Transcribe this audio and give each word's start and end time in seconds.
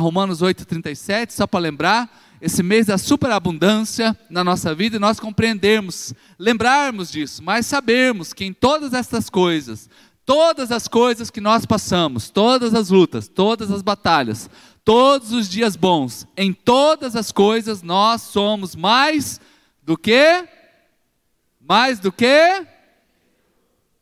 Romanos 0.00 0.40
8,37, 0.42 1.30
só 1.30 1.46
para 1.46 1.60
lembrar, 1.60 2.10
esse 2.40 2.62
mês 2.62 2.86
da 2.86 2.96
superabundância 2.96 4.18
na 4.30 4.42
nossa 4.42 4.74
vida 4.74 4.96
e 4.96 4.98
nós 4.98 5.20
compreendermos, 5.20 6.14
lembrarmos 6.38 7.10
disso, 7.10 7.42
mas 7.42 7.66
sabermos 7.66 8.32
que 8.32 8.44
em 8.44 8.52
todas 8.52 8.94
estas 8.94 9.28
coisas, 9.28 9.90
todas 10.24 10.72
as 10.72 10.88
coisas 10.88 11.30
que 11.30 11.40
nós 11.40 11.66
passamos, 11.66 12.30
todas 12.30 12.74
as 12.74 12.88
lutas, 12.88 13.28
todas 13.28 13.70
as 13.70 13.82
batalhas, 13.82 14.48
todos 14.84 15.32
os 15.32 15.48
dias 15.48 15.76
bons, 15.76 16.26
em 16.36 16.52
todas 16.52 17.14
as 17.14 17.30
coisas 17.30 17.82
nós 17.82 18.22
somos 18.22 18.74
mais 18.74 19.38
do 19.82 19.98
que? 19.98 20.48
Mais 21.60 21.98
do 21.98 22.10
que? 22.10 22.66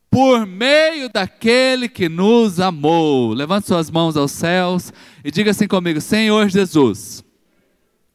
Por 0.09 0.45
meio 0.45 1.09
daquele 1.09 1.87
que 1.87 2.09
nos 2.09 2.59
amou. 2.59 3.33
Levante 3.33 3.67
suas 3.67 3.91
mãos 3.91 4.17
aos 4.17 4.31
céus 4.31 4.91
e 5.23 5.31
diga 5.31 5.51
assim 5.51 5.67
comigo: 5.67 6.01
Senhor 6.01 6.49
Jesus, 6.49 7.23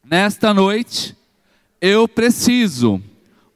nesta 0.03 0.53
noite 0.53 1.15
eu 1.79 2.07
preciso 2.07 3.01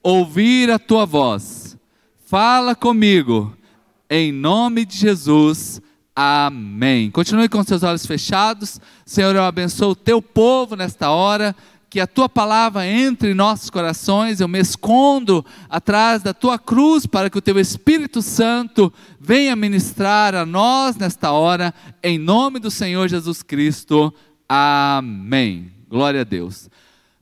ouvir 0.02 0.72
a 0.72 0.80
tua 0.80 1.06
voz. 1.06 1.78
Fala 2.26 2.76
comigo, 2.76 3.56
em 4.10 4.32
nome 4.32 4.86
de 4.86 4.98
Jesus. 4.98 5.82
Amém. 6.16 7.10
Continue 7.10 7.48
com 7.48 7.64
seus 7.64 7.82
olhos 7.82 8.06
fechados. 8.06 8.80
Senhor, 9.06 9.36
eu 9.36 9.44
abençoo 9.44 9.92
o 9.92 9.96
teu 9.96 10.22
povo 10.22 10.76
nesta 10.76 11.10
hora 11.10 11.56
que 11.90 12.00
a 12.00 12.06
tua 12.06 12.30
palavra 12.30 12.86
entre 12.86 13.32
em 13.32 13.34
nossos 13.34 13.70
corações, 13.70 14.40
eu 14.40 14.48
me 14.48 14.60
escondo 14.60 15.44
atrás 15.68 16.22
da 16.22 16.34
tua 16.34 16.60
cruz 16.60 17.08
para 17.08 17.30
que 17.30 17.38
o 17.38 17.42
teu 17.42 17.60
Espírito 17.60 18.22
Santo 18.22 18.94
venha 19.20 19.56
ministrar 19.56 20.36
a 20.36 20.46
nós 20.46 20.96
nesta 20.96 21.32
hora, 21.32 21.74
em 22.04 22.20
nome 22.20 22.60
do 22.60 22.70
Senhor 22.70 23.08
Jesus 23.08 23.42
Cristo. 23.42 24.14
Amém. 24.48 25.72
Glória 25.90 26.22
a 26.22 26.24
Deus. 26.24 26.70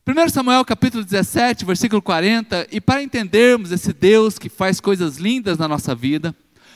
1 0.06 0.30
Samuel 0.30 0.66
capítulo 0.66 1.04
17, 1.04 1.64
versículo 1.64 2.02
40, 2.02 2.68
e 2.70 2.82
para 2.82 3.02
entendermos 3.02 3.72
esse 3.72 3.94
Deus 3.94 4.38
que 4.38 4.50
faz 4.50 4.82
coisas 4.82 5.18
lindas 5.18 5.58
na 5.58 5.68
nossa 5.68 5.96
vida, 5.96 6.36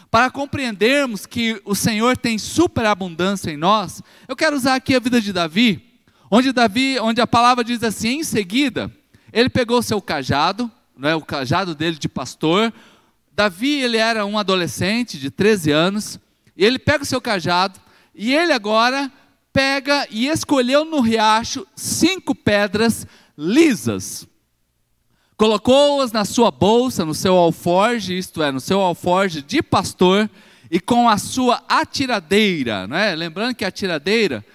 para 0.10 0.32
compreendermos 0.32 1.26
que 1.26 1.62
o 1.66 1.76
Senhor 1.76 2.18
tem 2.18 2.38
superabundância 2.38 3.52
em 3.52 3.58
nós, 3.58 4.02
eu 4.28 4.36
quero 4.36 4.56
usar 4.56 4.76
aqui 4.76 4.96
a 4.96 5.00
vida 5.00 5.20
de 5.20 5.34
Davi 5.34 5.91
Onde 6.34 6.54
Davi, 6.54 6.98
onde 7.02 7.20
a 7.20 7.28
palavra 7.28 7.62
diz 7.62 7.84
assim, 7.84 8.20
em 8.20 8.24
seguida, 8.24 8.90
ele 9.34 9.50
pegou 9.50 9.82
seu 9.82 10.02
cajado, 10.02 10.72
não 10.98 11.10
é 11.10 11.16
o 11.16 11.22
cajado 11.22 11.76
dele 11.76 11.98
de 11.98 12.08
pastor. 12.08 12.72
Davi, 13.34 13.82
ele 13.82 13.98
era 13.98 14.26
um 14.26 14.40
adolescente 14.40 15.20
de 15.20 15.30
13 15.30 15.72
anos, 15.72 16.20
e 16.56 16.64
ele 16.64 16.80
pega 16.80 17.04
o 17.04 17.06
seu 17.06 17.20
cajado 17.20 17.80
e 18.16 18.34
ele 18.34 18.54
agora 18.54 19.12
pega 19.52 20.08
e 20.09 20.28
escolheu 20.28 20.86
no 20.86 21.02
riacho 21.02 21.68
cinco 21.76 22.34
pedras 22.34 23.06
lisas. 23.38 24.28
Colocou-as 25.36 26.12
na 26.12 26.24
sua 26.24 26.52
bolsa, 26.52 27.04
no 27.04 27.16
seu 27.16 27.36
alforge, 27.36 28.18
isto 28.18 28.44
é, 28.44 28.52
no 28.52 28.59
seu 28.59 28.80
alforge 28.80 29.42
de 29.42 29.62
pastor, 29.62 30.30
e 30.70 30.80
com 30.80 31.09
a 31.09 31.18
sua 31.18 31.64
atiradeira, 31.68 32.88
não 32.88 32.96
é? 32.96 33.16
Lembrando 33.16 33.56
que 33.56 33.66
a 33.66 33.68
atiradeira 33.68 34.46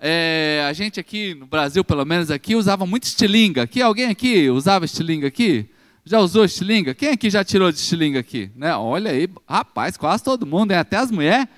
é, 0.00 0.64
a 0.68 0.72
gente 0.72 1.00
aqui 1.00 1.34
no 1.34 1.46
Brasil, 1.46 1.82
pelo 1.82 2.04
menos 2.04 2.30
aqui, 2.30 2.54
usava 2.54 2.86
muito 2.86 3.04
estilinga. 3.04 3.62
Aqui, 3.62 3.82
alguém 3.82 4.06
aqui 4.06 4.48
usava 4.48 4.84
estilinga 4.84 5.26
aqui? 5.26 5.68
Já 6.04 6.20
usou 6.20 6.44
estilinga? 6.44 6.94
Quem 6.94 7.10
aqui 7.10 7.28
já 7.28 7.44
tirou 7.44 7.72
de 7.72 7.78
estilinga 7.78 8.20
aqui? 8.20 8.50
Né? 8.54 8.74
Olha 8.76 9.10
aí, 9.10 9.28
rapaz, 9.46 9.96
quase 9.96 10.22
todo 10.22 10.46
mundo, 10.46 10.70
hein? 10.70 10.78
até 10.78 10.96
as 10.96 11.10
mulheres. 11.10 11.48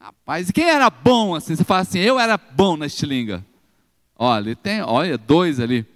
Rapaz, 0.00 0.50
e 0.50 0.52
quem 0.52 0.64
era 0.64 0.90
bom 0.90 1.34
assim? 1.34 1.54
Você 1.54 1.64
fala 1.64 1.80
assim, 1.80 2.00
eu 2.00 2.18
era 2.18 2.36
bom 2.36 2.76
na 2.76 2.86
estilinga. 2.86 3.44
Olha, 4.16 4.56
tem, 4.56 4.82
olha, 4.82 5.16
dois 5.16 5.60
ali. 5.60 5.86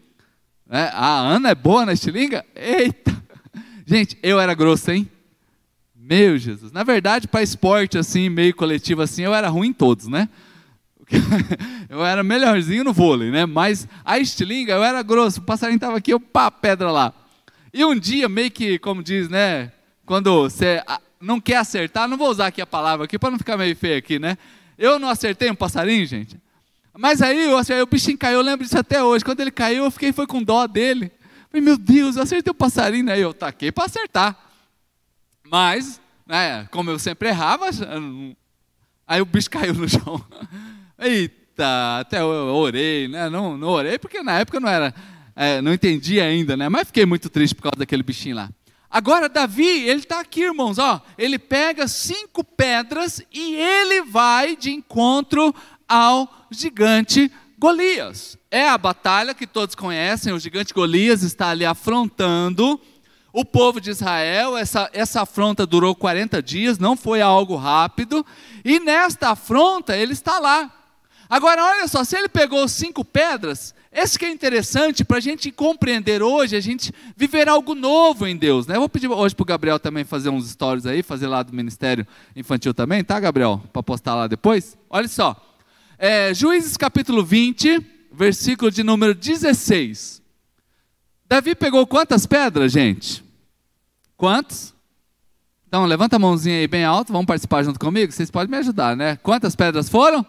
É, 0.70 0.90
a 0.94 1.18
Ana 1.18 1.50
é 1.50 1.54
boa 1.54 1.84
na 1.84 1.92
estilinga? 1.92 2.46
Eita! 2.54 3.14
Gente, 3.84 4.16
eu 4.22 4.38
era 4.38 4.54
grosso, 4.54 4.90
hein? 4.90 5.08
Meu 5.94 6.38
Jesus. 6.38 6.70
Na 6.72 6.84
verdade, 6.84 7.26
para 7.26 7.42
esporte 7.42 7.98
assim, 7.98 8.28
meio 8.28 8.54
coletivo 8.54 9.02
assim, 9.02 9.22
eu 9.22 9.34
era 9.34 9.48
ruim 9.48 9.68
em 9.68 9.72
todos, 9.72 10.06
né? 10.06 10.28
eu 11.88 12.04
era 12.04 12.22
melhorzinho 12.22 12.84
no 12.84 12.92
vôlei, 12.92 13.30
né? 13.30 13.46
Mas 13.46 13.88
a 14.04 14.18
estilinga 14.18 14.74
eu 14.74 14.84
era 14.84 15.02
grosso, 15.02 15.40
o 15.40 15.44
passarinho 15.44 15.76
estava 15.76 15.96
aqui, 15.96 16.12
eu 16.12 16.20
pá, 16.20 16.50
pedra 16.50 16.90
lá. 16.90 17.12
E 17.72 17.84
um 17.84 17.98
dia, 17.98 18.28
meio 18.28 18.50
que, 18.50 18.78
como 18.78 19.02
diz, 19.02 19.28
né? 19.28 19.72
Quando 20.06 20.42
você 20.42 20.82
não 21.20 21.40
quer 21.40 21.56
acertar, 21.56 22.08
não 22.08 22.16
vou 22.16 22.30
usar 22.30 22.46
aqui 22.46 22.60
a 22.60 22.66
palavra 22.66 23.04
aqui 23.04 23.18
para 23.18 23.30
não 23.30 23.38
ficar 23.38 23.56
meio 23.56 23.76
feio 23.76 23.98
aqui, 23.98 24.18
né? 24.18 24.38
Eu 24.76 24.98
não 24.98 25.08
acertei 25.08 25.50
um 25.50 25.54
passarinho, 25.54 26.06
gente. 26.06 26.40
Mas 26.96 27.22
aí, 27.22 27.44
eu, 27.44 27.58
o 27.82 27.86
bichinho 27.86 28.18
caiu, 28.18 28.38
eu 28.38 28.42
lembro 28.42 28.64
disso 28.64 28.78
até 28.78 29.02
hoje. 29.02 29.24
Quando 29.24 29.40
ele 29.40 29.50
caiu, 29.50 29.84
eu 29.84 29.90
fiquei 29.90 30.12
foi 30.12 30.26
com 30.26 30.42
dó 30.42 30.66
dele. 30.66 31.12
Falei, 31.50 31.64
meu 31.64 31.76
Deus, 31.76 32.16
eu 32.16 32.22
acertei 32.22 32.50
o 32.50 32.54
passarinho. 32.54 33.10
Aí 33.10 33.20
eu 33.20 33.34
taquei 33.34 33.70
para 33.70 33.84
acertar. 33.84 34.36
Mas, 35.44 36.00
né, 36.26 36.66
como 36.70 36.90
eu 36.90 36.98
sempre 36.98 37.28
errava, 37.28 37.66
aí 39.06 39.20
o 39.20 39.26
bicho 39.26 39.50
caiu 39.50 39.74
no 39.74 39.88
chão. 39.88 40.24
Eita, 40.98 42.00
até 42.00 42.20
eu 42.20 42.26
orei, 42.26 43.06
né? 43.08 43.28
Não, 43.30 43.56
não 43.56 43.68
orei 43.68 43.98
porque 43.98 44.22
na 44.22 44.40
época 44.40 44.58
não 44.58 44.68
era, 44.68 44.94
é, 45.36 45.60
não 45.62 45.72
entendi 45.72 46.20
ainda, 46.20 46.56
né? 46.56 46.68
Mas 46.68 46.88
fiquei 46.88 47.06
muito 47.06 47.30
triste 47.30 47.54
por 47.54 47.62
causa 47.62 47.78
daquele 47.78 48.02
bichinho 48.02 48.36
lá. 48.36 48.50
Agora 48.90 49.28
Davi, 49.28 49.86
ele 49.86 50.00
está 50.00 50.20
aqui, 50.20 50.42
irmãos, 50.42 50.78
ó. 50.78 51.00
Ele 51.16 51.38
pega 51.38 51.86
cinco 51.86 52.42
pedras 52.42 53.22
e 53.32 53.54
ele 53.54 54.02
vai 54.02 54.56
de 54.56 54.70
encontro 54.70 55.54
ao 55.86 56.46
gigante 56.50 57.30
Golias. 57.58 58.38
É 58.50 58.68
a 58.68 58.78
batalha 58.78 59.34
que 59.34 59.46
todos 59.46 59.74
conhecem. 59.74 60.32
O 60.32 60.38
gigante 60.38 60.72
Golias 60.72 61.22
está 61.22 61.50
ali 61.50 61.66
afrontando 61.66 62.80
o 63.30 63.44
povo 63.44 63.80
de 63.80 63.90
Israel. 63.90 64.56
Essa, 64.56 64.88
essa 64.92 65.22
afronta 65.22 65.66
durou 65.66 65.94
40 65.94 66.42
dias, 66.42 66.78
não 66.78 66.96
foi 66.96 67.20
algo 67.20 67.56
rápido. 67.56 68.24
E 68.64 68.80
nesta 68.80 69.30
afronta 69.30 69.96
ele 69.96 70.14
está 70.14 70.38
lá. 70.38 70.77
Agora, 71.28 71.62
olha 71.62 71.86
só, 71.86 72.04
se 72.04 72.16
ele 72.16 72.28
pegou 72.28 72.66
cinco 72.66 73.04
pedras, 73.04 73.74
esse 73.92 74.18
que 74.18 74.24
é 74.24 74.30
interessante 74.30 75.04
para 75.04 75.18
a 75.18 75.20
gente 75.20 75.50
compreender 75.50 76.22
hoje, 76.22 76.56
a 76.56 76.60
gente 76.60 76.92
viver 77.16 77.48
algo 77.48 77.74
novo 77.74 78.26
em 78.26 78.36
Deus. 78.36 78.66
Né? 78.66 78.76
Eu 78.76 78.80
vou 78.80 78.88
pedir 78.88 79.08
hoje 79.08 79.34
para 79.34 79.42
o 79.42 79.46
Gabriel 79.46 79.78
também 79.78 80.04
fazer 80.04 80.30
uns 80.30 80.48
stories 80.48 80.86
aí, 80.86 81.02
fazer 81.02 81.26
lá 81.26 81.42
do 81.42 81.52
Ministério 81.52 82.06
Infantil 82.34 82.72
também, 82.72 83.04
tá, 83.04 83.20
Gabriel? 83.20 83.62
Para 83.72 83.82
postar 83.82 84.14
lá 84.14 84.26
depois. 84.26 84.76
Olha 84.88 85.08
só. 85.08 85.36
É, 85.98 86.32
Juízes 86.32 86.76
capítulo 86.76 87.24
20, 87.24 87.84
versículo 88.12 88.70
de 88.70 88.82
número 88.82 89.14
16. 89.14 90.22
Davi 91.28 91.54
pegou 91.54 91.86
quantas 91.86 92.24
pedras, 92.24 92.72
gente? 92.72 93.22
Quantas? 94.16 94.74
Então, 95.66 95.84
levanta 95.84 96.16
a 96.16 96.18
mãozinha 96.18 96.56
aí 96.56 96.66
bem 96.66 96.84
alto, 96.84 97.12
vamos 97.12 97.26
participar 97.26 97.62
junto 97.62 97.78
comigo? 97.78 98.10
Vocês 98.10 98.30
podem 98.30 98.50
me 98.50 98.56
ajudar, 98.56 98.96
né? 98.96 99.16
Quantas 99.16 99.54
pedras 99.54 99.88
foram? 99.90 100.24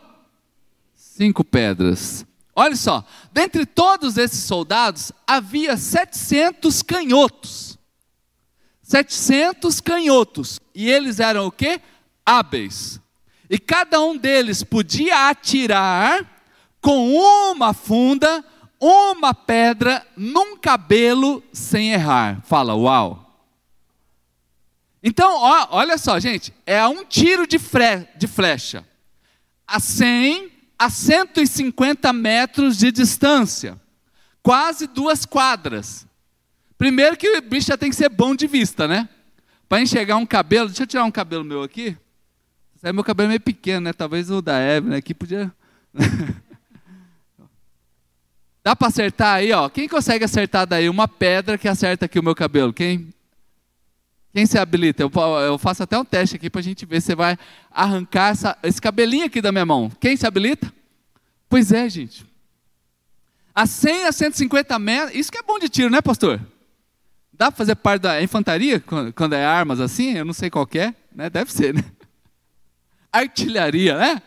Cinco 1.19 1.43
pedras. 1.43 2.25
Olha 2.55 2.77
só, 2.77 3.03
dentre 3.33 3.65
todos 3.65 4.17
esses 4.17 4.45
soldados 4.45 5.11
havia 5.27 5.75
700 5.75 6.81
canhotos. 6.81 7.77
700 8.81 9.81
canhotos. 9.81 10.61
E 10.73 10.89
eles 10.89 11.19
eram 11.19 11.47
o 11.47 11.51
quê? 11.51 11.81
Hábeis. 12.25 13.01
E 13.49 13.59
cada 13.59 13.99
um 13.99 14.15
deles 14.15 14.63
podia 14.63 15.29
atirar 15.29 16.25
com 16.79 17.13
uma 17.13 17.73
funda, 17.73 18.41
uma 18.79 19.33
pedra 19.33 20.07
num 20.15 20.55
cabelo 20.55 21.43
sem 21.51 21.91
errar. 21.91 22.41
Fala, 22.45 22.75
uau. 22.75 23.25
Então, 25.03 25.35
ó, 25.35 25.67
olha 25.71 25.97
só, 25.97 26.17
gente, 26.17 26.53
é 26.65 26.85
um 26.87 27.03
tiro 27.03 27.45
de, 27.45 27.57
de 28.17 28.27
flecha. 28.27 28.85
A 29.67 29.81
100 29.81 30.58
a 30.79 30.89
150 30.89 32.13
metros 32.13 32.77
de 32.77 32.89
distância, 32.89 33.77
quase 34.41 34.87
duas 34.87 35.25
quadras. 35.25 36.07
Primeiro 36.77 37.17
que 37.17 37.27
o 37.37 37.41
bicho 37.41 37.67
já 37.67 37.77
tem 37.77 37.89
que 37.89 37.95
ser 37.97 38.07
bom 38.07 38.33
de 38.33 38.47
vista, 38.47 38.87
né? 38.87 39.09
Para 39.67 39.81
enxergar 39.81 40.15
um 40.15 40.25
cabelo, 40.25 40.69
deixa 40.69 40.83
eu 40.83 40.87
tirar 40.87 41.03
um 41.03 41.11
cabelo 41.11 41.43
meu 41.43 41.61
aqui. 41.61 41.97
Esse 42.77 42.93
meu 42.93 43.03
cabelo 43.03 43.27
é 43.27 43.31
meio 43.31 43.41
pequeno, 43.41 43.81
né? 43.81 43.93
Talvez 43.93 44.31
o 44.31 44.41
da 44.41 44.57
Evelyn 44.61 44.97
aqui 44.97 45.13
podia. 45.13 45.51
Dá 48.63 48.73
para 48.73 48.87
acertar 48.87 49.35
aí, 49.35 49.51
ó. 49.51 49.67
Quem 49.67 49.89
consegue 49.89 50.23
acertar 50.23 50.65
daí 50.65 50.87
uma 50.87 51.07
pedra 51.07 51.57
que 51.57 51.67
acerta 51.67 52.05
aqui 52.05 52.17
o 52.17 52.23
meu 52.23 52.33
cabelo? 52.33 52.71
Quem? 52.71 53.13
Quem 54.31 54.45
se 54.45 54.57
habilita? 54.57 55.03
Eu, 55.03 55.11
eu 55.41 55.57
faço 55.57 55.83
até 55.83 55.97
um 55.97 56.05
teste 56.05 56.35
aqui 56.35 56.49
para 56.49 56.59
a 56.59 56.63
gente 56.63 56.85
ver 56.85 57.01
se 57.01 57.15
vai 57.15 57.37
arrancar 57.71 58.29
essa, 58.29 58.57
esse 58.61 58.81
cabelinho 58.81 59.25
aqui 59.25 59.41
da 59.41 59.51
minha 59.51 59.65
mão. 59.65 59.91
Quem 59.99 60.15
se 60.15 60.25
habilita? 60.25 60.71
Pois 61.47 61.71
é, 61.71 61.89
gente. 61.89 62.25
A 63.53 63.65
100 63.65 64.05
a 64.05 64.11
150 64.11 64.77
metros, 64.79 65.15
isso 65.15 65.31
que 65.31 65.37
é 65.37 65.43
bom 65.43 65.57
de 65.57 65.67
tiro, 65.67 65.89
né, 65.89 66.01
pastor? 66.01 66.39
Dá 67.33 67.51
para 67.51 67.57
fazer 67.57 67.75
parte 67.75 68.03
da 68.03 68.21
infantaria 68.21 68.83
quando 69.15 69.33
é 69.33 69.45
armas 69.45 69.79
assim? 69.79 70.13
Eu 70.13 70.25
não 70.25 70.33
sei 70.33 70.49
qual 70.49 70.67
é, 70.75 70.93
né? 71.13 71.29
Deve 71.29 71.51
ser, 71.51 71.73
né? 71.73 71.83
Artilharia, 73.11 73.97
né? 73.97 74.21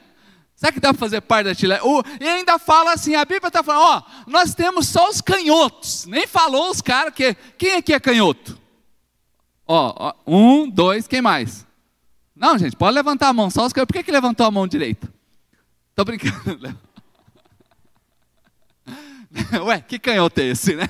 Será 0.57 0.73
que 0.73 0.81
dá 0.81 0.89
para 0.93 0.99
fazer 0.99 1.21
parte 1.21 1.45
da 1.45 1.51
artilharia? 1.51 1.85
E 2.21 2.27
ainda 2.27 2.59
fala 2.59 2.93
assim, 2.93 3.15
a 3.15 3.25
Bíblia 3.25 3.49
está 3.49 3.63
falando, 3.63 3.83
ó, 3.83 4.03
nós 4.27 4.55
temos 4.55 4.89
só 4.89 5.09
os 5.09 5.21
canhotos. 5.21 6.07
Nem 6.07 6.27
falou 6.27 6.71
os 6.71 6.81
caras 6.81 7.15
que. 7.15 7.35
Quem 7.57 7.75
aqui 7.75 7.93
é 7.93 8.01
canhoto? 8.01 8.62
Ó, 9.67 9.95
ó, 9.97 10.15
um, 10.27 10.69
dois, 10.69 11.07
quem 11.07 11.23
mais? 11.23 11.67
Não, 12.35 12.59
gente, 12.59 12.77
pode 12.77 12.95
levantar 12.95 13.29
a 13.29 13.33
mão, 13.33 13.51
só 13.51 13.65
os 13.65 13.73
canhotos. 13.73 13.93
Por 13.93 13.99
que, 13.99 14.05
que 14.05 14.13
levantou 14.13 14.47
a 14.47 14.51
mão 14.51 14.67
direita? 14.67 15.13
Estou 15.91 16.05
brincando. 16.05 16.79
Ué, 19.65 19.81
que 19.81 19.99
canhoto 19.99 20.41
é 20.41 20.45
esse, 20.49 20.75
né? 20.75 20.87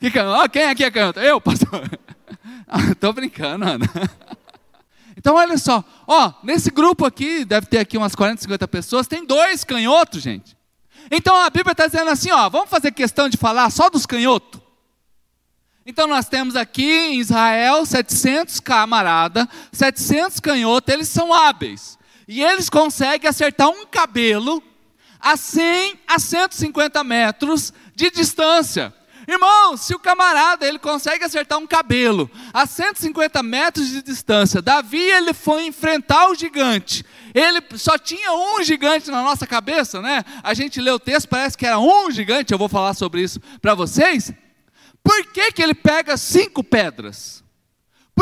Que 0.00 0.10
canhoto? 0.10 0.50
quem 0.50 0.64
aqui 0.64 0.84
é 0.84 0.90
canhoto? 0.90 1.20
Eu, 1.20 1.40
pastor. 1.40 1.90
Estou 2.90 3.12
brincando, 3.12 3.64
Ana. 3.64 3.86
Então, 5.14 5.34
olha 5.36 5.58
só, 5.58 5.84
ó, 6.08 6.32
nesse 6.42 6.70
grupo 6.70 7.04
aqui, 7.04 7.44
deve 7.44 7.66
ter 7.66 7.78
aqui 7.78 7.98
umas 7.98 8.14
40, 8.14 8.40
50 8.42 8.66
pessoas, 8.66 9.06
tem 9.06 9.24
dois 9.26 9.62
canhotos, 9.62 10.22
gente. 10.22 10.56
Então 11.10 11.36
a 11.36 11.50
Bíblia 11.50 11.72
está 11.72 11.86
dizendo 11.86 12.10
assim, 12.10 12.30
ó, 12.30 12.48
vamos 12.48 12.70
fazer 12.70 12.90
questão 12.92 13.28
de 13.28 13.36
falar 13.36 13.68
só 13.68 13.90
dos 13.90 14.06
canhotos? 14.06 14.61
Então 15.84 16.06
nós 16.06 16.28
temos 16.28 16.54
aqui 16.54 16.90
em 16.90 17.18
Israel 17.18 17.84
700 17.84 18.60
camarada, 18.60 19.48
700 19.72 20.38
canhotos, 20.38 20.94
eles 20.94 21.08
são 21.08 21.34
hábeis. 21.34 21.98
E 22.28 22.42
eles 22.42 22.70
conseguem 22.70 23.28
acertar 23.28 23.68
um 23.68 23.84
cabelo 23.84 24.62
a 25.20 25.36
100 25.36 25.98
a 26.06 26.18
150 26.18 27.02
metros 27.02 27.72
de 27.94 28.10
distância. 28.10 28.94
Irmão, 29.26 29.76
se 29.76 29.94
o 29.94 29.98
camarada 29.98 30.66
ele 30.66 30.78
consegue 30.78 31.24
acertar 31.24 31.58
um 31.58 31.66
cabelo 31.66 32.30
a 32.52 32.66
150 32.66 33.42
metros 33.42 33.88
de 33.88 34.02
distância, 34.02 34.60
Davi 34.60 35.00
ele 35.00 35.32
foi 35.32 35.66
enfrentar 35.66 36.28
o 36.28 36.34
gigante. 36.34 37.04
Ele 37.32 37.62
só 37.76 37.96
tinha 37.96 38.32
um 38.32 38.62
gigante 38.62 39.10
na 39.10 39.22
nossa 39.22 39.46
cabeça, 39.46 40.00
né? 40.02 40.24
A 40.42 40.54
gente 40.54 40.80
lê 40.80 40.90
o 40.90 40.98
texto, 40.98 41.28
parece 41.28 41.56
que 41.56 41.66
era 41.66 41.78
um 41.78 42.10
gigante. 42.10 42.52
Eu 42.52 42.58
vou 42.58 42.68
falar 42.68 42.94
sobre 42.94 43.22
isso 43.22 43.40
para 43.60 43.74
vocês. 43.74 44.32
Por 45.02 45.26
que, 45.26 45.52
que 45.52 45.62
ele 45.62 45.74
pega 45.74 46.16
cinco 46.16 46.62
pedras? 46.62 47.41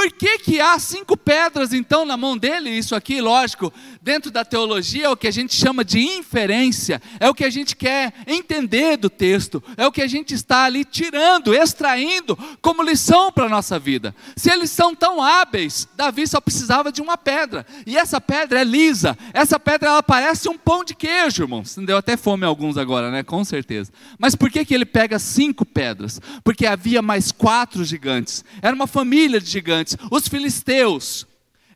Por 0.01 0.11
que, 0.11 0.39
que 0.39 0.61
há 0.63 0.79
cinco 0.79 1.15
pedras 1.15 1.75
então 1.75 2.07
na 2.07 2.17
mão 2.17 2.35
dele? 2.35 2.71
Isso 2.71 2.95
aqui, 2.95 3.21
lógico, 3.21 3.71
dentro 4.01 4.31
da 4.31 4.43
teologia 4.43 5.05
é 5.05 5.09
o 5.11 5.17
que 5.17 5.29
a 5.29 5.31
gente 5.31 5.55
chama 5.55 5.85
de 5.85 6.01
inferência, 6.01 7.03
é 7.21 7.29
o 7.29 7.35
que 7.35 7.45
a 7.45 7.51
gente 7.51 7.77
quer 7.77 8.15
entender 8.27 8.97
do 8.97 9.11
texto, 9.11 9.63
é 9.77 9.87
o 9.87 9.93
que 9.93 10.01
a 10.01 10.07
gente 10.07 10.33
está 10.33 10.65
ali 10.65 10.87
tirando, 10.87 11.55
extraindo 11.55 12.35
como 12.63 12.83
lição 12.83 13.31
para 13.31 13.45
a 13.45 13.49
nossa 13.51 13.79
vida. 13.79 14.17
Se 14.35 14.51
eles 14.51 14.71
são 14.71 14.95
tão 14.95 15.23
hábeis, 15.23 15.87
Davi 15.95 16.27
só 16.27 16.41
precisava 16.41 16.91
de 16.91 17.03
uma 17.03 17.19
pedra, 17.19 17.67
e 17.87 17.99
essa 17.99 18.23
pedra 18.23 18.63
é 18.63 18.65
lisa, 18.65 19.19
essa 19.35 19.61
pedra 19.61 19.91
ela 19.91 20.03
parece 20.03 20.49
um 20.49 20.57
pão 20.57 20.83
de 20.83 20.95
queijo, 20.95 21.43
irmãos. 21.43 21.77
Deu 21.77 21.99
até 21.99 22.17
fome 22.17 22.47
a 22.47 22.49
alguns 22.49 22.79
agora, 22.79 23.11
né? 23.11 23.23
Com 23.23 23.45
certeza. 23.45 23.93
Mas 24.19 24.35
por 24.35 24.51
que, 24.51 24.65
que 24.65 24.73
ele 24.73 24.87
pega 24.87 25.19
cinco 25.19 25.67
pedras? 25.67 26.23
Porque 26.43 26.65
havia 26.65 27.03
mais 27.03 27.31
quatro 27.31 27.85
gigantes, 27.85 28.43
era 28.63 28.75
uma 28.75 28.87
família 28.87 29.39
de 29.39 29.51
gigantes 29.51 29.90
Os 30.11 30.29
filisteus 30.29 31.27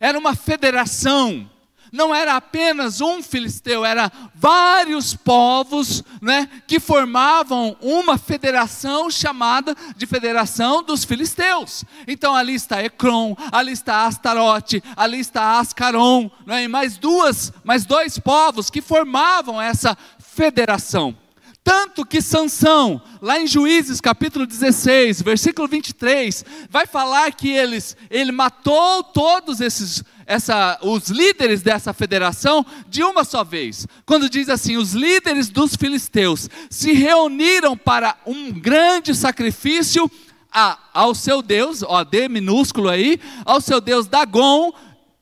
era 0.00 0.19
uma 0.19 0.34
federação. 0.34 1.50
Não 1.93 2.12
era 2.12 2.34
apenas 2.34 3.00
um 3.00 3.22
filisteu, 3.22 3.84
era 3.84 4.11
vários 4.34 5.14
povos, 5.14 6.02
né, 6.20 6.50
que 6.66 6.81
formavam 6.81 7.76
uma 7.81 8.19
federação 8.19 9.08
chamada 9.08 9.76
de 9.96 10.05
Federação 10.05 10.82
dos 10.82 11.05
Filisteus. 11.05 11.84
Então 12.08 12.34
ali 12.34 12.55
está 12.55 12.82
Ecrom, 12.82 13.37
ali 13.52 13.70
está 13.70 14.06
Astarote, 14.06 14.82
ali 14.96 15.20
está 15.20 15.60
Ascaron, 15.60 16.28
né, 16.44 16.64
e 16.64 16.69
mais 16.69 16.99
duas, 16.99 17.52
mais 17.62 17.87
dois 17.87 18.19
povos 18.19 18.70
que 18.70 18.82
formavam 18.82 19.62
essa 19.62 19.96
federação. 20.19 21.17
Tanto 21.64 22.05
que 22.05 22.20
Sansão, 22.20 23.00
lá 23.22 23.40
em 23.40 23.46
Juízes 23.46 23.99
capítulo 23.99 24.46
16, 24.46 25.22
versículo 25.22 25.66
23, 25.66 26.44
vai 26.69 26.87
falar 26.87 27.32
que 27.32 27.49
eles, 27.49 27.96
ele 28.11 28.31
matou 28.31 29.02
todos 29.02 29.62
esses, 29.62 30.05
essa, 30.26 30.78
os 30.82 31.08
líderes 31.08 31.62
dessa 31.62 31.94
federação 31.94 32.66
de 32.87 33.02
uma 33.02 33.25
só 33.25 33.43
vez. 33.43 33.87
Quando 34.05 34.28
diz 34.28 34.50
assim, 34.50 34.76
os 34.76 34.93
líderes 34.93 35.49
dos 35.49 35.75
filisteus 35.75 36.50
se 36.69 36.93
reuniram 36.93 37.75
para 37.75 38.14
um 38.26 38.52
grande 38.52 39.14
sacrifício 39.14 40.10
a, 40.52 40.78
ao 40.93 41.14
seu 41.14 41.40
Deus, 41.40 41.82
ó, 41.82 42.05
D 42.05 42.28
minúsculo 42.28 42.90
aí, 42.90 43.19
ao 43.43 43.62
seu 43.62 43.81
Deus 43.81 44.06
Dagon, 44.06 44.70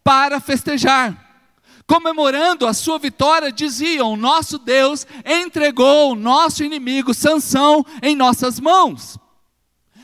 para 0.02 0.40
festejar 0.40 1.21
comemorando 1.86 2.66
a 2.66 2.72
sua 2.72 2.98
vitória, 2.98 3.52
diziam: 3.52 4.16
Nosso 4.16 4.58
Deus 4.58 5.06
entregou 5.24 6.12
o 6.12 6.16
nosso 6.16 6.64
inimigo 6.64 7.14
Sansão 7.14 7.84
em 8.02 8.16
nossas 8.16 8.58
mãos. 8.58 9.21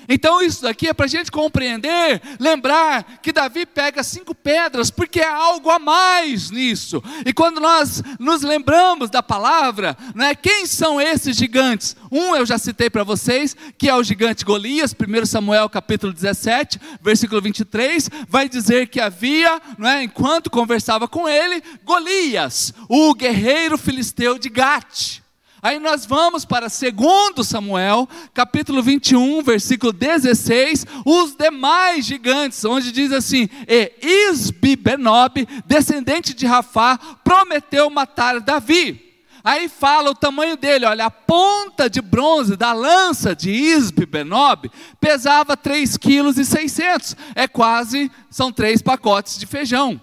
Então, 0.08 0.40
isso 0.40 0.62
daqui 0.62 0.88
é 0.88 0.94
para 0.94 1.04
a 1.04 1.08
gente 1.08 1.30
compreender, 1.30 2.22
lembrar 2.40 3.18
que 3.20 3.30
Davi 3.30 3.66
pega 3.66 4.02
cinco 4.02 4.34
pedras, 4.34 4.90
porque 4.90 5.20
há 5.20 5.36
algo 5.36 5.68
a 5.70 5.78
mais 5.78 6.50
nisso. 6.50 7.02
E 7.26 7.32
quando 7.32 7.60
nós 7.60 8.02
nos 8.18 8.40
lembramos 8.42 9.10
da 9.10 9.22
palavra, 9.22 9.96
né, 10.14 10.34
quem 10.34 10.64
são 10.64 10.98
esses 10.98 11.36
gigantes? 11.36 11.94
Um 12.10 12.34
eu 12.34 12.46
já 12.46 12.56
citei 12.56 12.88
para 12.88 13.04
vocês, 13.04 13.54
que 13.76 13.88
é 13.88 13.94
o 13.94 14.02
gigante 14.02 14.44
Golias, 14.44 14.94
1 14.94 15.26
Samuel 15.26 15.68
capítulo 15.68 16.12
17, 16.12 16.80
versículo 17.02 17.42
23, 17.42 18.08
vai 18.28 18.48
dizer 18.48 18.88
que 18.88 19.00
havia, 19.00 19.60
né, 19.76 20.04
enquanto 20.04 20.48
conversava 20.48 21.06
com 21.06 21.28
ele, 21.28 21.62
Golias, 21.84 22.72
o 22.88 23.14
guerreiro 23.14 23.76
filisteu 23.76 24.38
de 24.38 24.48
Gate. 24.48 25.27
Aí 25.60 25.80
nós 25.80 26.06
vamos 26.06 26.44
para 26.44 26.68
2 26.68 27.46
Samuel, 27.46 28.08
capítulo 28.32 28.80
21, 28.80 29.42
versículo 29.42 29.92
16, 29.92 30.86
os 31.04 31.34
demais 31.34 32.06
gigantes, 32.06 32.64
onde 32.64 32.92
diz 32.92 33.10
assim: 33.10 33.48
E 33.66 33.92
Isbi 34.30 34.76
Benob, 34.76 35.48
descendente 35.66 36.32
de 36.32 36.46
Rafá, 36.46 36.96
prometeu 37.24 37.90
matar 37.90 38.40
Davi. 38.40 39.04
Aí 39.42 39.68
fala 39.68 40.10
o 40.10 40.14
tamanho 40.14 40.56
dele, 40.56 40.84
olha, 40.84 41.06
a 41.06 41.10
ponta 41.10 41.90
de 41.90 42.00
bronze 42.00 42.56
da 42.56 42.72
lança 42.72 43.34
de 43.34 43.50
Isbi 43.50 44.06
Benob 44.06 44.70
pesava 45.00 45.56
3,6 45.56 45.98
kg, 45.98 47.16
é 47.34 47.48
quase, 47.48 48.10
são 48.30 48.52
três 48.52 48.80
pacotes 48.80 49.38
de 49.38 49.46
feijão. 49.46 50.00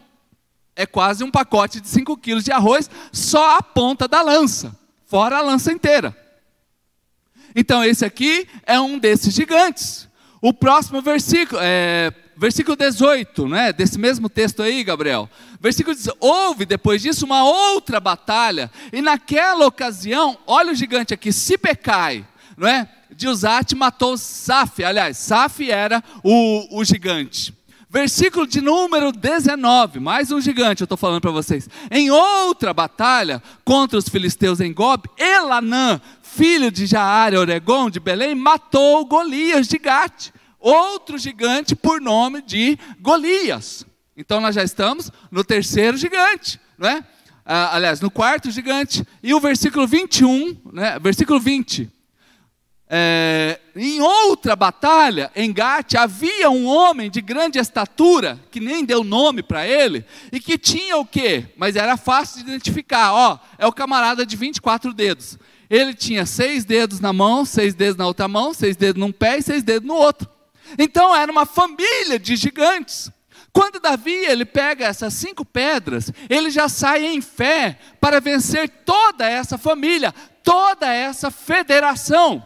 É 0.75 0.85
quase 0.85 1.23
um 1.23 1.31
pacote 1.31 1.79
de 1.79 1.87
5 1.87 2.17
quilos 2.17 2.43
de 2.43 2.51
arroz, 2.51 2.89
só 3.13 3.57
a 3.57 3.63
ponta 3.63 4.05
da 4.05 4.21
lança 4.21 4.84
fora 5.15 5.37
a 5.37 5.41
lança 5.41 5.71
inteira. 5.71 6.13
Então, 7.55 7.81
esse 7.85 8.03
aqui 8.03 8.45
é 8.65 8.77
um 8.81 8.99
desses 8.99 9.33
gigantes. 9.33 10.09
O 10.41 10.53
próximo 10.53 11.01
versículo, 11.01 11.61
é, 11.63 12.11
versículo 12.35 12.75
18, 12.75 13.47
né, 13.47 13.71
desse 13.71 13.97
mesmo 13.97 14.27
texto 14.27 14.61
aí, 14.61 14.83
Gabriel. 14.83 15.29
Versículo 15.61 15.95
18: 15.95 16.17
Houve 16.19 16.65
depois 16.65 17.01
disso 17.01 17.23
uma 17.23 17.45
outra 17.45 18.01
batalha, 18.01 18.69
e 18.91 19.01
naquela 19.01 19.65
ocasião, 19.65 20.37
olha 20.45 20.73
o 20.73 20.75
gigante 20.75 21.13
aqui, 21.13 21.31
Sibecai, 21.31 22.27
não 22.57 22.67
é? 22.67 22.85
De 23.09 23.29
Uzate 23.29 23.73
matou 23.73 24.17
Saf, 24.17 24.83
aliás, 24.83 25.15
Saf 25.15 25.71
era 25.71 26.03
o, 26.25 26.77
o 26.77 26.83
gigante. 26.83 27.54
Versículo 27.95 28.45
de 28.45 28.59
número 28.59 29.09
19, 29.09 30.01
mais 30.01 30.29
um 30.29 30.41
gigante, 30.41 30.81
eu 30.81 30.83
estou 30.83 30.97
falando 30.97 31.21
para 31.21 31.31
vocês. 31.31 31.69
Em 31.89 32.11
outra 32.11 32.73
batalha 32.73 33.41
contra 33.63 33.97
os 33.97 34.09
filisteus 34.09 34.59
em 34.59 34.73
Gob, 34.73 35.09
Elanã, 35.17 36.01
filho 36.21 36.69
de 36.69 36.87
Jaare 36.87 37.37
Oregon 37.37 37.89
de 37.89 38.01
Belém, 38.01 38.35
matou 38.35 39.05
Golias 39.05 39.69
de 39.69 39.77
Gate, 39.77 40.31
outro 40.59 41.17
gigante 41.17 41.73
por 41.73 42.01
nome 42.01 42.41
de 42.41 42.77
Golias. 42.99 43.85
Então 44.17 44.41
nós 44.41 44.55
já 44.55 44.63
estamos 44.65 45.09
no 45.31 45.41
terceiro 45.41 45.95
gigante, 45.95 46.59
não 46.77 46.89
é? 46.89 47.01
Ah, 47.45 47.77
aliás, 47.77 48.01
no 48.01 48.11
quarto 48.11 48.51
gigante. 48.51 49.07
E 49.23 49.33
o 49.33 49.39
versículo 49.39 49.87
21, 49.87 50.57
né? 50.73 50.99
versículo 50.99 51.39
20. 51.39 51.89
É, 52.87 53.59
em 53.75 53.99
outra 53.99 54.55
batalha, 54.55 55.31
em 55.35 55.51
Gate, 55.51 55.95
havia 55.95 56.51
um 56.51 56.67
homem 56.67 57.09
de 57.09 57.19
grande 57.19 57.57
estatura, 57.57 58.39
que 58.51 58.59
nem 58.59 58.85
deu 58.85 59.03
nome 59.03 59.41
para 59.41 59.67
ele, 59.67 60.05
e 60.31 60.39
que 60.39 60.57
tinha 60.57 60.97
o 60.97 61.05
quê? 61.05 61.45
Mas 61.57 61.75
era 61.75 61.97
fácil 61.97 62.43
de 62.43 62.49
identificar, 62.51 63.11
ó, 63.13 63.39
é 63.57 63.65
o 63.65 63.73
camarada 63.73 64.25
de 64.25 64.35
24 64.35 64.93
dedos. 64.93 65.37
Ele 65.67 65.95
tinha 65.95 66.27
seis 66.27 66.63
dedos 66.63 66.99
na 66.99 67.11
mão, 67.11 67.43
seis 67.43 67.73
dedos 67.73 67.97
na 67.97 68.05
outra 68.05 68.27
mão, 68.27 68.53
seis 68.53 68.75
dedos 68.75 68.99
num 68.99 69.11
pé 69.11 69.39
e 69.39 69.41
seis 69.41 69.63
dedos 69.63 69.87
no 69.87 69.95
outro. 69.95 70.29
Então 70.77 71.15
era 71.15 71.31
uma 71.31 71.45
família 71.45 72.19
de 72.19 72.35
gigantes. 72.35 73.11
Quando 73.51 73.79
Davi 73.79 74.11
ele 74.11 74.45
pega 74.45 74.85
essas 74.85 75.13
cinco 75.15 75.43
pedras, 75.43 76.11
ele 76.29 76.51
já 76.51 76.69
sai 76.69 77.05
em 77.05 77.21
fé 77.21 77.79
para 77.99 78.19
vencer 78.19 78.69
toda 78.85 79.27
essa 79.27 79.57
família, 79.57 80.13
toda 80.43 80.93
essa 80.93 81.31
federação 81.31 82.43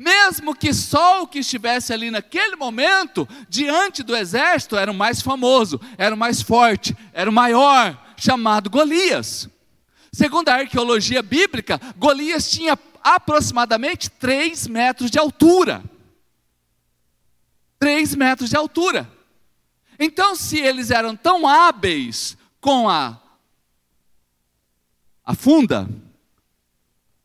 mesmo 0.00 0.54
que 0.54 0.72
só 0.72 1.22
o 1.22 1.26
que 1.26 1.40
estivesse 1.40 1.92
ali 1.92 2.10
naquele 2.10 2.56
momento, 2.56 3.28
diante 3.50 4.02
do 4.02 4.16
exército, 4.16 4.74
era 4.74 4.90
o 4.90 4.94
mais 4.94 5.20
famoso, 5.20 5.78
era 5.98 6.14
o 6.14 6.18
mais 6.18 6.40
forte, 6.40 6.96
era 7.12 7.28
o 7.28 7.32
maior, 7.32 8.02
chamado 8.16 8.70
Golias. 8.70 9.46
Segundo 10.10 10.48
a 10.48 10.54
arqueologia 10.54 11.20
bíblica, 11.20 11.78
Golias 11.98 12.50
tinha 12.50 12.78
aproximadamente 13.04 14.08
3 14.08 14.68
metros 14.68 15.10
de 15.10 15.18
altura. 15.18 15.84
3 17.78 18.14
metros 18.14 18.48
de 18.48 18.56
altura. 18.56 19.06
Então, 19.98 20.34
se 20.34 20.58
eles 20.58 20.90
eram 20.90 21.14
tão 21.14 21.46
hábeis 21.46 22.38
com 22.58 22.88
a, 22.88 23.20
a 25.26 25.34
funda, 25.34 25.86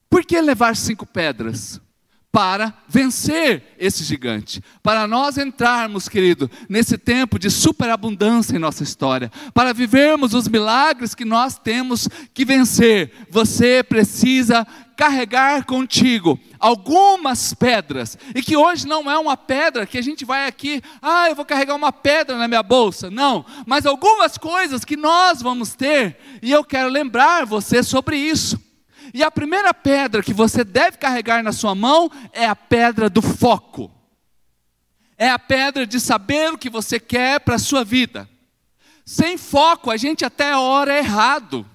por 0.10 0.25
que 0.25 0.41
levar 0.41 0.75
cinco 0.75 1.05
pedras? 1.05 1.79
Para 2.36 2.74
vencer 2.86 3.77
esse 3.80 4.04
gigante. 4.04 4.62
Para 4.84 5.08
nós 5.08 5.38
entrarmos, 5.38 6.10
querido, 6.10 6.51
nesse 6.68 6.98
tempo 6.98 7.39
de 7.39 7.50
superabundância 7.50 8.54
em 8.54 8.60
nossa 8.60 8.84
história, 8.84 9.32
para 9.54 9.74
vivermos 9.74 10.34
os 10.34 10.46
milagres 10.46 11.15
que 11.15 11.24
nós 11.24 11.58
temos 11.58 12.10
que 12.34 12.44
vencer, 12.44 13.10
você 13.30 13.82
precisa 13.82 14.68
carregar 14.98 15.63
contigo 15.63 16.38
algumas 16.60 17.54
pedras, 17.54 18.18
e 18.36 18.42
que 18.42 18.58
hoje 18.58 18.86
não 18.86 19.10
é 19.10 19.18
uma 19.18 19.38
pedra 19.38 19.86
que 19.86 19.98
a 19.98 20.04
gente 20.04 20.25
vai 20.25 20.46
aqui, 20.46 20.82
ah, 21.01 21.30
eu 21.30 21.36
vou 21.36 21.46
carregar 21.46 21.75
uma 21.75 21.94
pedra 21.94 22.38
na 22.38 22.50
minha 22.50 22.63
bolsa, 22.63 23.10
não, 23.10 23.46
mas 23.65 23.86
algumas 23.86 24.38
coisas 24.38 24.84
que 24.84 24.98
nós 24.98 25.42
vamos 25.42 25.74
ter, 25.74 26.18
e 26.42 26.51
eu 26.51 26.65
quero 26.65 26.89
lembrar 26.89 27.46
você 27.46 27.82
sobre 27.82 28.18
isso. 28.18 28.64
E 29.13 29.24
a 29.24 29.31
primeira 29.31 29.74
pedra 29.74 30.24
que 30.24 30.33
você 30.33 30.63
deve 30.63 30.97
carregar 30.97 31.43
na 31.43 31.51
sua 31.51 31.75
mão 31.75 32.09
é 32.31 32.45
a 32.45 32.55
pedra 32.55 33.09
do 33.09 33.21
foco. 33.21 33.91
É 35.17 35.29
a 35.29 35.39
pedra 35.39 35.85
de 35.85 36.00
saber 36.00 36.51
o 36.51 36.57
que 36.57 36.69
você 36.69 37.00
quer 37.00 37.39
para 37.39 37.55
a 37.55 37.59
sua 37.59 37.83
vida. 37.83 38.29
Sem 39.05 39.38
foco, 39.38 39.91
a 39.91 39.97
gente 39.97 40.25
até 40.25 40.55
ora 40.57 40.97
errado. 40.97 41.65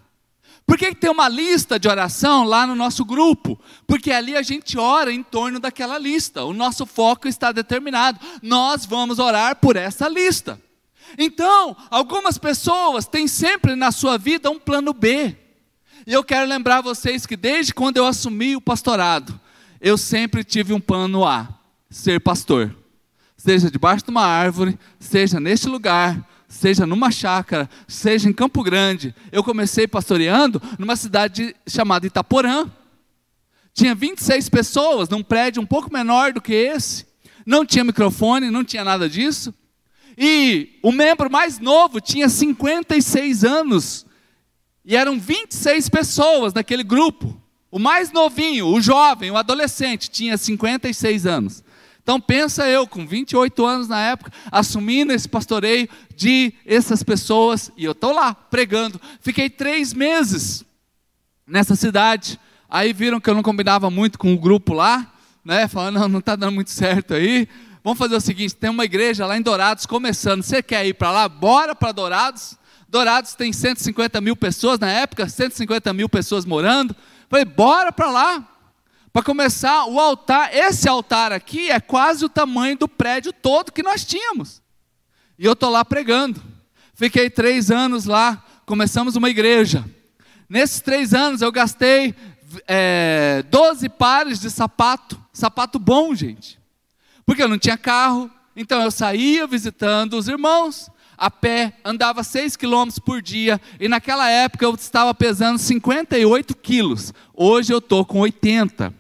Por 0.66 0.78
que 0.78 0.94
tem 0.94 1.10
uma 1.10 1.28
lista 1.28 1.80
de 1.80 1.88
oração 1.88 2.44
lá 2.44 2.66
no 2.66 2.76
nosso 2.76 3.04
grupo? 3.04 3.58
Porque 3.86 4.12
ali 4.12 4.36
a 4.36 4.42
gente 4.42 4.78
ora 4.78 5.12
em 5.12 5.22
torno 5.22 5.58
daquela 5.58 5.98
lista. 5.98 6.44
O 6.44 6.52
nosso 6.52 6.86
foco 6.86 7.26
está 7.26 7.50
determinado. 7.50 8.20
Nós 8.40 8.86
vamos 8.86 9.18
orar 9.18 9.56
por 9.56 9.74
essa 9.74 10.08
lista. 10.08 10.60
Então, 11.18 11.76
algumas 11.90 12.38
pessoas 12.38 13.06
têm 13.06 13.26
sempre 13.26 13.74
na 13.74 13.90
sua 13.90 14.16
vida 14.16 14.50
um 14.50 14.60
plano 14.60 14.92
B. 14.92 15.36
E 16.06 16.12
eu 16.12 16.24
quero 16.24 16.48
lembrar 16.48 16.80
vocês 16.80 17.26
que 17.26 17.36
desde 17.36 17.74
quando 17.74 17.96
eu 17.96 18.06
assumi 18.06 18.56
o 18.56 18.60
pastorado, 18.60 19.38
eu 19.80 19.98
sempre 19.98 20.42
tive 20.42 20.72
um 20.72 20.80
plano 20.80 21.24
A: 21.24 21.48
ser 21.90 22.20
pastor. 22.20 22.74
Seja 23.36 23.70
debaixo 23.70 24.04
de 24.04 24.10
uma 24.10 24.24
árvore, 24.24 24.78
seja 24.98 25.40
neste 25.40 25.66
lugar, 25.66 26.28
seja 26.46 26.86
numa 26.86 27.10
chácara, 27.10 27.70
seja 27.88 28.28
em 28.28 28.32
Campo 28.32 28.62
Grande. 28.62 29.14
Eu 29.32 29.42
comecei 29.42 29.88
pastoreando 29.88 30.60
numa 30.78 30.96
cidade 30.96 31.56
chamada 31.66 32.06
Itaporã. 32.06 32.70
Tinha 33.72 33.94
26 33.94 34.48
pessoas 34.48 35.08
num 35.08 35.22
prédio 35.22 35.62
um 35.62 35.66
pouco 35.66 35.92
menor 35.92 36.32
do 36.32 36.40
que 36.40 36.52
esse. 36.52 37.06
Não 37.46 37.64
tinha 37.64 37.84
microfone, 37.84 38.50
não 38.50 38.64
tinha 38.64 38.84
nada 38.84 39.08
disso. 39.08 39.54
E 40.18 40.78
o 40.82 40.92
membro 40.92 41.30
mais 41.30 41.58
novo 41.58 42.00
tinha 42.00 42.28
56 42.28 43.44
anos. 43.44 44.04
E 44.84 44.96
eram 44.96 45.18
26 45.18 45.88
pessoas 45.88 46.54
naquele 46.54 46.82
grupo. 46.82 47.40
O 47.70 47.78
mais 47.78 48.10
novinho, 48.10 48.66
o 48.66 48.80
jovem, 48.80 49.30
o 49.30 49.36
adolescente, 49.36 50.10
tinha 50.10 50.36
56 50.36 51.26
anos. 51.26 51.62
Então 52.02 52.20
pensa 52.20 52.66
eu, 52.66 52.86
com 52.86 53.06
28 53.06 53.64
anos 53.64 53.86
na 53.86 54.00
época, 54.00 54.32
assumindo 54.50 55.12
esse 55.12 55.28
pastoreio 55.28 55.88
de 56.16 56.52
essas 56.66 57.02
pessoas, 57.02 57.70
e 57.76 57.84
eu 57.84 57.92
estou 57.92 58.12
lá 58.12 58.34
pregando. 58.34 59.00
Fiquei 59.20 59.48
três 59.48 59.92
meses 59.92 60.64
nessa 61.46 61.76
cidade. 61.76 62.40
Aí 62.68 62.92
viram 62.92 63.20
que 63.20 63.28
eu 63.28 63.34
não 63.34 63.42
combinava 63.42 63.90
muito 63.90 64.18
com 64.18 64.32
o 64.32 64.38
grupo 64.38 64.72
lá, 64.72 65.12
né? 65.44 65.68
Falando, 65.68 66.08
não, 66.08 66.18
está 66.18 66.34
dando 66.34 66.54
muito 66.54 66.70
certo 66.70 67.14
aí. 67.14 67.48
Vamos 67.82 67.98
fazer 67.98 68.16
o 68.16 68.20
seguinte: 68.20 68.54
tem 68.54 68.70
uma 68.70 68.84
igreja 68.84 69.26
lá 69.26 69.36
em 69.36 69.42
Dourados 69.42 69.86
começando. 69.86 70.42
Você 70.42 70.62
quer 70.62 70.86
ir 70.86 70.94
para 70.94 71.12
lá? 71.12 71.28
Bora 71.28 71.74
para 71.74 71.92
Dourados. 71.92 72.58
Dourados 72.90 73.36
tem 73.36 73.52
150 73.52 74.20
mil 74.20 74.34
pessoas 74.34 74.80
na 74.80 74.90
época, 74.90 75.28
150 75.28 75.92
mil 75.92 76.08
pessoas 76.08 76.44
morando. 76.44 76.94
Falei, 77.28 77.44
bora 77.44 77.92
para 77.92 78.10
lá. 78.10 78.48
Para 79.12 79.22
começar, 79.22 79.86
o 79.86 80.00
altar, 80.00 80.52
esse 80.52 80.88
altar 80.88 81.30
aqui 81.30 81.70
é 81.70 81.78
quase 81.78 82.24
o 82.24 82.28
tamanho 82.28 82.76
do 82.76 82.88
prédio 82.88 83.32
todo 83.32 83.70
que 83.70 83.82
nós 83.82 84.04
tínhamos. 84.04 84.60
E 85.38 85.44
eu 85.44 85.52
estou 85.52 85.70
lá 85.70 85.84
pregando. 85.84 86.42
Fiquei 86.92 87.30
três 87.30 87.70
anos 87.70 88.06
lá, 88.06 88.44
começamos 88.66 89.14
uma 89.14 89.30
igreja. 89.30 89.84
Nesses 90.48 90.80
três 90.80 91.14
anos 91.14 91.42
eu 91.42 91.52
gastei 91.52 92.12
é, 92.66 93.44
12 93.48 93.88
pares 93.88 94.40
de 94.40 94.50
sapato, 94.50 95.20
sapato 95.32 95.78
bom, 95.78 96.12
gente. 96.12 96.58
Porque 97.24 97.42
eu 97.42 97.48
não 97.48 97.58
tinha 97.58 97.78
carro, 97.78 98.28
então 98.56 98.82
eu 98.82 98.90
saía 98.90 99.46
visitando 99.46 100.14
os 100.14 100.26
irmãos, 100.26 100.90
a 101.20 101.30
pé, 101.30 101.74
andava 101.84 102.24
6 102.24 102.56
quilômetros 102.56 102.98
por 102.98 103.20
dia, 103.20 103.60
e 103.78 103.88
naquela 103.88 104.30
época 104.30 104.64
eu 104.64 104.74
estava 104.74 105.12
pesando 105.12 105.58
58 105.58 106.56
quilos. 106.56 107.12
Hoje 107.34 107.74
eu 107.74 107.76
estou 107.76 108.06
com 108.06 108.20
80. 108.20 108.94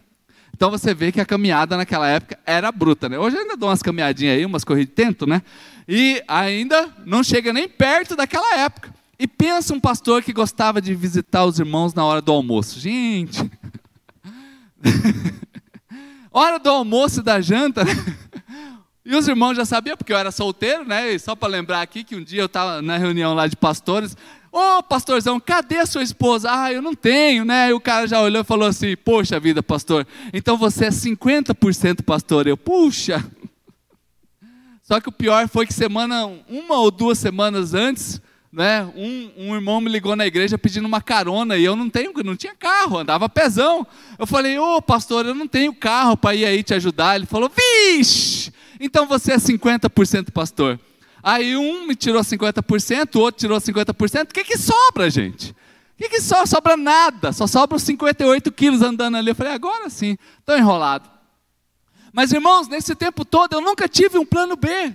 Então 0.54 0.70
você 0.70 0.92
vê 0.92 1.10
que 1.10 1.18
a 1.18 1.24
caminhada 1.24 1.78
naquela 1.78 2.06
época 2.06 2.38
era 2.44 2.70
bruta, 2.70 3.08
né? 3.08 3.18
Hoje 3.18 3.36
eu 3.36 3.40
ainda 3.40 3.56
dou 3.56 3.70
umas 3.70 3.82
caminhadinhas 3.82 4.36
aí, 4.36 4.44
umas 4.44 4.64
corridas 4.64 4.90
de 4.90 4.94
tento, 4.94 5.26
né? 5.26 5.40
E 5.88 6.22
ainda 6.28 6.94
não 7.06 7.24
chega 7.24 7.54
nem 7.54 7.66
perto 7.66 8.14
daquela 8.14 8.54
época. 8.58 8.94
E 9.18 9.26
pensa 9.26 9.72
um 9.72 9.80
pastor 9.80 10.22
que 10.22 10.34
gostava 10.34 10.78
de 10.78 10.94
visitar 10.94 11.46
os 11.46 11.58
irmãos 11.58 11.94
na 11.94 12.04
hora 12.04 12.20
do 12.20 12.32
almoço. 12.32 12.78
Gente, 12.78 13.50
hora 16.30 16.58
do 16.58 16.68
almoço 16.68 17.20
e 17.20 17.22
da 17.22 17.40
janta, 17.40 17.82
né? 17.82 17.92
E 19.10 19.16
os 19.16 19.26
irmãos 19.26 19.56
já 19.56 19.64
sabiam, 19.64 19.96
porque 19.96 20.12
eu 20.12 20.16
era 20.16 20.30
solteiro, 20.30 20.84
né? 20.84 21.12
E 21.12 21.18
só 21.18 21.34
para 21.34 21.48
lembrar 21.48 21.82
aqui 21.82 22.04
que 22.04 22.14
um 22.14 22.22
dia 22.22 22.42
eu 22.42 22.46
estava 22.46 22.80
na 22.80 22.96
reunião 22.96 23.34
lá 23.34 23.48
de 23.48 23.56
pastores. 23.56 24.16
Ô 24.52 24.78
oh, 24.78 24.82
pastorzão, 24.84 25.40
cadê 25.40 25.78
a 25.78 25.86
sua 25.86 26.04
esposa? 26.04 26.48
Ah, 26.48 26.72
eu 26.72 26.80
não 26.80 26.94
tenho, 26.94 27.44
né? 27.44 27.70
E 27.70 27.72
o 27.72 27.80
cara 27.80 28.06
já 28.06 28.22
olhou 28.22 28.42
e 28.42 28.44
falou 28.44 28.68
assim: 28.68 28.96
Poxa 28.96 29.40
vida, 29.40 29.64
pastor, 29.64 30.06
então 30.32 30.56
você 30.56 30.84
é 30.84 30.90
50% 30.90 32.04
pastor. 32.04 32.46
Eu, 32.46 32.56
puxa. 32.56 33.28
Só 34.80 35.00
que 35.00 35.08
o 35.08 35.12
pior 35.12 35.48
foi 35.48 35.66
que 35.66 35.74
semana, 35.74 36.26
uma 36.48 36.76
ou 36.76 36.92
duas 36.92 37.18
semanas 37.18 37.74
antes, 37.74 38.22
né, 38.52 38.88
um, 38.94 39.30
um, 39.36 39.54
irmão 39.56 39.80
me 39.80 39.90
ligou 39.90 40.14
na 40.14 40.26
igreja 40.26 40.56
pedindo 40.56 40.86
uma 40.86 41.00
carona 41.00 41.56
e 41.56 41.64
eu 41.64 41.74
não 41.74 41.90
tenho, 41.90 42.12
não 42.24 42.36
tinha 42.36 42.54
carro, 42.54 42.98
andava 42.98 43.28
pezão. 43.28 43.84
Eu 44.16 44.26
falei, 44.26 44.56
ô 44.56 44.80
pastor, 44.80 45.26
eu 45.26 45.34
não 45.34 45.48
tenho 45.48 45.74
carro 45.74 46.16
para 46.16 46.36
ir 46.36 46.44
aí 46.44 46.62
te 46.62 46.74
ajudar. 46.74 47.16
Ele 47.16 47.26
falou, 47.26 47.50
vixe, 47.50 48.52
então 48.80 49.06
você 49.06 49.32
é 49.32 49.36
50% 49.36 50.32
pastor. 50.32 50.80
Aí 51.22 51.54
um 51.56 51.86
me 51.86 51.94
tirou 51.94 52.22
50%, 52.22 53.16
o 53.16 53.20
outro 53.20 53.38
tirou 53.38 53.60
50%. 53.60 54.22
O 54.24 54.26
que, 54.28 54.42
que 54.42 54.56
sobra, 54.56 55.10
gente? 55.10 55.50
O 55.50 55.54
que, 55.98 56.08
que 56.08 56.20
só 56.20 56.46
sobra 56.46 56.78
nada? 56.78 57.30
Só 57.30 57.46
sobram 57.46 57.78
58 57.78 58.50
quilos 58.52 58.80
andando 58.80 59.18
ali. 59.18 59.30
Eu 59.30 59.34
falei, 59.34 59.52
agora 59.52 59.90
sim, 59.90 60.16
estou 60.38 60.56
enrolado. 60.56 61.10
Mas 62.10 62.32
irmãos, 62.32 62.68
nesse 62.68 62.94
tempo 62.94 63.24
todo 63.24 63.52
eu 63.52 63.60
nunca 63.60 63.86
tive 63.86 64.18
um 64.18 64.24
plano 64.24 64.56
B. 64.56 64.94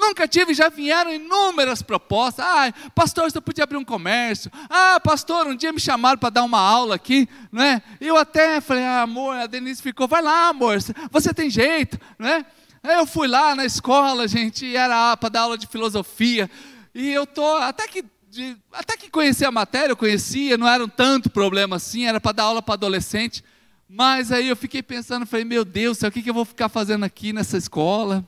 Nunca 0.00 0.26
tive, 0.26 0.54
já 0.54 0.70
vieram 0.70 1.12
inúmeras 1.12 1.82
propostas. 1.82 2.42
Ah, 2.44 2.72
pastor, 2.94 3.30
você 3.30 3.38
podia 3.38 3.64
abrir 3.64 3.76
um 3.76 3.84
comércio. 3.84 4.50
Ah, 4.70 4.98
pastor, 4.98 5.46
um 5.46 5.54
dia 5.54 5.74
me 5.74 5.78
chamaram 5.78 6.16
para 6.18 6.30
dar 6.30 6.42
uma 6.42 6.58
aula 6.58 6.94
aqui, 6.94 7.28
né? 7.52 7.82
Eu 8.00 8.16
até 8.16 8.62
falei, 8.62 8.82
ah, 8.82 9.02
amor, 9.02 9.36
a 9.36 9.46
Denise 9.46 9.82
ficou, 9.82 10.08
vai 10.08 10.22
lá, 10.22 10.48
amor, 10.48 10.78
você 11.10 11.34
tem 11.34 11.50
jeito, 11.50 12.00
né? 12.18 12.46
Eu 12.82 13.04
fui 13.04 13.28
lá 13.28 13.54
na 13.54 13.66
escola, 13.66 14.26
gente, 14.26 14.74
era 14.74 15.14
para 15.18 15.28
dar 15.28 15.42
aula 15.42 15.58
de 15.58 15.66
filosofia. 15.66 16.50
E 16.94 17.10
eu 17.10 17.26
tô 17.26 17.56
até 17.56 17.86
que 17.86 18.02
de, 18.30 18.56
até 18.72 18.96
que 18.96 19.10
conhecia 19.10 19.48
a 19.48 19.52
matéria, 19.52 19.92
eu 19.92 19.96
conhecia, 19.96 20.56
não 20.56 20.66
era 20.66 20.82
um 20.82 20.88
tanto 20.88 21.28
problema 21.28 21.76
assim, 21.76 22.06
era 22.06 22.20
para 22.20 22.32
dar 22.32 22.44
aula 22.44 22.62
para 22.62 22.74
adolescente. 22.74 23.44
Mas 23.86 24.32
aí 24.32 24.48
eu 24.48 24.56
fiquei 24.56 24.82
pensando, 24.82 25.26
falei, 25.26 25.44
meu 25.44 25.64
Deus, 25.64 26.00
o 26.00 26.10
que, 26.10 26.22
que 26.22 26.30
eu 26.30 26.34
vou 26.34 26.44
ficar 26.44 26.68
fazendo 26.70 27.04
aqui 27.04 27.32
nessa 27.32 27.58
escola? 27.58 28.24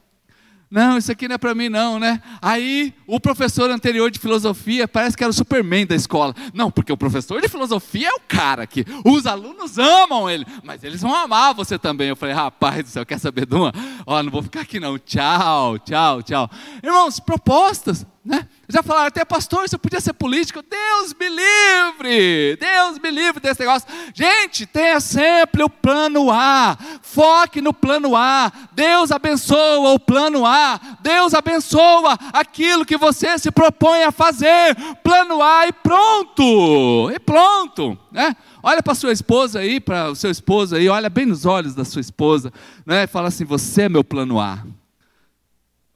Não, 0.72 0.96
isso 0.96 1.12
aqui 1.12 1.28
não 1.28 1.34
é 1.34 1.38
para 1.38 1.54
mim 1.54 1.68
não, 1.68 1.98
né? 1.98 2.22
Aí 2.40 2.94
o 3.06 3.20
professor 3.20 3.70
anterior 3.70 4.10
de 4.10 4.18
filosofia 4.18 4.88
parece 4.88 5.14
que 5.14 5.22
era 5.22 5.30
o 5.30 5.34
Superman 5.34 5.84
da 5.84 5.94
escola. 5.94 6.34
Não, 6.54 6.70
porque 6.70 6.90
o 6.90 6.96
professor 6.96 7.42
de 7.42 7.48
filosofia 7.48 8.08
é 8.08 8.12
o 8.14 8.20
cara 8.26 8.66
que 8.66 8.82
os 9.04 9.26
alunos 9.26 9.78
amam 9.78 10.30
ele, 10.30 10.46
mas 10.64 10.82
eles 10.82 11.02
vão 11.02 11.14
amar 11.14 11.52
você 11.52 11.78
também. 11.78 12.08
Eu 12.08 12.16
falei, 12.16 12.34
rapaz 12.34 12.84
do 12.84 12.88
céu, 12.88 13.04
quer 13.04 13.18
saber 13.18 13.44
de 13.44 13.54
uma? 13.54 13.70
Ó, 14.06 14.22
não 14.22 14.30
vou 14.30 14.42
ficar 14.42 14.62
aqui 14.62 14.80
não. 14.80 14.96
Tchau, 14.96 15.78
tchau, 15.78 16.22
tchau. 16.22 16.50
Irmãos, 16.82 17.20
propostas, 17.20 18.06
né? 18.24 18.46
Já 18.68 18.82
falaram 18.84 19.08
até, 19.08 19.24
pastor, 19.24 19.68
você 19.68 19.76
podia 19.76 20.00
ser 20.00 20.12
político. 20.12 20.62
Deus 20.62 21.12
me 21.18 21.28
livre! 21.28 22.56
Deus 22.56 22.98
me 23.00 23.10
livre 23.10 23.40
desse 23.40 23.60
negócio. 23.60 23.88
Gente, 24.14 24.64
tenha 24.64 25.00
sempre 25.00 25.64
o 25.64 25.68
plano 25.68 26.30
A. 26.30 26.78
Foque 27.02 27.60
no 27.60 27.74
plano 27.74 28.14
A. 28.14 28.52
Deus 28.72 29.10
abençoa 29.10 29.92
o 29.92 29.98
plano 29.98 30.46
A. 30.46 30.80
Deus 31.00 31.34
abençoa 31.34 32.16
aquilo 32.32 32.86
que 32.86 32.96
você 32.96 33.36
se 33.38 33.50
propõe 33.50 34.04
a 34.04 34.12
fazer. 34.12 34.76
Plano 35.02 35.42
A 35.42 35.66
e 35.66 35.72
pronto! 35.72 37.10
E 37.10 37.18
pronto, 37.18 37.98
né? 38.12 38.36
Olha 38.62 38.80
para 38.80 38.94
sua 38.94 39.10
esposa 39.10 39.58
aí, 39.58 39.80
para 39.80 40.10
o 40.10 40.14
seu 40.14 40.30
esposo 40.30 40.76
aí, 40.76 40.88
olha 40.88 41.10
bem 41.10 41.26
nos 41.26 41.44
olhos 41.44 41.74
da 41.74 41.84
sua 41.84 42.00
esposa, 42.00 42.52
né? 42.86 43.08
Fala 43.08 43.26
assim: 43.26 43.44
"Você 43.44 43.82
é 43.82 43.88
meu 43.88 44.04
plano 44.04 44.40
A". 44.40 44.64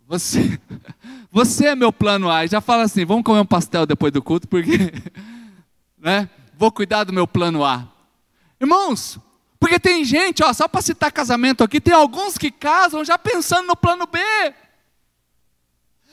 Você, 0.09 0.61
você 1.37 1.67
é 1.67 1.75
meu 1.75 1.93
plano 1.93 2.31
A. 2.31 2.47
Já 2.47 2.63
fala 2.63 2.85
assim: 2.85 3.05
vamos 3.05 3.23
comer 3.23 3.41
um 3.41 3.47
pastel 3.47 3.85
depois 3.85 4.11
do 4.11 4.23
culto, 4.23 4.49
porque 4.49 4.91
né, 5.99 6.31
vou 6.57 6.73
cuidar 6.73 7.05
do 7.05 7.13
meu 7.13 7.29
plano 7.29 7.63
A. 7.63 7.87
Irmãos, 8.59 9.19
porque 9.61 9.79
tem 9.79 10.03
gente, 10.03 10.43
ó, 10.43 10.51
só 10.55 10.67
para 10.67 10.81
citar 10.81 11.13
casamento 11.13 11.63
aqui, 11.63 11.79
tem 11.79 11.93
alguns 11.93 12.39
que 12.39 12.51
casam 12.51 13.05
já 13.05 13.19
pensando 13.19 13.67
no 13.67 13.77
plano 13.77 14.07
B. 14.07 14.19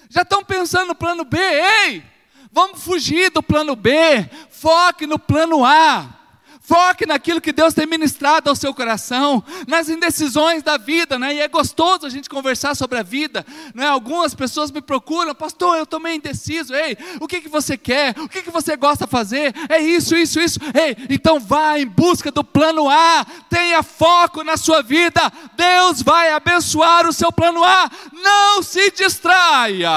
Já 0.10 0.24
estão 0.24 0.44
pensando 0.44 0.90
no 0.90 0.96
plano 0.96 1.24
B, 1.24 1.38
ei, 1.40 2.04
vamos 2.52 2.84
fugir 2.84 3.32
do 3.32 3.42
plano 3.42 3.78
B, 3.78 4.30
foque 4.50 5.08
no 5.08 5.18
plano 5.18 5.64
A. 5.64 6.20
Foque 6.66 7.06
naquilo 7.06 7.42
que 7.42 7.52
Deus 7.52 7.74
tem 7.74 7.86
ministrado 7.86 8.50
ao 8.50 8.56
seu 8.56 8.74
coração, 8.74 9.44
nas 9.68 9.90
indecisões 9.90 10.64
da 10.64 10.78
vida, 10.78 11.20
né? 11.20 11.36
E 11.36 11.42
é 11.42 11.48
gostoso 11.50 12.06
a 12.06 12.10
gente 12.10 12.30
conversar 12.30 12.74
sobre 12.74 12.98
a 12.98 13.04
vida, 13.04 13.46
né? 13.76 13.86
Algumas 13.90 14.34
pessoas 14.34 14.72
me 14.72 14.82
procuram, 14.82 15.36
pastor, 15.36 15.76
eu 15.76 15.84
estou 15.84 16.00
meio 16.00 16.16
indeciso. 16.16 16.74
Ei, 16.74 16.98
o 17.20 17.28
que 17.28 17.42
que 17.42 17.50
você 17.50 17.76
quer? 17.76 18.18
O 18.18 18.30
que 18.30 18.42
que 18.42 18.50
você 18.50 18.78
gosta 18.78 19.04
de 19.04 19.12
fazer? 19.12 19.54
É 19.68 19.82
isso, 19.82 20.16
isso, 20.16 20.40
isso. 20.40 20.58
Ei, 20.74 20.96
então 21.10 21.38
vá 21.38 21.78
em 21.78 21.86
busca 21.86 22.32
do 22.32 22.46
plano 22.46 22.90
A. 22.90 23.26
Tenha 23.50 23.84
foco 23.84 24.42
na 24.42 24.56
sua 24.56 24.82
vida. 24.82 25.22
Deus 25.58 26.02
vai 26.02 26.32
abençoar 26.32 27.06
o 27.06 27.12
seu 27.12 27.30
plano 27.30 27.62
A. 27.62 27.92
Não 28.14 28.64
se 28.64 28.90
distraia. 28.92 29.90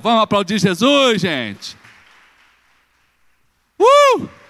Vamos 0.00 0.22
aplaudir 0.22 0.60
Jesus, 0.60 1.20
gente. 1.20 1.76
Uh! 3.76 4.43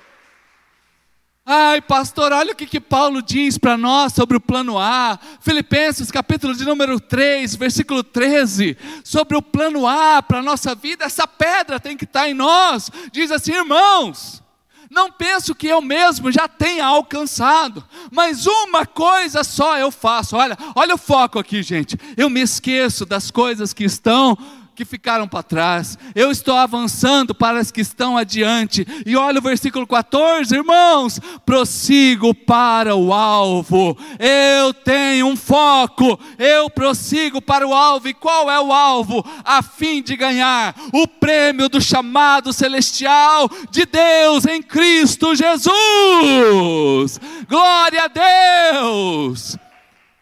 Ai, 1.47 1.83
pastor, 1.83 2.33
olha 2.33 2.53
o 2.53 2.57
que, 2.57 2.65
que 2.65 2.81
Paulo 2.81 3.21
diz 3.21 3.59
para 3.59 3.77
nós 3.77 4.15
sobre 4.15 4.35
o 4.35 4.41
plano 4.41 4.79
A. 4.79 5.19
Filipenses, 5.43 6.11
capítulo 6.11 6.55
de 6.55 6.65
número 6.65 6.99
3, 6.99 7.55
versículo 7.57 8.03
13. 8.03 8.75
Sobre 9.05 9.37
o 9.37 9.43
plano 9.43 9.87
A 9.87 10.23
para 10.23 10.39
a 10.39 10.43
nossa 10.43 10.75
vida, 10.75 11.05
essa 11.05 11.29
pedra 11.29 11.79
tem 11.79 11.99
que 11.99 12.05
estar 12.05 12.23
tá 12.23 12.31
em 12.31 12.33
nós. 12.33 12.91
Diz 13.13 13.31
assim, 13.31 13.53
irmãos, 13.53 14.43
não 14.91 15.13
penso 15.13 15.55
que 15.55 15.67
eu 15.67 15.83
mesmo 15.83 16.33
já 16.33 16.49
tenha 16.49 16.87
alcançado, 16.87 17.85
mas 18.11 18.47
uma 18.47 18.87
coisa 18.87 19.45
só 19.45 19.77
eu 19.77 19.91
faço. 19.91 20.37
Olha, 20.37 20.57
olha 20.75 20.95
o 20.95 20.99
foco 20.99 21.39
aqui, 21.39 21.63
gente. 21.63 21.99
Eu 22.17 22.31
me 22.31 22.41
esqueço 22.41 23.05
das 23.05 23.31
coisas 23.31 23.75
que 23.75 23.85
estão 23.85 24.39
que 24.75 24.85
ficaram 24.85 25.29
para 25.29 25.43
trás, 25.43 25.97
eu 26.15 26.31
estou 26.31 26.57
avançando 26.57 27.35
para 27.35 27.61
as 27.61 27.71
que 27.71 27.81
estão 27.81 28.19
adiante. 28.19 28.87
E 29.07 29.17
olha 29.17 29.39
o 29.39 29.43
versículo 29.43 29.87
14, 29.87 30.55
irmãos: 30.55 31.21
prossigo 31.47 32.35
para 32.35 32.97
o 32.97 33.13
alvo, 33.13 33.97
eu 34.19 34.75
tenho 34.75 35.27
um 35.29 35.37
foco, 35.37 36.19
eu 36.39 36.69
prossigo 36.69 37.41
para 37.41 37.67
o 37.67 37.73
alvo. 37.73 38.09
E 38.09 38.15
qual 38.15 38.51
é 38.51 38.61
o 38.61 38.73
alvo? 38.73 39.25
A 39.45 39.63
fim 39.63 40.03
de 40.03 40.17
ganhar 40.17 40.75
o 40.93 41.07
prêmio 41.07 41.69
do 41.69 41.81
chamado 41.81 42.53
celestial 42.53 43.49
de 43.71 43.87
Deus 43.87 44.45
em 44.47 44.63
Cristo 44.63 45.35
Jesus. 45.35 47.21
Glória 47.49 48.05
a 48.05 48.09
Deus! 48.09 49.57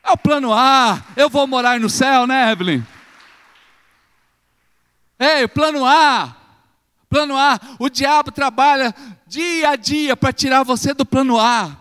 É 0.04 0.10
o 0.10 0.16
plano 0.16 0.52
A, 0.52 1.00
eu 1.16 1.30
vou 1.30 1.46
morar 1.46 1.78
no 1.78 1.88
céu, 1.88 2.26
né, 2.26 2.50
Evelyn? 2.50 2.82
Ei, 5.22 5.46
plano 5.46 5.86
A. 5.86 6.34
Plano 7.08 7.36
A. 7.36 7.60
O 7.78 7.88
diabo 7.88 8.32
trabalha 8.32 8.92
dia 9.24 9.70
a 9.70 9.76
dia 9.76 10.16
para 10.16 10.32
tirar 10.32 10.64
você 10.64 10.92
do 10.92 11.06
plano 11.06 11.38
A. 11.38 11.76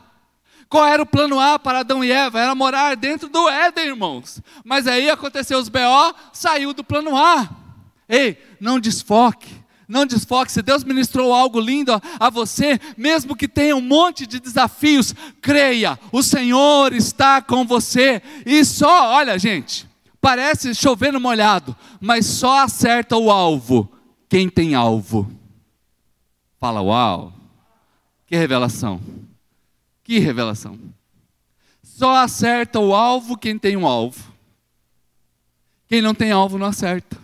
Qual 0.69 0.85
era 0.85 1.01
o 1.01 1.07
plano 1.07 1.39
A 1.39 1.57
para 1.57 1.79
Adão 1.79 2.03
e 2.03 2.11
Eva? 2.11 2.39
Era 2.39 2.53
morar 2.53 2.95
dentro 2.95 3.27
do 3.27 3.49
Éden, 3.49 3.87
irmãos. 3.87 4.39
Mas 4.63 4.85
aí 4.85 5.09
aconteceu 5.09 5.57
os 5.57 5.69
BO, 5.69 6.15
saiu 6.31 6.71
do 6.71 6.83
plano 6.83 7.17
A. 7.17 7.49
Ei, 8.07 8.37
não 8.59 8.79
desfoque. 8.79 9.49
Não 9.87 10.05
desfoque. 10.05 10.51
Se 10.51 10.61
Deus 10.61 10.83
ministrou 10.83 11.33
algo 11.33 11.59
lindo 11.59 11.99
a 12.19 12.29
você, 12.29 12.79
mesmo 12.95 13.35
que 13.35 13.47
tenha 13.47 13.75
um 13.75 13.81
monte 13.81 14.27
de 14.27 14.39
desafios, 14.39 15.15
creia, 15.41 15.99
o 16.11 16.21
Senhor 16.21 16.93
está 16.93 17.41
com 17.41 17.65
você. 17.65 18.21
E 18.45 18.63
só, 18.63 19.13
olha, 19.13 19.37
gente, 19.39 19.89
Parece 20.21 20.75
chover 20.75 21.11
no 21.11 21.19
molhado, 21.19 21.75
mas 21.99 22.27
só 22.27 22.59
acerta 22.59 23.17
o 23.17 23.31
alvo 23.31 23.91
quem 24.29 24.47
tem 24.47 24.75
alvo. 24.75 25.29
Fala, 26.59 26.79
uau! 26.79 27.33
Que 28.27 28.37
revelação! 28.37 29.01
Que 30.03 30.19
revelação! 30.19 30.79
Só 31.81 32.15
acerta 32.15 32.79
o 32.79 32.93
alvo 32.93 33.35
quem 33.35 33.57
tem 33.57 33.75
um 33.75 33.85
alvo. 33.85 34.31
Quem 35.87 36.01
não 36.01 36.13
tem 36.13 36.31
alvo 36.31 36.57
não 36.57 36.67
acerta. 36.67 37.17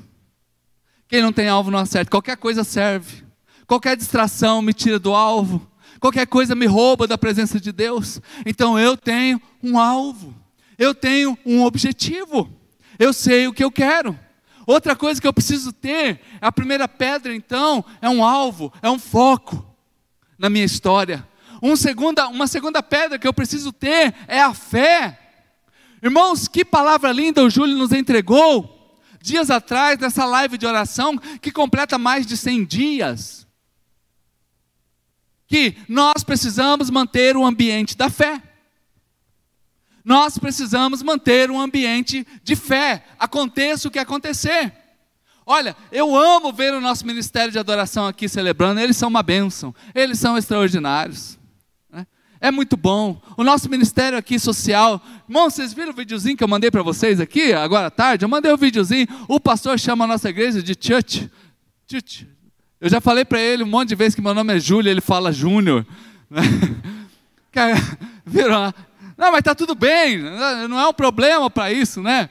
Quem 1.07 1.21
não 1.21 1.31
tem 1.31 1.47
alvo 1.47 1.71
não 1.71 1.79
acerta. 1.79 2.12
Qualquer 2.12 2.36
coisa 2.36 2.63
serve. 2.63 3.23
Qualquer 3.65 3.95
distração 3.95 4.62
me 4.62 4.73
tira 4.73 4.99
do 4.99 5.13
alvo. 5.13 5.65
Qualquer 5.99 6.27
coisa 6.27 6.55
me 6.55 6.65
rouba 6.65 7.07
da 7.07 7.17
presença 7.17 7.60
de 7.60 7.71
Deus. 7.71 8.19
Então 8.45 8.77
eu 8.77 8.97
tenho 8.97 9.41
um 9.63 9.79
alvo. 9.79 10.36
Eu 10.77 10.93
tenho 10.93 11.38
um 11.45 11.63
objetivo. 11.63 12.57
Eu 12.99 13.13
sei 13.13 13.47
o 13.47 13.53
que 13.53 13.63
eu 13.63 13.71
quero. 13.71 14.17
Outra 14.65 14.95
coisa 14.95 15.21
que 15.21 15.27
eu 15.27 15.33
preciso 15.33 15.71
ter, 15.71 16.19
a 16.41 16.51
primeira 16.51 16.88
pedra 16.88 17.33
então, 17.33 17.86
é 18.01 18.10
um 18.10 18.23
alvo, 18.23 18.71
é 18.81 18.89
um 18.89 18.99
foco 18.99 19.65
na 20.38 20.49
minha 20.49 20.65
história. 20.65 21.25
Um 21.62 21.75
segunda, 21.75 22.27
uma 22.27 22.47
segunda 22.47 22.83
pedra 22.83 23.17
que 23.17 23.27
eu 23.27 23.33
preciso 23.33 23.71
ter 23.71 24.13
é 24.27 24.41
a 24.41 24.53
fé. 24.53 25.17
Irmãos, 26.03 26.47
que 26.47 26.65
palavra 26.65 27.12
linda 27.12 27.43
o 27.43 27.49
Júlio 27.49 27.77
nos 27.77 27.91
entregou 27.91 28.99
dias 29.21 29.49
atrás 29.49 29.97
nessa 29.99 30.25
live 30.25 30.57
de 30.57 30.65
oração 30.65 31.17
que 31.17 31.51
completa 31.51 31.97
mais 31.97 32.25
de 32.25 32.38
100 32.38 32.65
dias. 32.65 33.47
Que 35.47 35.77
nós 35.88 36.23
precisamos 36.23 36.89
manter 36.89 37.38
o 37.38 37.45
ambiente 37.45 37.95
da 37.95 38.10
fé 38.10 38.41
nós 40.08 40.38
precisamos 40.38 41.04
manter 41.04 41.52
um 41.52 41.60
ambiente 41.60 42.26
de 42.41 42.56
fé, 42.56 43.04
aconteça 43.20 43.89
o 43.89 43.91
que 43.91 44.00
acontecer. 44.00 44.72
Olha, 45.46 45.76
eu 45.91 46.15
amo 46.15 46.54
ver 46.54 46.74
o 46.74 46.80
nosso 46.80 47.06
ministério 47.06 47.52
de 47.52 47.60
adoração 47.60 48.08
aqui 48.08 48.30
celebrando, 48.30 48.80
eles 48.80 48.96
são 48.96 49.10
uma 49.10 49.22
bênção, 49.22 49.76
eles 49.93 50.17
são 50.17 50.38
extraordinários. 50.38 51.38
Né? 51.91 52.08
É 52.39 52.50
muito 52.50 52.78
bom. 52.78 53.22
O 53.36 53.43
nosso 53.43 53.70
ministério 53.70 54.17
aqui 54.17 54.39
social, 54.39 55.04
irmão, 55.28 55.50
vocês 55.50 55.74
viram 55.74 55.91
o 55.91 55.96
videozinho 55.96 56.38
que 56.38 56.43
eu 56.43 56.48
mandei 56.48 56.72
para 56.72 56.82
vocês 56.82 57.20
aqui, 57.20 57.52
agora 57.52 57.88
à 57.88 57.91
tarde? 57.91 58.24
Eu 58.24 58.30
mandei 58.30 58.50
o 58.50 58.56
um 58.56 58.58
videozinho, 58.58 59.08
o 59.28 59.41
pastor 59.41 59.78
chama 59.78 60.06
a 60.06 60.08
nossa 60.08 60.30
igreja 60.30 60.63
de 60.63 60.74
church. 60.80 61.30
church. 61.86 62.26
Eu 62.80 62.89
já 62.89 63.02
falei 63.02 63.26
para 63.26 63.41
ele 63.41 63.62
um 63.62 63.67
monte 63.67 63.89
de 63.89 63.96
vezes 63.96 64.15
que 64.15 64.22
meu 64.22 64.34
nome 64.34 64.56
é 64.56 64.60
Júlio, 64.60 64.89
ele 64.89 65.02
fala 65.02 65.34
Júnior. 65.34 65.86
Né? 66.30 66.43
Viram? 68.26 68.74
Não, 69.17 69.32
mas 69.32 69.39
está 69.39 69.56
tudo 69.56 69.73
bem, 69.73 70.19
não 70.69 70.80
é 70.80 70.88
um 70.88 70.93
problema 70.93 71.49
para 71.49 71.71
isso, 71.71 72.03
né? 72.03 72.30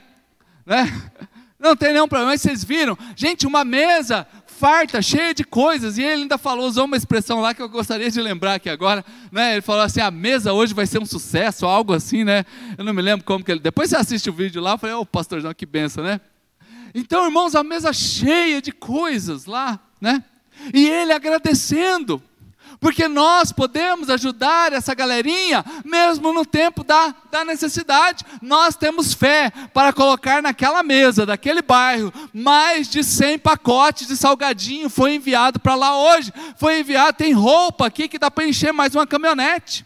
né? 0.64 1.10
Não 1.58 1.74
tem 1.74 1.92
nenhum 1.92 2.06
problema. 2.06 2.32
Mas 2.32 2.42
vocês 2.42 2.62
viram, 2.62 2.96
gente, 3.16 3.46
uma 3.46 3.64
mesa 3.64 4.26
farta, 4.46 5.02
cheia 5.02 5.34
de 5.34 5.44
coisas, 5.44 5.98
e 5.98 6.02
ele 6.02 6.22
ainda 6.22 6.38
falou, 6.38 6.66
usou 6.66 6.84
uma 6.84 6.96
expressão 6.96 7.40
lá 7.40 7.52
que 7.52 7.60
eu 7.60 7.68
gostaria 7.68 8.10
de 8.10 8.20
lembrar 8.20 8.54
aqui 8.54 8.70
agora, 8.70 9.04
né? 9.30 9.52
Ele 9.52 9.62
falou 9.62 9.82
assim: 9.82 10.00
a 10.00 10.10
mesa 10.10 10.52
hoje 10.52 10.74
vai 10.74 10.86
ser 10.86 10.98
um 10.98 11.06
sucesso, 11.06 11.66
algo 11.66 11.92
assim, 11.92 12.24
né? 12.24 12.44
Eu 12.76 12.84
não 12.84 12.94
me 12.94 13.02
lembro 13.02 13.24
como 13.24 13.44
que 13.44 13.50
ele. 13.50 13.60
Depois 13.60 13.90
você 13.90 13.96
assiste 13.96 14.30
o 14.30 14.32
vídeo 14.32 14.62
lá, 14.62 14.72
eu 14.72 14.78
falei, 14.78 14.94
ô 14.94 15.00
oh, 15.00 15.06
pastor 15.06 15.40
João, 15.40 15.54
que 15.54 15.66
benção, 15.66 16.04
né? 16.04 16.20
Então, 16.94 17.24
irmãos, 17.24 17.54
a 17.54 17.62
mesa 17.62 17.92
cheia 17.92 18.62
de 18.62 18.72
coisas 18.72 19.44
lá, 19.44 19.78
né? 20.00 20.22
E 20.72 20.88
ele 20.88 21.12
agradecendo 21.12 22.22
porque 22.80 23.08
nós 23.08 23.52
podemos 23.52 24.10
ajudar 24.10 24.72
essa 24.72 24.94
galerinha, 24.94 25.64
mesmo 25.84 26.32
no 26.32 26.44
tempo 26.44 26.84
da, 26.84 27.14
da 27.30 27.44
necessidade. 27.44 28.24
Nós 28.42 28.76
temos 28.76 29.14
fé 29.14 29.50
para 29.72 29.92
colocar 29.92 30.42
naquela 30.42 30.82
mesa 30.82 31.26
daquele 31.26 31.62
bairro 31.62 32.12
mais 32.32 32.88
de 32.88 33.02
100 33.02 33.38
pacotes 33.38 34.08
de 34.08 34.16
salgadinho. 34.16 34.88
Foi 34.88 35.14
enviado 35.14 35.58
para 35.58 35.74
lá 35.74 35.96
hoje. 35.96 36.32
Foi 36.56 36.80
enviado, 36.80 37.16
tem 37.16 37.32
roupa 37.32 37.86
aqui 37.86 38.08
que 38.08 38.18
dá 38.18 38.30
para 38.30 38.46
encher 38.46 38.72
mais 38.72 38.94
uma 38.94 39.06
caminhonete. 39.06 39.84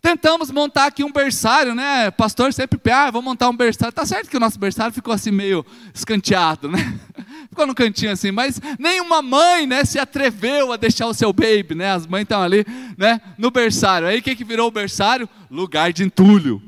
Tentamos 0.00 0.52
montar 0.52 0.86
aqui 0.86 1.02
um 1.02 1.10
berçário, 1.10 1.74
né? 1.74 2.12
Pastor 2.12 2.52
sempre, 2.52 2.78
ah, 2.92 3.10
vou 3.10 3.20
montar 3.22 3.48
um 3.48 3.56
berçário. 3.56 3.92
Tá 3.92 4.06
certo 4.06 4.30
que 4.30 4.36
o 4.36 4.40
nosso 4.40 4.58
berçário 4.58 4.92
ficou 4.92 5.12
assim 5.12 5.32
meio 5.32 5.66
escanteado, 5.92 6.68
né? 6.68 6.78
ficou 7.56 7.66
no 7.66 7.74
cantinho 7.74 8.12
assim, 8.12 8.30
mas 8.30 8.60
nenhuma 8.78 9.22
mãe, 9.22 9.66
né, 9.66 9.82
se 9.82 9.98
atreveu 9.98 10.72
a 10.72 10.76
deixar 10.76 11.06
o 11.06 11.14
seu 11.14 11.32
baby, 11.32 11.74
né? 11.74 11.90
As 11.90 12.06
mães 12.06 12.24
estão 12.24 12.42
ali, 12.42 12.66
né, 12.98 13.18
no 13.38 13.50
berçário. 13.50 14.06
Aí 14.06 14.18
o 14.18 14.22
que 14.22 14.36
que 14.36 14.44
virou 14.44 14.68
o 14.68 14.70
berçário? 14.70 15.26
Lugar 15.50 15.90
de 15.90 16.04
entulho. 16.04 16.62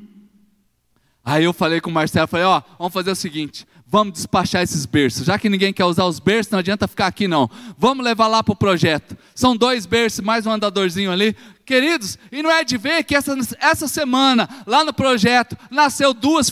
Aí 1.22 1.44
eu 1.44 1.52
falei 1.52 1.78
com 1.78 1.90
o 1.90 1.92
Marcelo, 1.92 2.26
falei, 2.26 2.46
ó, 2.46 2.62
vamos 2.78 2.94
fazer 2.94 3.10
o 3.10 3.14
seguinte, 3.14 3.66
vamos 3.90 4.14
despachar 4.14 4.62
esses 4.62 4.84
berços. 4.84 5.26
Já 5.26 5.38
que 5.38 5.48
ninguém 5.48 5.72
quer 5.72 5.84
usar 5.84 6.04
os 6.04 6.18
berços, 6.18 6.52
não 6.52 6.58
adianta 6.58 6.86
ficar 6.86 7.06
aqui 7.06 7.26
não. 7.26 7.50
Vamos 7.78 8.04
levar 8.04 8.26
lá 8.26 8.42
para 8.42 8.52
o 8.52 8.56
projeto. 8.56 9.16
São 9.34 9.56
dois 9.56 9.86
berços, 9.86 10.20
mais 10.20 10.46
um 10.46 10.52
andadorzinho 10.52 11.10
ali. 11.10 11.34
Queridos, 11.64 12.18
e 12.32 12.42
não 12.42 12.50
é 12.50 12.64
de 12.64 12.78
ver 12.78 13.04
que 13.04 13.14
essa, 13.14 13.36
essa 13.60 13.88
semana, 13.88 14.48
lá 14.66 14.84
no 14.84 14.92
projeto, 14.92 15.56
nasceu 15.70 16.14
duas, 16.14 16.50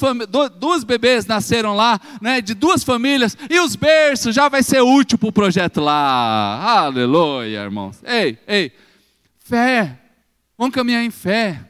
duas 0.58 0.84
bebês 0.84 1.24
nasceram 1.26 1.74
lá, 1.74 1.98
né, 2.20 2.42
de 2.42 2.52
duas 2.52 2.84
famílias, 2.84 3.36
e 3.48 3.58
os 3.58 3.76
berços 3.76 4.34
já 4.34 4.48
vai 4.50 4.62
ser 4.62 4.82
útil 4.82 5.16
para 5.16 5.28
o 5.28 5.32
projeto 5.32 5.80
lá. 5.80 6.84
Aleluia, 6.84 7.60
irmãos. 7.62 7.98
Ei, 8.04 8.38
ei, 8.46 8.72
fé. 9.38 9.98
Vamos 10.58 10.74
caminhar 10.74 11.02
em 11.02 11.10
fé. 11.10 11.60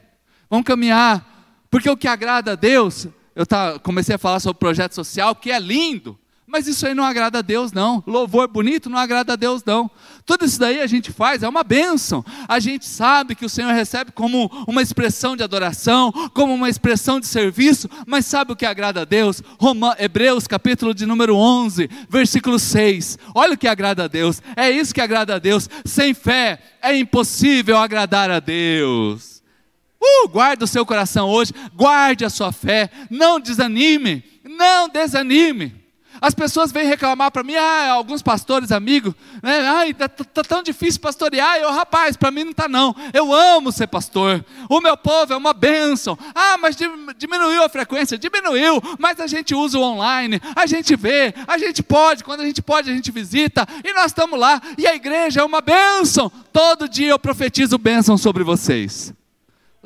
Vamos 0.49 0.65
caminhar. 0.65 1.25
Porque 1.69 1.89
o 1.89 1.97
que 1.97 2.07
agrada 2.07 2.53
a 2.53 2.55
Deus, 2.55 3.07
eu 3.37 3.45
tá, 3.45 3.77
comecei 3.77 4.15
a 4.15 4.17
falar 4.17 4.39
sobre 4.39 4.57
projeto 4.57 4.95
social, 4.95 5.35
que 5.35 5.51
é 5.51 5.59
lindo. 5.59 6.17
Mas 6.47 6.65
isso 6.65 6.87
aí 6.87 6.95
não 6.95 7.03
agrada 7.03 7.37
a 7.37 7.41
Deus, 7.43 7.71
não. 7.71 8.01
Louvor 8.07 8.47
bonito 8.47 8.89
não 8.89 8.97
agrada 8.97 9.33
a 9.33 9.35
Deus, 9.35 9.63
não. 9.63 9.91
Tudo 10.25 10.43
isso 10.43 10.57
daí 10.57 10.79
a 10.81 10.87
gente 10.87 11.11
faz, 11.11 11.43
é 11.43 11.47
uma 11.47 11.63
bênção. 11.63 12.25
A 12.47 12.59
gente 12.59 12.87
sabe 12.87 13.35
que 13.35 13.45
o 13.45 13.49
Senhor 13.49 13.71
recebe 13.73 14.11
como 14.11 14.49
uma 14.65 14.81
expressão 14.81 15.35
de 15.35 15.43
adoração, 15.43 16.11
como 16.33 16.51
uma 16.55 16.67
expressão 16.67 17.19
de 17.19 17.27
serviço, 17.27 17.87
mas 18.07 18.25
sabe 18.25 18.53
o 18.53 18.55
que 18.55 18.65
agrada 18.65 19.01
a 19.01 19.05
Deus? 19.05 19.43
Roma, 19.59 19.95
Hebreus, 19.99 20.47
capítulo 20.47 20.95
de 20.95 21.05
número 21.05 21.35
11, 21.35 21.87
versículo 22.09 22.57
6. 22.57 23.19
Olha 23.35 23.53
o 23.53 23.57
que 23.57 23.67
agrada 23.67 24.05
a 24.05 24.07
Deus. 24.07 24.41
É 24.55 24.71
isso 24.71 24.95
que 24.95 25.01
agrada 25.01 25.35
a 25.35 25.39
Deus. 25.39 25.69
Sem 25.85 26.15
fé 26.15 26.59
é 26.81 26.97
impossível 26.97 27.77
agradar 27.77 28.31
a 28.31 28.39
Deus. 28.39 29.36
Uh, 30.01 30.27
guarde 30.29 30.63
o 30.63 30.67
seu 30.67 30.85
coração 30.85 31.29
hoje, 31.29 31.53
guarde 31.73 32.23
a 32.23 32.29
sua 32.29 32.51
fé, 32.51 32.89
não 33.09 33.39
desanime, 33.39 34.23
não 34.43 34.87
desanime. 34.87 35.87
As 36.21 36.33
pessoas 36.33 36.71
vêm 36.71 36.87
reclamar 36.87 37.31
para 37.31 37.43
mim, 37.43 37.55
ah, 37.55 37.91
alguns 37.91 38.21
pastores 38.21 38.71
amigos, 38.71 39.13
né? 39.41 39.59
Ai, 39.67 39.93
tá, 39.93 40.09
tá, 40.09 40.23
tá 40.23 40.43
tão 40.43 40.63
difícil 40.63 40.99
pastorear. 40.99 41.57
Eu, 41.57 41.71
rapaz, 41.71 42.17
para 42.17 42.31
mim 42.31 42.45
não 42.45 42.53
tá 42.53 42.67
não. 42.67 42.95
Eu 43.13 43.33
amo 43.33 43.71
ser 43.71 43.87
pastor. 43.87 44.43
O 44.69 44.81
meu 44.81 44.97
povo 44.97 45.33
é 45.33 45.37
uma 45.37 45.53
bênção. 45.53 46.17
Ah, 46.33 46.57
mas 46.57 46.75
diminuiu 47.17 47.63
a 47.63 47.69
frequência, 47.69 48.17
diminuiu. 48.17 48.81
Mas 48.97 49.19
a 49.19 49.27
gente 49.27 49.53
usa 49.53 49.77
o 49.77 49.83
online, 49.83 50.41
a 50.55 50.65
gente 50.65 50.95
vê, 50.95 51.33
a 51.47 51.57
gente 51.57 51.83
pode. 51.83 52.23
Quando 52.23 52.41
a 52.41 52.45
gente 52.45 52.61
pode, 52.61 52.89
a 52.89 52.93
gente 52.93 53.11
visita 53.11 53.67
e 53.83 53.93
nós 53.93 54.07
estamos 54.07 54.39
lá. 54.39 54.61
E 54.77 54.87
a 54.87 54.95
igreja 54.95 55.41
é 55.41 55.43
uma 55.43 55.61
bênção. 55.61 56.31
Todo 56.51 56.89
dia 56.89 57.09
eu 57.09 57.19
profetizo 57.19 57.77
bênção 57.77 58.17
sobre 58.17 58.43
vocês. 58.43 59.13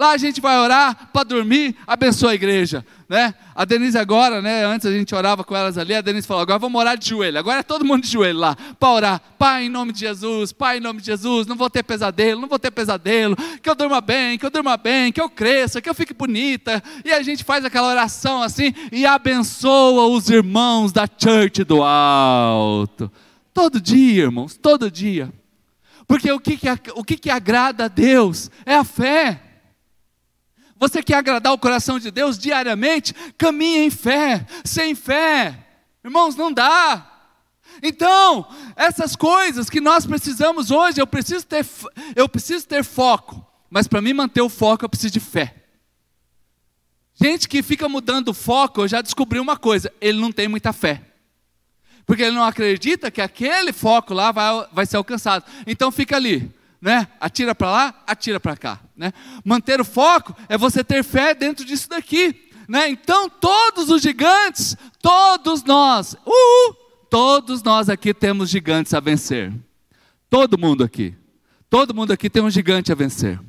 Lá 0.01 0.13
a 0.13 0.17
gente 0.17 0.41
vai 0.41 0.57
orar 0.57 1.11
para 1.13 1.23
dormir, 1.23 1.75
abençoa 1.85 2.31
a 2.31 2.33
igreja, 2.33 2.83
né? 3.07 3.35
A 3.53 3.63
Denise 3.65 3.99
agora, 3.99 4.41
né? 4.41 4.65
Antes 4.65 4.87
a 4.87 4.91
gente 4.91 5.13
orava 5.13 5.43
com 5.43 5.55
elas 5.55 5.77
ali, 5.77 5.93
a 5.93 6.01
Denise 6.01 6.25
falou: 6.25 6.41
agora 6.41 6.57
vamos 6.57 6.81
orar 6.81 6.97
de 6.97 7.07
joelho. 7.07 7.37
Agora 7.37 7.59
é 7.59 7.63
todo 7.63 7.85
mundo 7.85 8.01
de 8.01 8.09
joelho 8.09 8.39
lá 8.39 8.57
para 8.79 8.89
orar. 8.89 9.21
Pai, 9.37 9.65
em 9.65 9.69
nome 9.69 9.93
de 9.93 9.99
Jesus, 9.99 10.51
Pai, 10.51 10.77
em 10.77 10.79
nome 10.79 11.01
de 11.01 11.05
Jesus, 11.05 11.45
não 11.45 11.55
vou 11.55 11.69
ter 11.69 11.83
pesadelo, 11.83 12.41
não 12.41 12.47
vou 12.47 12.57
ter 12.57 12.71
pesadelo, 12.71 13.35
que 13.61 13.69
eu 13.69 13.75
durma 13.75 14.01
bem, 14.01 14.39
que 14.39 14.45
eu 14.47 14.49
durma 14.49 14.75
bem, 14.75 15.11
que 15.11 15.21
eu 15.21 15.29
cresça, 15.29 15.79
que 15.79 15.87
eu 15.87 15.93
fique 15.93 16.15
bonita. 16.15 16.81
E 17.05 17.11
a 17.11 17.21
gente 17.21 17.43
faz 17.43 17.63
aquela 17.63 17.87
oração 17.87 18.41
assim 18.41 18.73
e 18.91 19.05
abençoa 19.05 20.07
os 20.07 20.31
irmãos 20.31 20.91
da 20.91 21.05
church 21.05 21.63
do 21.63 21.83
alto. 21.83 23.11
Todo 23.53 23.79
dia, 23.79 24.23
irmãos, 24.23 24.57
todo 24.57 24.89
dia. 24.89 25.31
Porque 26.07 26.31
o 26.31 26.39
que, 26.39 26.57
que, 26.57 26.67
o 26.95 27.03
que, 27.03 27.17
que 27.17 27.29
agrada 27.29 27.85
a 27.85 27.87
Deus 27.87 28.49
é 28.65 28.73
a 28.73 28.83
fé. 28.83 29.50
Você 30.81 31.03
quer 31.03 31.13
agradar 31.13 31.53
o 31.53 31.59
coração 31.59 31.99
de 31.99 32.09
Deus 32.09 32.39
diariamente? 32.39 33.13
Caminhe 33.37 33.85
em 33.85 33.91
fé. 33.91 34.47
Sem 34.65 34.95
fé, 34.95 35.55
irmãos, 36.03 36.35
não 36.35 36.51
dá. 36.51 37.07
Então, 37.83 38.47
essas 38.75 39.15
coisas 39.15 39.69
que 39.69 39.79
nós 39.79 40.07
precisamos 40.07 40.71
hoje, 40.71 40.99
eu 40.99 41.05
preciso 41.05 41.45
ter, 41.45 41.63
eu 42.15 42.27
preciso 42.27 42.67
ter 42.67 42.83
foco. 42.83 43.45
Mas 43.69 43.87
para 43.87 44.01
mim 44.01 44.11
manter 44.11 44.41
o 44.41 44.49
foco, 44.49 44.83
eu 44.83 44.89
preciso 44.89 45.13
de 45.13 45.19
fé. 45.19 45.53
Gente 47.13 47.47
que 47.47 47.61
fica 47.61 47.87
mudando 47.87 48.29
o 48.29 48.33
foco, 48.33 48.81
eu 48.81 48.87
já 48.87 49.03
descobri 49.03 49.39
uma 49.39 49.57
coisa: 49.57 49.93
ele 50.01 50.19
não 50.19 50.31
tem 50.31 50.47
muita 50.47 50.73
fé. 50.73 50.99
Porque 52.07 52.23
ele 52.23 52.35
não 52.35 52.43
acredita 52.43 53.11
que 53.11 53.21
aquele 53.21 53.71
foco 53.71 54.15
lá 54.15 54.31
vai, 54.31 54.67
vai 54.73 54.85
ser 54.87 54.97
alcançado. 54.97 55.45
Então 55.67 55.91
fica 55.91 56.15
ali 56.15 56.51
né? 56.81 57.07
Atira 57.19 57.53
para 57.53 57.69
lá, 57.69 58.03
atira 58.07 58.39
para 58.39 58.57
cá, 58.57 58.79
né? 58.95 59.13
Manter 59.45 59.79
o 59.79 59.85
foco 59.85 60.35
é 60.49 60.57
você 60.57 60.83
ter 60.83 61.03
fé 61.03 61.35
dentro 61.35 61.63
disso 61.63 61.87
daqui, 61.87 62.49
né? 62.67 62.89
Então 62.89 63.29
todos 63.29 63.89
os 63.89 64.01
gigantes, 64.01 64.75
todos 65.01 65.63
nós, 65.63 66.13
uh, 66.25 66.73
todos 67.09 67.61
nós 67.61 67.87
aqui 67.87 68.13
temos 68.13 68.49
gigantes 68.49 68.93
a 68.93 68.99
vencer. 68.99 69.53
Todo 70.29 70.57
mundo 70.57 70.83
aqui, 70.83 71.13
todo 71.69 71.93
mundo 71.93 72.11
aqui 72.11 72.29
tem 72.29 72.41
um 72.41 72.49
gigante 72.49 72.91
a 72.91 72.95
vencer. 72.95 73.39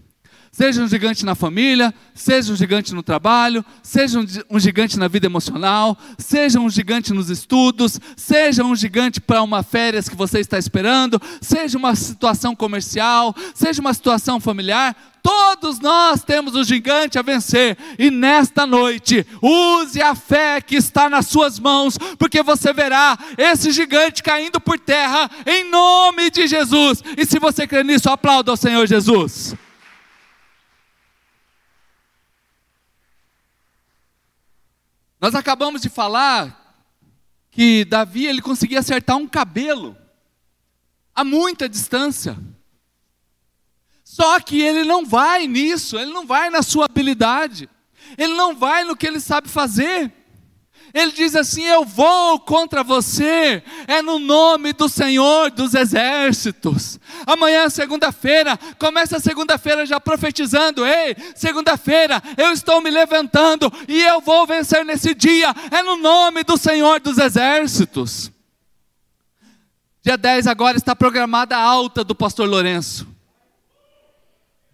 Seja 0.55 0.83
um 0.83 0.87
gigante 0.87 1.25
na 1.25 1.35
família, 1.35 1.95
seja 2.15 2.53
um 2.53 2.57
gigante 2.57 2.93
no 2.93 3.03
trabalho, 3.03 3.65
seja 3.83 4.21
um 4.51 4.61
gigante 4.61 4.99
na 4.99 5.09
vida 5.09 5.25
emocional, 5.25 5.97
seja 6.19 6.61
um 6.61 6.69
gigante 6.69 7.11
nos 7.11 7.31
estudos, 7.31 7.99
seja 8.15 8.63
um 8.63 8.77
gigante 8.77 9.19
para 9.19 9.43
uma 9.43 9.63
férias 9.63 10.11
que 10.11 10.15
você 10.15 10.41
está 10.41 10.59
esperando, 10.59 11.19
seja 11.41 11.79
uma 11.79 11.97
situação 11.97 12.55
comercial, 12.55 13.35
seja 13.55 13.81
uma 13.81 13.95
situação 13.95 14.39
familiar, 14.39 14.95
todos 15.23 15.81
nós 15.81 16.23
temos 16.23 16.55
um 16.55 16.63
gigante 16.63 17.19
a 17.19 17.23
vencer, 17.23 17.79
e 17.99 18.11
nesta 18.11 18.67
noite, 18.67 19.27
use 19.41 20.03
a 20.03 20.15
fé 20.15 20.61
que 20.61 20.77
está 20.77 21.09
nas 21.09 21.29
suas 21.29 21.59
mãos, 21.59 21.97
porque 22.19 22.43
você 22.43 22.75
verá 22.75 23.19
esse 23.39 23.73
gigante 23.73 24.23
caindo 24.23 24.61
por 24.61 24.79
terra, 24.79 25.31
em 25.47 25.71
nome 25.71 26.31
de 26.31 26.47
Jesus, 26.47 27.03
e 27.17 27.25
se 27.25 27.39
você 27.39 27.67
crê 27.67 27.83
nisso, 27.83 28.11
aplauda 28.11 28.51
ao 28.51 28.57
Senhor 28.59 28.87
Jesus. 28.87 29.57
Nós 35.23 35.37
acabamos 35.37 35.81
de 35.81 35.89
falar 35.89 36.77
que 37.49 37.85
Davi 37.85 38.27
ele 38.27 38.43
conseguia 38.43 38.81
acertar 38.81 39.17
um 39.17 39.29
cabelo 39.29 39.97
a 41.15 41.23
muita 41.23 41.69
distância. 41.69 42.37
Só 44.03 44.41
que 44.41 44.61
ele 44.61 44.83
não 44.83 45.07
vai 45.07 45.47
nisso, 45.47 45.97
ele 45.97 46.13
não 46.13 46.27
vai 46.27 46.51
na 46.51 46.61
sua 46.61 46.87
habilidade, 46.87 47.71
ele 48.19 48.35
não 48.35 48.57
vai 48.57 48.83
no 48.83 48.97
que 48.97 49.07
ele 49.07 49.21
sabe 49.21 49.49
fazer. 49.49 50.13
Ele 50.95 51.11
diz 51.11 51.35
assim: 51.35 51.65
Eu 51.65 51.85
vou 51.85 52.39
contra 52.41 52.85
você, 52.85 53.63
é 53.87 54.03
no 54.03 54.19
nome 54.19 54.73
do 54.73 54.89
Senhor 54.89 55.51
dos 55.51 55.75
exércitos. 55.75 57.01
Amanhã, 57.27 57.69
segunda-feira, 57.71 58.59
começa 58.79 59.17
a 59.17 59.21
segunda-feira 59.21 59.87
já 59.87 59.99
profetizando: 59.99 60.87
Ei, 60.87 61.17
segunda-feira 61.35 62.23
eu 62.37 62.53
estou 62.53 62.81
me 62.83 62.91
levantando 62.91 63.73
e 63.89 64.03
eu 64.03 64.21
vou 64.21 64.47
vencer 64.47 64.85
nesse 64.85 65.15
dia, 65.15 65.55
é 65.71 65.83
no 65.83 65.97
nome 65.97 66.45
do 66.45 66.57
Senhor 66.57 67.01
dos 67.01 67.19
exércitos. 67.19 68.31
Dia 70.03 70.17
10 70.17 70.49
agora 70.49 70.77
está 70.77 70.97
programada 70.97 71.57
a 71.57 71.63
alta 71.63 72.03
do 72.03 72.15
pastor 72.15 72.49
Lourenço. 72.49 73.07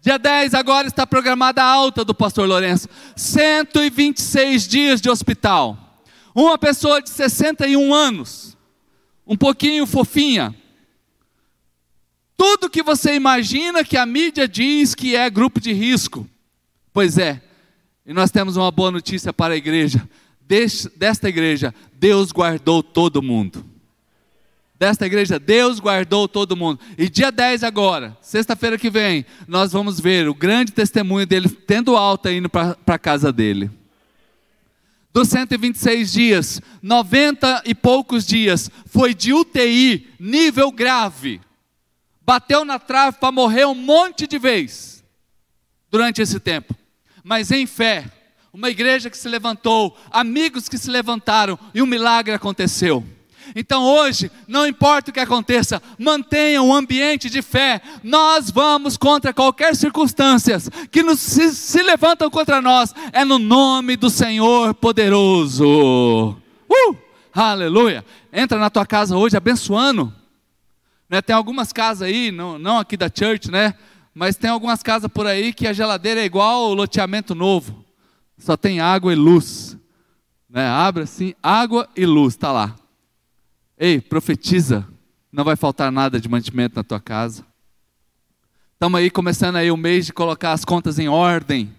Dia 0.01 0.17
10 0.17 0.53
agora 0.53 0.87
está 0.87 1.05
programada 1.05 1.61
a 1.61 1.65
alta 1.65 2.03
do 2.03 2.15
pastor 2.15 2.47
Lourenço. 2.47 2.89
126 3.15 4.67
dias 4.67 4.99
de 4.99 5.09
hospital. 5.09 5.88
Uma 6.41 6.57
pessoa 6.57 7.01
de 7.01 7.09
61 7.09 7.93
anos, 7.93 8.57
um 9.27 9.35
pouquinho 9.35 9.85
fofinha. 9.85 10.55
Tudo 12.37 12.69
que 12.69 12.81
você 12.81 13.13
imagina 13.13 13.83
que 13.83 13.97
a 13.97 14.05
mídia 14.05 14.47
diz 14.47 14.95
que 14.95 15.17
é 15.17 15.29
grupo 15.29 15.59
de 15.59 15.73
risco. 15.73 16.25
Pois 16.93 17.17
é, 17.17 17.41
e 18.05 18.13
nós 18.13 18.31
temos 18.31 18.55
uma 18.55 18.71
boa 18.71 18.89
notícia 18.89 19.33
para 19.33 19.53
a 19.53 19.57
igreja. 19.57 20.07
Desta 20.95 21.27
igreja, 21.27 21.75
Deus 21.91 22.31
guardou 22.31 22.81
todo 22.81 23.21
mundo. 23.21 23.65
Desta 24.75 25.05
igreja, 25.05 25.37
Deus 25.37 25.77
guardou 25.77 26.25
todo 26.25 26.55
mundo. 26.55 26.79
E 26.97 27.09
dia 27.09 27.33
10 27.33 27.65
agora, 27.65 28.17
sexta-feira 28.21 28.77
que 28.77 28.89
vem, 28.89 29.25
nós 29.45 29.73
vamos 29.73 29.99
ver 29.99 30.29
o 30.29 30.33
grande 30.33 30.71
testemunho 30.71 31.27
dele 31.27 31.49
tendo 31.49 31.97
alta 31.97 32.31
indo 32.31 32.49
para 32.49 32.77
a 32.87 32.97
casa 32.97 33.29
dele 33.29 33.69
dos 35.11 35.27
126 35.29 36.11
dias, 36.11 36.61
90 36.81 37.63
e 37.65 37.73
poucos 37.73 38.25
dias 38.25 38.69
foi 38.85 39.13
de 39.13 39.33
UTI, 39.33 40.07
nível 40.19 40.71
grave. 40.71 41.41
Bateu 42.21 42.63
na 42.63 42.77
trave 42.77 43.17
para 43.17 43.31
morrer 43.31 43.65
um 43.65 43.73
monte 43.75 44.27
de 44.27 44.37
vez 44.37 45.03
durante 45.89 46.21
esse 46.21 46.39
tempo. 46.39 46.75
Mas 47.23 47.51
em 47.51 47.65
fé, 47.65 48.05
uma 48.53 48.69
igreja 48.69 49.09
que 49.09 49.17
se 49.17 49.27
levantou, 49.27 49.97
amigos 50.11 50.69
que 50.69 50.77
se 50.77 50.89
levantaram 50.89 51.57
e 51.73 51.81
um 51.81 51.87
milagre 51.87 52.33
aconteceu. 52.33 53.03
Então 53.55 53.83
hoje, 53.83 54.31
não 54.47 54.65
importa 54.65 55.09
o 55.09 55.13
que 55.13 55.19
aconteça, 55.19 55.81
mantenha 55.97 56.61
um 56.61 56.73
ambiente 56.73 57.29
de 57.29 57.41
fé. 57.41 57.81
Nós 58.03 58.49
vamos 58.49 58.97
contra 58.97 59.33
qualquer 59.33 59.75
circunstância 59.75 60.57
que 60.91 61.03
nos, 61.03 61.19
se, 61.19 61.53
se 61.53 61.81
levantam 61.81 62.29
contra 62.29 62.61
nós. 62.61 62.93
É 63.11 63.25
no 63.25 63.39
nome 63.39 63.95
do 63.95 64.09
Senhor 64.09 64.73
poderoso. 64.73 66.35
Uh! 66.69 66.97
Aleluia! 67.33 68.03
Entra 68.31 68.57
na 68.57 68.69
tua 68.69 68.85
casa 68.85 69.15
hoje 69.15 69.37
abençoando. 69.37 70.13
Né, 71.09 71.21
tem 71.21 71.35
algumas 71.35 71.73
casas 71.73 72.07
aí, 72.07 72.31
não, 72.31 72.59
não 72.59 72.77
aqui 72.77 72.95
da 72.95 73.09
church, 73.09 73.49
né? 73.49 73.73
Mas 74.13 74.35
tem 74.35 74.49
algumas 74.49 74.83
casas 74.83 75.09
por 75.11 75.25
aí 75.25 75.51
que 75.53 75.65
a 75.65 75.73
geladeira 75.73 76.19
é 76.19 76.25
igual 76.25 76.69
o 76.69 76.73
loteamento 76.73 77.33
novo. 77.33 77.83
Só 78.37 78.55
tem 78.55 78.79
água 78.79 79.11
e 79.11 79.15
luz. 79.15 79.77
Né? 80.49 80.67
Abre 80.67 81.03
assim, 81.03 81.33
água 81.41 81.87
e 81.95 82.05
luz, 82.05 82.33
está 82.33 82.51
lá. 82.51 82.75
Ei, 83.81 84.01
profetiza, 84.01 84.85
não 85.31 85.45
vai 85.45 85.55
faltar 85.55 85.89
nada 85.89 86.19
de 86.19 86.27
mantimento 86.27 86.75
na 86.75 86.83
tua 86.83 86.99
casa. 86.99 87.45
Estamos 88.73 88.99
aí 88.99 89.09
começando 89.09 89.55
aí 89.55 89.71
o 89.71 89.77
mês 89.77 90.05
de 90.05 90.11
colocar 90.11 90.51
as 90.51 90.65
contas 90.65 90.99
em 90.99 91.07
ordem. 91.07 91.73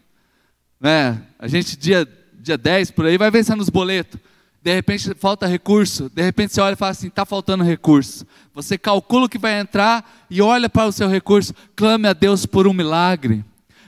Né? 0.81 1.23
A 1.39 1.47
gente, 1.47 1.77
dia, 1.77 2.09
dia 2.41 2.57
10 2.57 2.93
por 2.93 3.05
aí, 3.05 3.19
vai 3.19 3.31
vencendo 3.31 3.61
os 3.61 3.69
boletos. 3.69 4.19
De 4.63 4.73
repente 4.73 5.15
falta 5.15 5.47
recurso. 5.47 6.09
De 6.09 6.23
repente 6.23 6.55
você 6.55 6.63
olha 6.63 6.73
e 6.73 6.77
fala 6.77 6.93
assim: 6.93 7.09
está 7.09 7.27
faltando 7.27 7.63
recurso. 7.63 8.27
Você 8.55 8.79
calcula 8.79 9.27
o 9.27 9.29
que 9.29 9.39
vai 9.39 9.61
entrar 9.61 10.27
e 10.31 10.41
olha 10.41 10.71
para 10.71 10.87
o 10.87 10.93
seu 10.93 11.07
recurso. 11.07 11.53
Clame 11.77 12.09
a 12.09 12.15
Deus 12.15 12.47
por 12.47 12.67
um 12.67 12.73
milagre. 12.73 13.45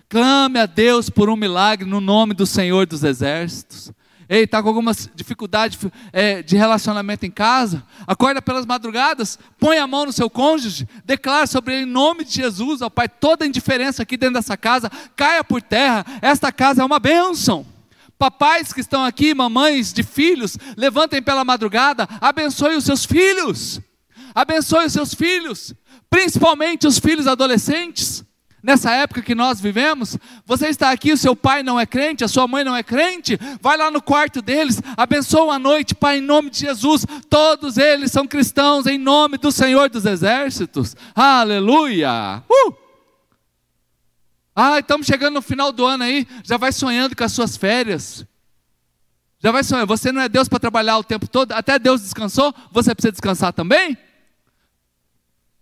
Clame 0.07 0.59
a 0.59 0.67
Deus 0.67 1.09
por 1.09 1.31
um 1.31 1.37
milagre 1.37 1.89
no 1.89 2.01
nome 2.01 2.35
do 2.35 2.45
Senhor 2.45 2.87
dos 2.87 3.05
Exércitos. 3.05 3.91
Ei, 4.29 4.45
está 4.45 4.63
com 4.63 4.69
alguma 4.69 4.93
dificuldade 5.15 5.79
é, 6.13 6.43
de 6.43 6.57
relacionamento 6.57 7.27
em 7.27 7.31
casa? 7.31 7.85
Acorda 8.07 8.41
pelas 8.41 8.65
madrugadas, 8.65 9.39
põe 9.59 9.79
a 9.79 9.87
mão 9.87 10.07
no 10.07 10.13
seu 10.13 10.31
cônjuge, 10.31 10.89
declara 11.05 11.47
sobre 11.47 11.75
ele 11.75 11.83
em 11.83 11.93
nome 11.93 12.25
de 12.25 12.35
Jesus, 12.35 12.83
ó 12.83 12.89
Pai, 12.89 13.09
toda 13.09 13.47
indiferença 13.47 14.03
aqui 14.03 14.17
dentro 14.17 14.35
dessa 14.35 14.57
casa 14.57 14.91
caia 15.17 15.45
por 15.45 15.61
terra. 15.61 16.05
Esta 16.21 16.51
casa 16.53 16.83
é 16.83 16.85
uma 16.85 16.99
bênção. 16.99 17.67
Papais 18.19 18.73
que 18.73 18.81
estão 18.81 19.05
aqui, 19.05 19.35
mamães 19.35 19.93
de 19.93 20.03
filhos, 20.03 20.57
levantem 20.77 21.21
pela 21.21 21.45
madrugada, 21.45 22.09
abençoe 22.21 22.77
os 22.77 22.85
seus 22.85 23.05
filhos. 23.05 23.81
Abençoe 24.35 24.87
os 24.87 24.93
seus 24.93 25.13
filhos, 25.13 25.75
principalmente 26.09 26.87
os 26.87 26.99
filhos 26.99 27.27
adolescentes 27.27 28.25
nessa 28.63 28.93
época 28.93 29.21
que 29.21 29.35
nós 29.35 29.61
vivemos, 29.61 30.17
você 30.47 30.69
está 30.69 30.91
aqui, 30.91 31.13
o 31.13 31.17
seu 31.17 31.35
pai 31.35 31.63
não 31.63 31.81
é 31.81 31.85
crente, 31.85 32.23
a 32.23 32.29
sua 32.29 32.47
mãe 32.47 32.63
não 32.63 32.77
é 32.77 32.83
crente, 32.83 33.39
vai 33.61 33.77
lá 33.77 33.91
no 33.91 34.01
quarto 34.01 34.41
deles, 34.41 34.81
abençoa 34.97 35.55
a 35.55 35.59
noite, 35.59 35.95
Pai, 35.95 36.19
em 36.19 36.21
nome 36.21 36.49
de 36.49 36.61
Jesus, 36.61 37.05
todos 37.29 37.77
eles 37.77 38.13
são 38.13 38.27
cristãos, 38.27 38.87
em 38.87 38.99
nome 38.99 39.37
do 39.37 39.51
Senhor 39.51 39.91
dos 39.91 40.07
Exércitos, 40.07 40.95
aleluia! 41.15 42.43
Uh! 42.49 42.75
Ah, 44.55 44.79
estamos 44.79 45.07
chegando 45.07 45.35
no 45.35 45.43
final 45.43 45.73
do 45.73 45.85
ano 45.85 46.05
aí, 46.05 46.29
já 46.45 46.57
vai 46.57 46.71
sonhando 46.71 47.17
com 47.17 47.25
as 47.25 47.33
suas 47.33 47.57
férias, 47.57 48.25
já 49.41 49.51
vai 49.51 49.65
sonhando, 49.65 49.89
você 49.89 50.13
não 50.13 50.21
é 50.21 50.29
Deus 50.29 50.49
para 50.49 50.61
trabalhar 50.61 50.99
o 50.99 51.05
tempo 51.05 51.27
todo, 51.27 51.53
até 51.53 51.79
Deus 51.79 52.03
descansou, 52.03 52.55
você 52.71 52.95
precisa 52.95 53.11
descansar 53.11 53.53
também? 53.53 53.99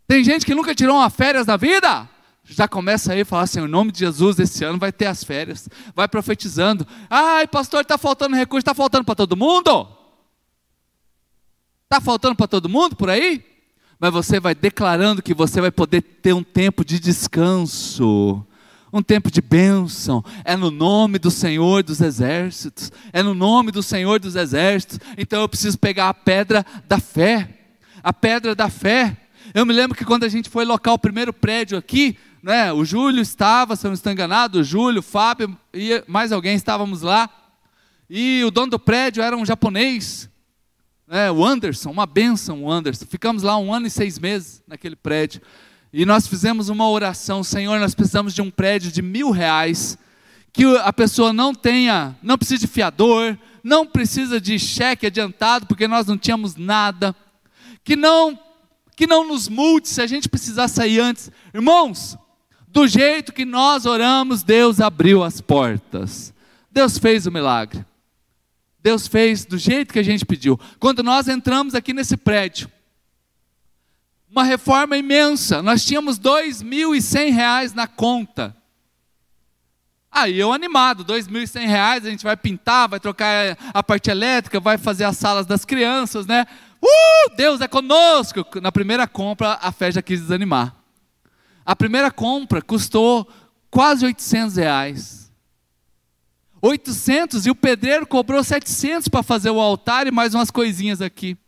Tem 0.06 0.24
gente 0.24 0.44
que 0.44 0.56
nunca 0.56 0.74
tirou 0.74 0.96
uma 0.96 1.08
férias 1.08 1.46
na 1.46 1.56
vida? 1.56 2.08
Já 2.50 2.66
começa 2.66 3.12
aí 3.12 3.20
a 3.20 3.24
falar 3.24 3.42
assim, 3.42 3.60
em 3.60 3.68
nome 3.68 3.92
de 3.92 4.00
Jesus, 4.00 4.38
esse 4.38 4.64
ano 4.64 4.78
vai 4.78 4.92
ter 4.92 5.06
as 5.06 5.22
férias, 5.22 5.68
vai 5.94 6.08
profetizando. 6.08 6.86
Ai, 7.08 7.46
pastor, 7.46 7.82
está 7.82 7.96
faltando 7.96 8.34
recurso, 8.34 8.60
está 8.60 8.74
faltando 8.74 9.04
para 9.04 9.14
todo 9.14 9.36
mundo? 9.36 9.88
Está 11.84 12.00
faltando 12.00 12.34
para 12.34 12.48
todo 12.48 12.68
mundo 12.68 12.96
por 12.96 13.08
aí? 13.08 13.44
Mas 13.98 14.12
você 14.12 14.40
vai 14.40 14.54
declarando 14.54 15.22
que 15.22 15.34
você 15.34 15.60
vai 15.60 15.70
poder 15.70 16.02
ter 16.02 16.32
um 16.32 16.42
tempo 16.42 16.84
de 16.84 16.98
descanso, 16.98 18.44
um 18.92 19.02
tempo 19.02 19.30
de 19.30 19.40
bênção. 19.40 20.24
É 20.44 20.56
no 20.56 20.70
nome 20.70 21.18
do 21.18 21.30
Senhor 21.30 21.82
dos 21.82 22.00
Exércitos. 22.00 22.90
É 23.12 23.22
no 23.22 23.34
nome 23.34 23.70
do 23.70 23.82
Senhor 23.82 24.18
dos 24.18 24.36
Exércitos. 24.36 24.98
Então 25.16 25.40
eu 25.40 25.48
preciso 25.48 25.78
pegar 25.78 26.08
a 26.08 26.14
pedra 26.14 26.64
da 26.88 26.98
fé. 26.98 27.48
A 28.02 28.12
pedra 28.12 28.54
da 28.54 28.68
fé. 28.68 29.16
Eu 29.52 29.66
me 29.66 29.72
lembro 29.72 29.96
que 29.96 30.04
quando 30.04 30.24
a 30.24 30.28
gente 30.28 30.48
foi 30.48 30.64
locar 30.64 30.94
o 30.94 30.98
primeiro 30.98 31.32
prédio 31.32 31.76
aqui, 31.76 32.16
né, 32.42 32.72
o 32.72 32.85
Júlio 32.85 33.20
estava, 33.20 33.76
se 33.76 33.87
eu 33.87 33.90
não 33.90 33.94
estou 33.94 34.12
enganado, 34.12 34.61
o 34.61 34.64
Júlio, 34.64 35.00
o 35.00 35.03
Fábio 35.03 35.57
e 35.74 36.03
mais 36.07 36.33
alguém 36.33 36.55
estávamos 36.55 37.03
lá. 37.03 37.29
E 38.09 38.42
o 38.44 38.50
dono 38.50 38.70
do 38.70 38.79
prédio 38.79 39.22
era 39.22 39.37
um 39.37 39.44
japonês, 39.44 40.29
né, 41.07 41.31
o 41.31 41.44
Anderson, 41.44 41.90
uma 41.90 42.07
benção 42.07 42.64
o 42.64 42.70
Anderson. 42.70 43.05
Ficamos 43.07 43.42
lá 43.42 43.59
um 43.59 43.72
ano 43.72 43.87
e 43.87 43.90
seis 43.90 44.18
meses 44.18 44.62
naquele 44.66 44.96
prédio. 44.96 45.42
E 45.92 46.07
nós 46.07 46.26
fizemos 46.26 46.68
uma 46.68 46.88
oração, 46.88 47.42
Senhor, 47.42 47.79
nós 47.81 47.94
precisamos 47.94 48.33
de 48.33 48.40
um 48.40 48.50
prédio 48.50 48.92
de 48.92 49.03
mil 49.03 49.31
reais, 49.31 49.98
que 50.53 50.64
a 50.79 50.92
pessoa 50.92 51.33
não 51.33 51.55
tenha, 51.55 52.16
não 52.22 52.38
precisa 52.38 52.61
de 52.61 52.66
fiador, 52.66 53.37
não 53.62 53.87
precisa 53.87 54.40
de 54.40 54.59
cheque 54.59 55.07
adiantado, 55.07 55.66
porque 55.66 55.87
nós 55.87 56.07
não 56.07 56.16
tínhamos 56.16 56.57
nada, 56.57 57.14
que 57.85 57.96
não, 57.96 58.38
que 58.96 59.07
não 59.07 59.26
nos 59.26 59.48
multe 59.48 59.88
se 59.88 60.00
a 60.00 60.07
gente 60.07 60.29
precisar 60.29 60.68
sair 60.68 61.00
antes. 61.00 61.31
Irmãos, 61.53 62.16
do 62.72 62.87
jeito 62.87 63.33
que 63.33 63.44
nós 63.44 63.85
oramos, 63.85 64.42
Deus 64.42 64.80
abriu 64.80 65.24
as 65.24 65.40
portas. 65.40 66.33
Deus 66.70 66.98
fez 66.98 67.26
o 67.26 67.30
milagre. 67.33 67.85
Deus 68.80 69.06
fez 69.06 69.44
do 69.44 69.59
jeito 69.59 69.92
que 69.92 69.98
a 69.98 70.04
gente 70.04 70.24
pediu. 70.24 70.59
Quando 70.78 71.02
nós 71.02 71.26
entramos 71.26 71.74
aqui 71.74 71.92
nesse 71.92 72.16
prédio, 72.16 72.70
uma 74.30 74.44
reforma 74.44 74.96
imensa, 74.96 75.61
nós 75.61 75.85
tínhamos 75.85 76.16
dois 76.16 76.62
mil 76.62 76.94
e 76.94 77.02
cem 77.02 77.33
reais 77.33 77.74
na 77.74 77.88
conta. 77.88 78.56
Aí 80.11 80.38
eu 80.38 80.52
animado, 80.52 81.02
dois 81.02 81.26
mil 81.26 81.42
e 81.42 81.48
cem 81.48 81.66
reais, 81.66 82.06
a 82.06 82.11
gente 82.11 82.22
vai 82.22 82.37
pintar, 82.37 82.88
vai 82.88 83.00
trocar 83.00 83.59
a 83.74 83.83
parte 83.83 84.11
elétrica, 84.11 84.61
vai 84.61 84.78
fazer 84.78 85.04
as 85.04 85.16
salas 85.16 85.44
das 85.44 85.64
crianças, 85.64 86.26
né? 86.26 86.46
Uh, 86.80 87.35
Deus 87.37 87.61
é 87.61 87.66
conosco! 87.66 88.46
Na 88.62 88.70
primeira 88.70 89.09
compra, 89.09 89.59
a 89.61 89.72
fé 89.72 89.90
já 89.90 90.00
quis 90.00 90.20
desanimar. 90.20 90.79
A 91.70 91.76
primeira 91.76 92.11
compra 92.11 92.61
custou 92.61 93.28
quase 93.70 94.04
800 94.04 94.56
reais. 94.56 95.33
800 96.61 97.46
e 97.46 97.50
o 97.50 97.54
pedreiro 97.54 98.04
cobrou 98.09 98.42
700 98.42 99.06
para 99.06 99.22
fazer 99.22 99.50
o 99.50 99.61
altar 99.61 100.09
e 100.09 100.11
mais 100.11 100.35
umas 100.35 100.50
coisinhas 100.50 101.00
aqui. 101.00 101.38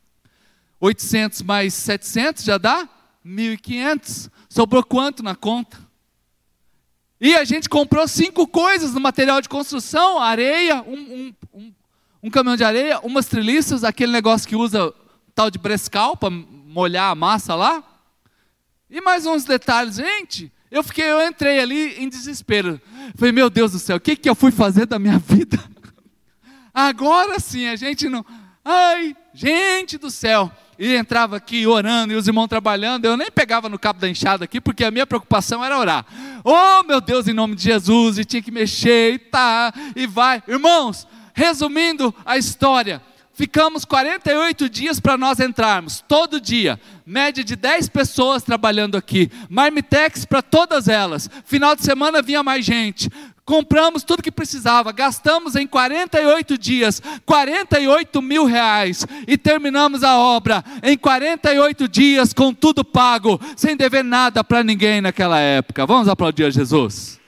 800 0.78 1.42
mais 1.42 1.74
700 1.74 2.44
já 2.44 2.56
dá 2.56 2.88
1.500. 3.26 4.30
Sobrou 4.48 4.84
quanto 4.84 5.24
na 5.24 5.34
conta? 5.34 5.76
E 7.20 7.34
a 7.34 7.42
gente 7.42 7.68
comprou 7.68 8.06
cinco 8.06 8.46
coisas 8.46 8.94
no 8.94 9.00
material 9.00 9.40
de 9.40 9.48
construção: 9.48 10.20
areia, 10.22 10.82
um, 10.82 10.94
um, 10.94 11.34
um, 11.52 11.72
um 12.22 12.30
caminhão 12.30 12.54
de 12.56 12.62
areia, 12.62 13.00
umas 13.00 13.26
treliças, 13.26 13.82
aquele 13.82 14.12
negócio 14.12 14.48
que 14.48 14.54
usa 14.54 14.94
tal 15.34 15.50
de 15.50 15.58
brescal 15.58 16.16
para 16.16 16.30
molhar 16.30 17.10
a 17.10 17.14
massa 17.16 17.56
lá. 17.56 17.91
E 18.92 19.00
mais 19.00 19.24
uns 19.24 19.44
detalhes, 19.44 19.96
gente. 19.96 20.52
Eu 20.70 20.82
fiquei, 20.82 21.06
eu 21.06 21.26
entrei 21.26 21.58
ali 21.58 21.94
em 21.98 22.10
desespero. 22.10 22.78
Falei, 23.16 23.32
meu 23.32 23.48
Deus 23.48 23.72
do 23.72 23.78
céu, 23.78 23.96
o 23.96 24.00
que, 24.00 24.14
que 24.14 24.28
eu 24.28 24.34
fui 24.34 24.50
fazer 24.50 24.84
da 24.84 24.98
minha 24.98 25.16
vida? 25.26 25.58
Agora 26.74 27.40
sim, 27.40 27.66
a 27.68 27.74
gente 27.74 28.06
não. 28.10 28.22
Ai, 28.62 29.16
gente 29.32 29.96
do 29.96 30.10
céu. 30.10 30.52
E 30.78 30.94
entrava 30.94 31.36
aqui 31.36 31.66
orando 31.66 32.12
e 32.12 32.16
os 32.16 32.26
irmãos 32.26 32.48
trabalhando. 32.48 33.06
Eu 33.06 33.16
nem 33.16 33.30
pegava 33.30 33.66
no 33.66 33.78
cabo 33.78 33.98
da 33.98 34.10
enxada 34.10 34.44
aqui, 34.44 34.60
porque 34.60 34.84
a 34.84 34.90
minha 34.90 35.06
preocupação 35.06 35.64
era 35.64 35.78
orar. 35.78 36.04
Oh, 36.44 36.82
meu 36.82 37.00
Deus, 37.00 37.26
em 37.26 37.32
nome 37.32 37.54
de 37.54 37.62
Jesus, 37.62 38.18
e 38.18 38.26
tinha 38.26 38.42
que 38.42 38.50
mexer 38.50 39.14
e 39.14 39.18
tá, 39.18 39.72
e 39.96 40.06
vai. 40.06 40.42
Irmãos, 40.46 41.08
resumindo 41.32 42.14
a 42.26 42.36
história, 42.36 43.00
ficamos 43.32 43.84
48 43.86 44.68
dias 44.68 45.00
para 45.00 45.16
nós 45.16 45.40
entrarmos, 45.40 46.04
todo 46.06 46.40
dia, 46.40 46.78
média 47.06 47.42
de 47.42 47.56
10 47.56 47.88
pessoas 47.88 48.42
trabalhando 48.42 48.96
aqui, 48.96 49.30
marmitex 49.48 50.24
para 50.24 50.42
todas 50.42 50.88
elas, 50.88 51.28
final 51.44 51.74
de 51.74 51.82
semana 51.82 52.22
vinha 52.22 52.42
mais 52.42 52.64
gente, 52.64 53.08
compramos 53.44 54.02
tudo 54.02 54.22
que 54.22 54.30
precisava, 54.30 54.92
gastamos 54.92 55.56
em 55.56 55.66
48 55.66 56.56
dias 56.56 57.02
48 57.26 58.22
mil 58.22 58.44
reais 58.44 59.06
e 59.26 59.36
terminamos 59.36 60.02
a 60.02 60.16
obra 60.16 60.64
em 60.82 60.96
48 60.96 61.88
dias 61.88 62.32
com 62.32 62.54
tudo 62.54 62.84
pago, 62.84 63.40
sem 63.56 63.76
dever 63.76 64.04
nada 64.04 64.44
para 64.44 64.62
ninguém 64.62 65.00
naquela 65.00 65.38
época. 65.38 65.86
Vamos 65.86 66.08
aplaudir 66.08 66.44
a 66.44 66.50
Jesus. 66.50 67.20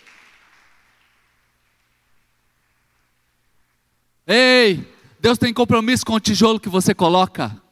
Ei, 4.26 4.87
Deus 5.20 5.38
tem 5.38 5.52
compromisso 5.52 6.04
com 6.06 6.14
o 6.14 6.20
tijolo 6.20 6.58
que 6.58 6.68
você 6.68 6.94
coloca. 6.94 7.63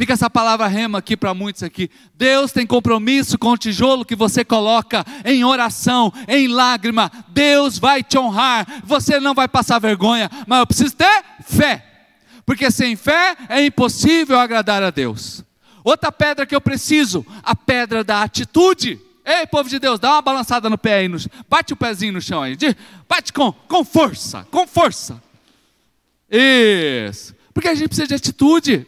Fica 0.00 0.14
essa 0.14 0.30
palavra 0.30 0.66
rema 0.66 0.96
aqui 0.96 1.14
para 1.14 1.34
muitos 1.34 1.62
aqui. 1.62 1.90
Deus 2.14 2.52
tem 2.52 2.66
compromisso 2.66 3.36
com 3.36 3.50
o 3.50 3.58
tijolo 3.58 4.02
que 4.02 4.16
você 4.16 4.42
coloca 4.42 5.04
em 5.26 5.44
oração, 5.44 6.10
em 6.26 6.48
lágrima. 6.48 7.12
Deus 7.28 7.78
vai 7.78 8.02
te 8.02 8.16
honrar. 8.16 8.66
Você 8.82 9.20
não 9.20 9.34
vai 9.34 9.46
passar 9.46 9.78
vergonha, 9.78 10.30
mas 10.46 10.60
eu 10.60 10.66
preciso 10.66 10.96
ter 10.96 11.22
fé. 11.44 11.84
Porque 12.46 12.70
sem 12.70 12.96
fé 12.96 13.36
é 13.46 13.62
impossível 13.62 14.40
agradar 14.40 14.82
a 14.82 14.88
Deus. 14.88 15.44
Outra 15.84 16.10
pedra 16.10 16.46
que 16.46 16.56
eu 16.56 16.62
preciso, 16.62 17.22
a 17.42 17.54
pedra 17.54 18.02
da 18.02 18.22
atitude. 18.22 18.98
Ei, 19.22 19.46
povo 19.46 19.68
de 19.68 19.78
Deus, 19.78 20.00
dá 20.00 20.12
uma 20.12 20.22
balançada 20.22 20.70
no 20.70 20.78
pé 20.78 20.94
aí, 20.94 21.08
no, 21.08 21.18
bate 21.46 21.74
o 21.74 21.76
pezinho 21.76 22.14
no 22.14 22.22
chão 22.22 22.42
aí, 22.42 22.56
bate 23.06 23.34
com, 23.34 23.52
com 23.52 23.84
força, 23.84 24.48
com 24.50 24.66
força. 24.66 25.22
Isso, 26.30 27.34
porque 27.52 27.68
a 27.68 27.74
gente 27.74 27.88
precisa 27.88 28.08
de 28.08 28.14
atitude. 28.14 28.86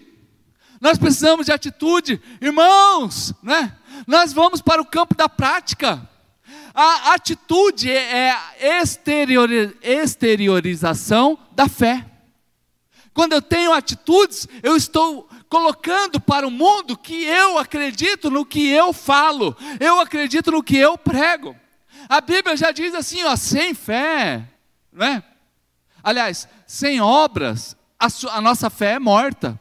Nós 0.82 0.98
precisamos 0.98 1.46
de 1.46 1.52
atitude, 1.52 2.20
irmãos, 2.40 3.32
né? 3.40 3.76
Nós 4.04 4.32
vamos 4.32 4.60
para 4.60 4.82
o 4.82 4.84
campo 4.84 5.14
da 5.14 5.28
prática. 5.28 6.10
A 6.74 7.14
atitude 7.14 7.88
é 7.88 8.32
a 8.32 8.52
exteriorização 9.80 11.38
da 11.52 11.68
fé. 11.68 12.04
Quando 13.14 13.32
eu 13.32 13.40
tenho 13.40 13.72
atitudes, 13.72 14.48
eu 14.60 14.74
estou 14.74 15.28
colocando 15.48 16.20
para 16.20 16.48
o 16.48 16.50
mundo 16.50 16.98
que 16.98 17.26
eu 17.26 17.58
acredito 17.58 18.28
no 18.28 18.44
que 18.44 18.68
eu 18.68 18.92
falo, 18.92 19.56
eu 19.78 20.00
acredito 20.00 20.50
no 20.50 20.64
que 20.64 20.78
eu 20.78 20.98
prego. 20.98 21.54
A 22.08 22.20
Bíblia 22.20 22.56
já 22.56 22.72
diz 22.72 22.92
assim, 22.92 23.22
ó, 23.22 23.36
sem 23.36 23.72
fé, 23.72 24.48
não 24.92 25.06
é? 25.06 25.22
Aliás, 26.02 26.48
sem 26.66 27.00
obras, 27.00 27.76
a, 28.00 28.08
a 28.36 28.40
nossa 28.40 28.68
fé 28.68 28.94
é 28.94 28.98
morta. 28.98 29.60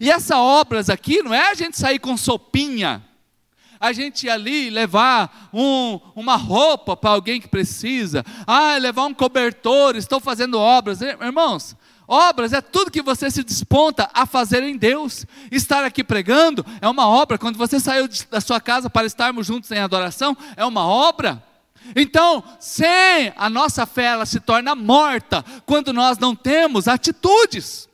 E 0.00 0.10
essa 0.10 0.38
obras 0.38 0.90
aqui 0.90 1.22
não 1.22 1.34
é 1.34 1.50
a 1.50 1.54
gente 1.54 1.78
sair 1.78 1.98
com 1.98 2.16
sopinha, 2.16 3.02
a 3.80 3.92
gente 3.92 4.26
ir 4.26 4.30
ali 4.30 4.70
levar 4.70 5.48
um, 5.52 6.00
uma 6.14 6.36
roupa 6.36 6.96
para 6.96 7.10
alguém 7.10 7.40
que 7.40 7.48
precisa, 7.48 8.24
ah, 8.46 8.76
levar 8.76 9.04
um 9.04 9.14
cobertor, 9.14 9.96
estou 9.96 10.20
fazendo 10.20 10.58
obras. 10.58 11.00
Irmãos, 11.00 11.76
obras 12.06 12.52
é 12.52 12.60
tudo 12.60 12.90
que 12.90 13.02
você 13.02 13.30
se 13.30 13.44
desponta 13.44 14.10
a 14.12 14.26
fazer 14.26 14.62
em 14.62 14.76
Deus. 14.76 15.24
Estar 15.50 15.84
aqui 15.84 16.02
pregando 16.02 16.66
é 16.80 16.88
uma 16.88 17.06
obra. 17.06 17.38
Quando 17.38 17.56
você 17.56 17.78
saiu 17.78 18.08
da 18.30 18.40
sua 18.40 18.60
casa 18.60 18.90
para 18.90 19.06
estarmos 19.06 19.46
juntos 19.46 19.70
em 19.70 19.78
adoração, 19.78 20.36
é 20.56 20.64
uma 20.64 20.84
obra. 20.84 21.42
Então, 21.94 22.42
sem 22.58 23.32
a 23.36 23.48
nossa 23.48 23.86
fé, 23.86 24.06
ela 24.06 24.26
se 24.26 24.40
torna 24.40 24.74
morta 24.74 25.44
quando 25.64 25.92
nós 25.92 26.18
não 26.18 26.34
temos 26.34 26.88
atitudes. 26.88 27.87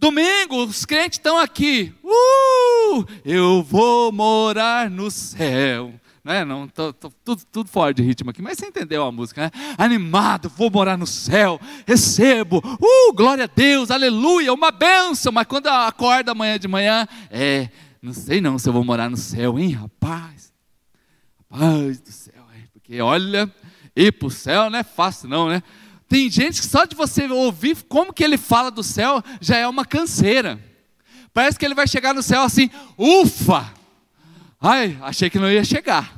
Domingo, 0.00 0.62
os 0.64 0.84
crentes 0.84 1.18
estão 1.18 1.38
aqui. 1.38 1.92
Uh, 2.04 3.04
eu 3.24 3.64
vou 3.64 4.12
morar 4.12 4.88
no 4.88 5.10
céu. 5.10 5.92
Né? 6.22 6.44
Não, 6.44 6.68
tô, 6.68 6.92
tô, 6.92 7.10
tudo, 7.24 7.42
tudo 7.50 7.68
fora 7.68 7.92
de 7.92 8.02
ritmo 8.02 8.30
aqui, 8.30 8.40
mas 8.40 8.58
você 8.58 8.66
entendeu 8.66 9.02
a 9.02 9.10
música, 9.10 9.42
né? 9.42 9.50
Animado, 9.76 10.48
vou 10.48 10.70
morar 10.70 10.96
no 10.96 11.06
céu, 11.06 11.60
recebo, 11.86 12.58
uh, 12.58 13.12
glória 13.12 13.44
a 13.44 13.48
Deus, 13.48 13.90
aleluia, 13.90 14.52
uma 14.52 14.70
benção. 14.70 15.32
Mas 15.32 15.46
quando 15.46 15.66
acorda 15.66 16.30
amanhã 16.30 16.58
de 16.58 16.68
manhã, 16.68 17.08
é, 17.28 17.68
não 18.00 18.12
sei 18.12 18.40
não 18.40 18.56
se 18.56 18.68
eu 18.68 18.72
vou 18.72 18.84
morar 18.84 19.10
no 19.10 19.16
céu, 19.16 19.58
hein, 19.58 19.72
rapaz? 19.72 20.52
Rapaz 21.50 22.00
do 22.00 22.12
céu, 22.12 22.44
porque 22.72 23.00
olha, 23.00 23.52
ir 23.96 24.12
para 24.12 24.28
o 24.28 24.30
céu 24.30 24.70
não 24.70 24.78
é 24.78 24.84
fácil 24.84 25.28
não, 25.28 25.48
né? 25.48 25.60
Tem 26.08 26.30
gente 26.30 26.60
que 26.60 26.66
só 26.66 26.86
de 26.86 26.96
você 26.96 27.28
ouvir 27.28 27.76
como 27.88 28.12
que 28.12 28.24
ele 28.24 28.38
fala 28.38 28.70
do 28.70 28.82
céu 28.82 29.22
já 29.40 29.58
é 29.58 29.68
uma 29.68 29.84
canseira. 29.84 30.58
Parece 31.34 31.58
que 31.58 31.64
ele 31.64 31.74
vai 31.74 31.86
chegar 31.86 32.14
no 32.14 32.22
céu 32.22 32.42
assim, 32.42 32.70
ufa! 32.96 33.72
Ai, 34.60 34.98
achei 35.02 35.28
que 35.28 35.38
não 35.38 35.50
ia 35.50 35.62
chegar. 35.62 36.12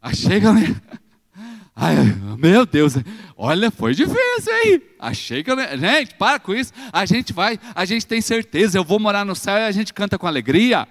Achei 0.00 0.40
que 0.40 0.46
não 0.46 0.58
ia. 0.58 0.82
Ai, 1.74 1.96
meu 2.36 2.66
Deus, 2.66 2.94
olha, 3.34 3.70
foi 3.70 3.94
difícil, 3.94 4.52
hein? 4.64 4.82
Achei 4.98 5.42
que 5.42 5.50
eu. 5.50 5.56
Gente, 5.78 6.14
para 6.16 6.38
com 6.38 6.52
isso. 6.52 6.72
A 6.92 7.06
gente 7.06 7.32
vai, 7.32 7.58
a 7.74 7.84
gente 7.84 8.06
tem 8.06 8.20
certeza, 8.20 8.76
eu 8.76 8.84
vou 8.84 8.98
morar 8.98 9.24
no 9.24 9.34
céu 9.34 9.56
e 9.56 9.64
a 9.64 9.70
gente 9.72 9.94
canta 9.94 10.18
com 10.18 10.26
alegria. 10.26 10.86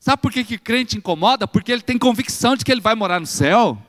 Sabe 0.00 0.20
por 0.20 0.32
que, 0.32 0.42
que 0.42 0.58
crente 0.58 0.96
incomoda? 0.96 1.46
Porque 1.46 1.70
ele 1.70 1.82
tem 1.82 1.98
convicção 1.98 2.56
de 2.56 2.64
que 2.64 2.72
ele 2.72 2.80
vai 2.80 2.94
morar 2.94 3.20
no 3.20 3.26
céu. 3.26 3.80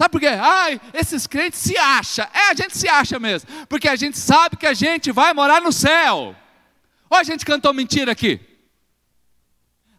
Sabe 0.00 0.12
por 0.12 0.20
quê? 0.22 0.28
Ai, 0.28 0.80
esses 0.94 1.26
crentes 1.26 1.60
se 1.60 1.76
acham. 1.76 2.26
É, 2.32 2.52
a 2.52 2.54
gente 2.54 2.74
se 2.74 2.88
acha 2.88 3.18
mesmo. 3.18 3.46
Porque 3.66 3.86
a 3.86 3.94
gente 3.96 4.18
sabe 4.18 4.56
que 4.56 4.66
a 4.66 4.72
gente 4.72 5.12
vai 5.12 5.34
morar 5.34 5.60
no 5.60 5.70
céu. 5.70 6.34
Ou 7.10 7.18
a 7.18 7.22
gente 7.22 7.44
cantou 7.44 7.74
mentira 7.74 8.10
aqui? 8.10 8.40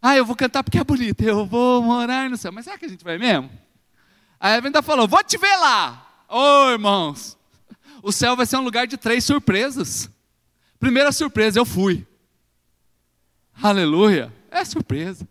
Ah, 0.01 0.17
eu 0.17 0.25
vou 0.25 0.35
cantar 0.35 0.63
porque 0.63 0.79
é 0.79 0.83
bonito. 0.83 1.21
Eu 1.21 1.45
vou 1.45 1.83
morar 1.83 2.27
no 2.31 2.35
céu. 2.35 2.51
Mas 2.51 2.65
será 2.65 2.79
que 2.79 2.85
a 2.85 2.89
gente 2.89 3.03
vai 3.03 3.19
mesmo? 3.19 3.51
Aí 4.39 4.55
a 4.55 4.65
ainda 4.65 4.81
falou: 4.81 5.07
Vou 5.07 5.23
te 5.23 5.37
ver 5.37 5.55
lá. 5.57 6.03
Ô 6.27 6.39
oh, 6.39 6.71
irmãos, 6.71 7.37
o 8.01 8.11
céu 8.11 8.35
vai 8.35 8.47
ser 8.47 8.57
um 8.57 8.63
lugar 8.63 8.87
de 8.87 8.97
três 8.97 9.23
surpresas. 9.23 10.09
Primeira 10.79 11.11
surpresa, 11.11 11.59
eu 11.59 11.65
fui. 11.65 12.07
Aleluia. 13.61 14.33
É 14.49 14.65
surpresa. 14.65 15.29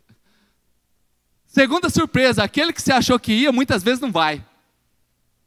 Segunda 1.44 1.90
surpresa, 1.90 2.44
aquele 2.44 2.72
que 2.72 2.80
você 2.80 2.92
achou 2.92 3.18
que 3.18 3.32
ia, 3.32 3.50
muitas 3.50 3.82
vezes 3.82 3.98
não 3.98 4.12
vai. 4.12 4.46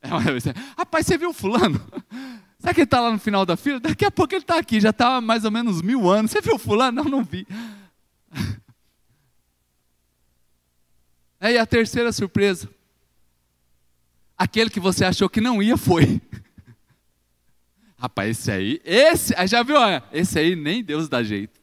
Rapaz, 0.77 1.05
você 1.05 1.17
viu 1.17 1.33
fulano? 1.33 1.81
Será 2.59 2.73
que 2.73 2.81
ele 2.81 2.85
está 2.85 2.99
lá 2.99 3.11
no 3.11 3.19
final 3.19 3.45
da 3.45 3.55
fila? 3.55 3.79
Daqui 3.79 4.05
a 4.05 4.11
pouco 4.11 4.33
ele 4.33 4.41
está 4.43 4.57
aqui, 4.57 4.79
já 4.79 4.89
está 4.89 5.17
há 5.17 5.21
mais 5.21 5.45
ou 5.45 5.51
menos 5.51 5.81
mil 5.81 6.09
anos. 6.09 6.31
Você 6.31 6.41
viu 6.41 6.57
fulano? 6.57 7.03
Não, 7.03 7.09
não 7.09 7.23
vi. 7.23 7.47
É, 11.39 11.51
e 11.51 11.57
a 11.57 11.65
terceira 11.65 12.09
surpresa. 12.13 12.69
Aquele 14.37 14.69
que 14.69 14.79
você 14.79 15.03
achou 15.03 15.27
que 15.27 15.41
não 15.41 15.61
ia, 15.61 15.75
foi. 15.75 16.21
Rapaz, 17.99 18.39
esse 18.39 18.49
aí, 18.49 18.81
esse, 18.85 19.33
já 19.47 19.61
viu? 19.61 19.75
Esse 20.13 20.39
aí 20.39 20.55
nem 20.55 20.81
Deus 20.81 21.09
dá 21.09 21.21
jeito. 21.21 21.59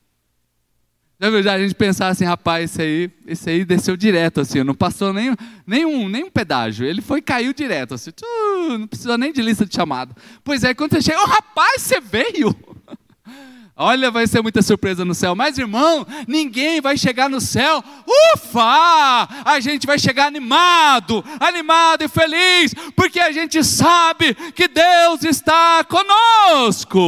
Já 1.21 1.29
viu, 1.29 1.43
já 1.43 1.53
a 1.53 1.59
gente 1.59 1.75
pensar 1.75 2.09
assim, 2.09 2.25
rapaz, 2.25 2.71
esse 2.71 2.81
aí, 2.81 3.11
esse 3.27 3.51
aí 3.51 3.63
desceu 3.63 3.95
direto, 3.95 4.41
assim, 4.41 4.65
não 4.65 4.75
passou 4.75 5.13
nem, 5.13 5.37
nem, 5.67 5.85
um, 5.85 6.09
nem 6.09 6.25
um 6.25 6.31
pedágio, 6.31 6.87
ele 6.87 7.03
foi 7.03 7.21
caiu 7.21 7.53
direto, 7.53 7.93
assim, 7.93 8.11
tchum, 8.11 8.79
não 8.79 8.87
precisou 8.87 9.19
nem 9.19 9.31
de 9.31 9.43
lista 9.43 9.67
de 9.67 9.75
chamada. 9.75 10.15
Pois 10.43 10.65
é, 10.65 10.73
quando 10.73 10.93
você 10.93 11.03
chega, 11.03 11.21
oh, 11.21 11.27
rapaz, 11.27 11.83
você 11.83 12.01
veio! 12.01 12.57
Olha, 13.77 14.11
vai 14.11 14.27
ser 14.27 14.41
muita 14.41 14.63
surpresa 14.63 15.05
no 15.05 15.15
céu. 15.15 15.35
Mas, 15.35 15.57
irmão, 15.57 16.07
ninguém 16.29 16.83
vai 16.83 16.99
chegar 16.99 17.31
no 17.31 17.41
céu. 17.41 17.83
Ufa! 18.35 19.27
A 19.43 19.59
gente 19.59 19.87
vai 19.87 19.99
chegar 19.99 20.27
animado, 20.27 21.25
animado 21.39 22.03
e 22.03 22.09
feliz, 22.09 22.75
porque 22.95 23.19
a 23.19 23.33
gente 23.33 23.65
sabe 23.65 24.35
que 24.35 24.69
Deus 24.69 25.25
está 25.25 25.83
conosco. 25.85 26.99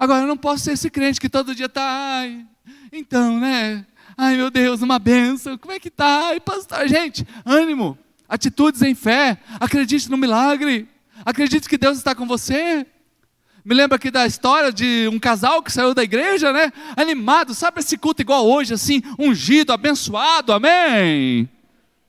Agora, 0.00 0.22
eu 0.22 0.26
não 0.26 0.36
posso 0.38 0.64
ser 0.64 0.72
esse 0.72 0.88
crente 0.88 1.20
que 1.20 1.28
todo 1.28 1.54
dia 1.54 1.66
está, 1.66 1.84
ai, 1.84 2.46
então, 2.90 3.38
né? 3.38 3.84
Ai, 4.16 4.34
meu 4.34 4.50
Deus, 4.50 4.80
uma 4.80 4.98
benção, 4.98 5.58
como 5.58 5.74
é 5.74 5.78
que 5.78 5.88
está? 5.88 6.28
Ai, 6.28 6.40
pastor, 6.40 6.88
gente, 6.88 7.26
ânimo, 7.44 7.98
atitudes 8.26 8.80
em 8.80 8.94
fé, 8.94 9.38
acredite 9.60 10.10
no 10.10 10.16
milagre, 10.16 10.88
acredite 11.22 11.68
que 11.68 11.76
Deus 11.76 11.98
está 11.98 12.14
com 12.14 12.26
você. 12.26 12.86
Me 13.62 13.74
lembra 13.74 13.96
aqui 13.96 14.10
da 14.10 14.26
história 14.26 14.72
de 14.72 15.06
um 15.12 15.18
casal 15.18 15.62
que 15.62 15.70
saiu 15.70 15.92
da 15.92 16.02
igreja, 16.02 16.50
né? 16.50 16.72
Animado, 16.96 17.52
sabe 17.52 17.80
esse 17.80 17.98
culto 17.98 18.22
igual 18.22 18.48
hoje, 18.48 18.72
assim, 18.72 19.02
ungido, 19.18 19.70
abençoado, 19.70 20.50
amém? 20.50 21.46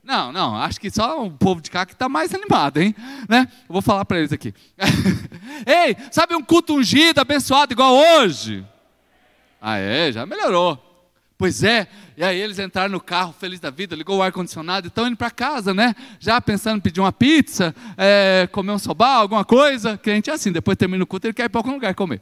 Não, 0.02 0.32
não, 0.32 0.56
acho 0.56 0.80
que 0.80 0.90
só 0.90 1.24
o 1.24 1.30
povo 1.30 1.60
de 1.60 1.70
cá 1.70 1.86
que 1.86 1.92
está 1.92 2.08
mais 2.08 2.34
animado, 2.34 2.78
hein? 2.78 2.94
Né? 3.28 3.46
Vou 3.68 3.80
falar 3.80 4.04
para 4.04 4.18
eles 4.18 4.32
aqui. 4.32 4.52
Ei, 5.64 5.96
sabe 6.10 6.34
um 6.34 6.42
culto 6.42 6.74
ungido, 6.74 7.20
abençoado 7.20 7.72
igual 7.72 7.94
hoje? 7.94 8.66
Ah, 9.60 9.78
é, 9.78 10.10
já 10.10 10.26
melhorou. 10.26 10.76
Pois 11.38 11.62
é, 11.62 11.88
e 12.16 12.22
aí 12.22 12.38
eles 12.38 12.58
entraram 12.58 12.90
no 12.90 13.00
carro, 13.00 13.32
feliz 13.32 13.60
da 13.60 13.70
vida, 13.70 13.94
ligou 13.94 14.18
o 14.18 14.22
ar-condicionado 14.22 14.86
e 14.86 14.88
estão 14.88 15.06
indo 15.06 15.16
para 15.16 15.30
casa, 15.30 15.72
né? 15.72 15.94
Já 16.18 16.40
pensando 16.40 16.78
em 16.78 16.80
pedir 16.80 17.00
uma 17.00 17.12
pizza, 17.12 17.74
é, 17.96 18.48
comer 18.50 18.72
um 18.72 18.78
sobá, 18.78 19.14
alguma 19.14 19.44
coisa. 19.44 19.98
Gente 20.04 20.30
é 20.30 20.32
assim, 20.32 20.52
depois 20.52 20.76
termina 20.76 21.02
o 21.02 21.06
culto, 21.06 21.26
ele 21.26 21.34
quer 21.34 21.44
ir 21.44 21.48
para 21.48 21.60
algum 21.60 21.72
lugar 21.72 21.94
comer. 21.94 22.20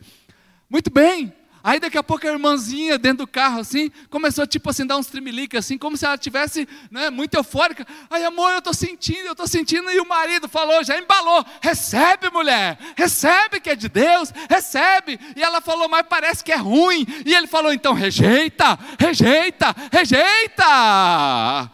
Muito 0.69 0.91
bem, 0.91 1.33
Aí 1.63 1.79
daqui 1.79 1.99
a 1.99 2.03
pouco 2.03 2.27
a 2.27 2.31
irmãzinha 2.31 2.99
dentro 2.99 3.19
do 3.19 3.27
carro 3.27 3.61
assim, 3.61 3.91
começou 4.09 4.47
tipo 4.47 4.71
assim, 4.71 4.87
dar 4.87 4.97
uns 4.97 5.07
tremeliques 5.07 5.59
assim, 5.59 5.77
como 5.77 5.97
se 5.97 6.07
ela 6.07 6.17
tivesse, 6.17 6.67
né, 6.91 7.11
muito 7.11 7.35
eufórica. 7.35 7.87
Aí, 8.09 8.25
amor, 8.25 8.53
eu 8.53 8.59
estou 8.59 8.73
sentindo, 8.73 9.27
eu 9.27 9.33
estou 9.33 9.47
sentindo, 9.47 9.91
e 9.91 10.01
o 10.01 10.09
marido 10.09 10.49
falou, 10.49 10.83
já 10.83 10.99
embalou, 10.99 11.45
recebe 11.61 12.31
mulher, 12.31 12.79
recebe 12.97 13.61
que 13.61 13.71
é 13.71 13.77
de 13.77 13.89
Deus, 13.89 14.33
recebe. 14.49 15.19
E 15.37 15.43
ela 15.43 15.61
falou, 15.61 15.89
mas 15.89 16.07
parece 16.09 16.43
que 16.43 16.53
é 16.53 16.57
ruim. 16.57 17.07
E 17.27 17.35
ele 17.35 17.47
falou, 17.47 17.73
então 17.73 17.93
rejeita, 17.93 18.79
rejeita, 18.99 19.75
rejeita. 19.93 21.71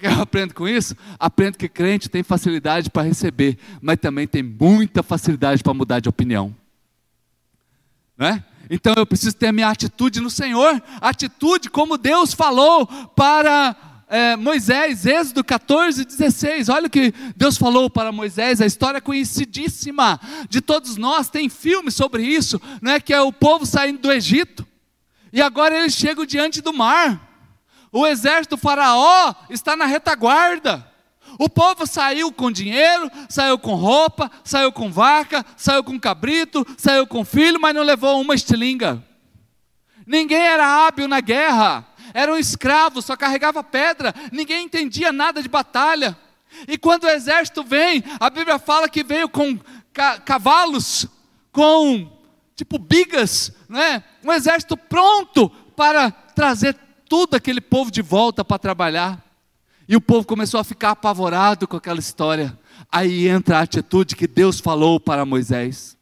Eu 0.00 0.22
aprendo 0.22 0.54
com 0.54 0.66
isso? 0.66 0.96
Aprendo 1.18 1.58
que 1.58 1.68
crente 1.68 2.08
tem 2.08 2.22
facilidade 2.22 2.88
para 2.90 3.02
receber, 3.02 3.58
mas 3.80 3.98
também 3.98 4.26
tem 4.26 4.42
muita 4.42 5.02
facilidade 5.02 5.62
para 5.62 5.74
mudar 5.74 6.00
de 6.00 6.08
opinião. 6.08 6.54
Não 8.16 8.26
é? 8.26 8.44
Então 8.74 8.94
eu 8.96 9.04
preciso 9.04 9.36
ter 9.36 9.48
a 9.48 9.52
minha 9.52 9.68
atitude 9.68 10.18
no 10.18 10.30
Senhor, 10.30 10.82
atitude 10.98 11.68
como 11.68 11.98
Deus 11.98 12.32
falou 12.32 12.86
para 13.14 13.76
é, 14.08 14.34
Moisés, 14.34 15.04
Êxodo 15.04 15.44
14, 15.44 16.06
16. 16.06 16.70
Olha 16.70 16.86
o 16.86 16.90
que 16.90 17.12
Deus 17.36 17.58
falou 17.58 17.90
para 17.90 18.10
Moisés, 18.10 18.62
a 18.62 18.66
história 18.66 18.98
conhecidíssima 18.98 20.18
de 20.48 20.62
todos 20.62 20.96
nós, 20.96 21.28
tem 21.28 21.50
filme 21.50 21.90
sobre 21.90 22.22
isso, 22.22 22.58
não 22.80 22.92
é 22.92 22.98
que 22.98 23.12
é 23.12 23.20
o 23.20 23.30
povo 23.30 23.66
saindo 23.66 24.00
do 24.00 24.10
Egito, 24.10 24.66
e 25.30 25.42
agora 25.42 25.78
eles 25.78 25.92
chegam 25.92 26.24
diante 26.24 26.62
do 26.62 26.72
mar. 26.72 27.28
O 27.92 28.06
exército 28.06 28.56
do 28.56 28.62
faraó 28.62 29.34
está 29.50 29.76
na 29.76 29.84
retaguarda. 29.84 30.91
O 31.42 31.48
povo 31.48 31.88
saiu 31.88 32.30
com 32.30 32.52
dinheiro, 32.52 33.10
saiu 33.28 33.58
com 33.58 33.74
roupa, 33.74 34.30
saiu 34.44 34.70
com 34.70 34.92
vaca, 34.92 35.44
saiu 35.56 35.82
com 35.82 35.98
cabrito, 35.98 36.64
saiu 36.78 37.04
com 37.04 37.24
filho, 37.24 37.60
mas 37.60 37.74
não 37.74 37.82
levou 37.82 38.20
uma 38.20 38.36
estilinga. 38.36 39.04
Ninguém 40.06 40.38
era 40.40 40.86
hábil 40.86 41.08
na 41.08 41.20
guerra, 41.20 41.84
eram 42.14 42.38
escravos, 42.38 43.06
só 43.06 43.16
carregava 43.16 43.64
pedra, 43.64 44.14
ninguém 44.30 44.66
entendia 44.66 45.10
nada 45.10 45.42
de 45.42 45.48
batalha. 45.48 46.16
E 46.68 46.78
quando 46.78 47.04
o 47.04 47.10
exército 47.10 47.64
vem, 47.64 48.04
a 48.20 48.30
Bíblia 48.30 48.60
fala 48.60 48.88
que 48.88 49.02
veio 49.02 49.28
com 49.28 49.58
ca 49.92 50.20
cavalos, 50.20 51.08
com 51.50 52.08
tipo 52.54 52.78
bigas, 52.78 53.50
né? 53.68 54.04
um 54.22 54.32
exército 54.32 54.76
pronto 54.76 55.50
para 55.74 56.08
trazer 56.08 56.78
tudo 57.08 57.34
aquele 57.34 57.60
povo 57.60 57.90
de 57.90 58.00
volta 58.00 58.44
para 58.44 58.60
trabalhar. 58.60 59.31
E 59.88 59.96
o 59.96 60.00
povo 60.00 60.26
começou 60.26 60.60
a 60.60 60.64
ficar 60.64 60.90
apavorado 60.90 61.66
com 61.66 61.76
aquela 61.76 61.98
história. 61.98 62.58
Aí 62.90 63.28
entra 63.28 63.58
a 63.58 63.62
atitude 63.62 64.16
que 64.16 64.26
Deus 64.26 64.60
falou 64.60 65.00
para 65.00 65.24
Moisés. 65.24 65.96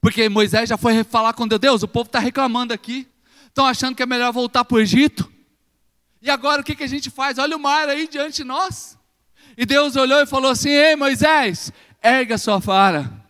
Porque 0.00 0.28
Moisés 0.28 0.68
já 0.68 0.76
foi 0.76 1.02
falar 1.04 1.32
com 1.32 1.46
Deus: 1.46 1.60
Deus, 1.60 1.82
o 1.82 1.88
povo 1.88 2.06
está 2.06 2.18
reclamando 2.18 2.72
aqui, 2.72 3.08
estão 3.46 3.66
achando 3.66 3.94
que 3.94 4.02
é 4.02 4.06
melhor 4.06 4.32
voltar 4.32 4.64
para 4.64 4.76
o 4.76 4.80
Egito. 4.80 5.30
E 6.20 6.30
agora 6.30 6.60
o 6.60 6.64
que, 6.64 6.74
que 6.74 6.84
a 6.84 6.88
gente 6.88 7.10
faz? 7.10 7.38
Olha 7.38 7.56
o 7.56 7.60
mar 7.60 7.88
aí 7.88 8.08
diante 8.08 8.36
de 8.36 8.44
nós. 8.44 8.98
E 9.56 9.66
Deus 9.66 9.96
olhou 9.96 10.20
e 10.20 10.26
falou 10.26 10.50
assim: 10.50 10.70
Ei 10.70 10.96
Moisés, 10.96 11.72
erga 12.02 12.38
sua 12.38 12.58
vara 12.58 13.21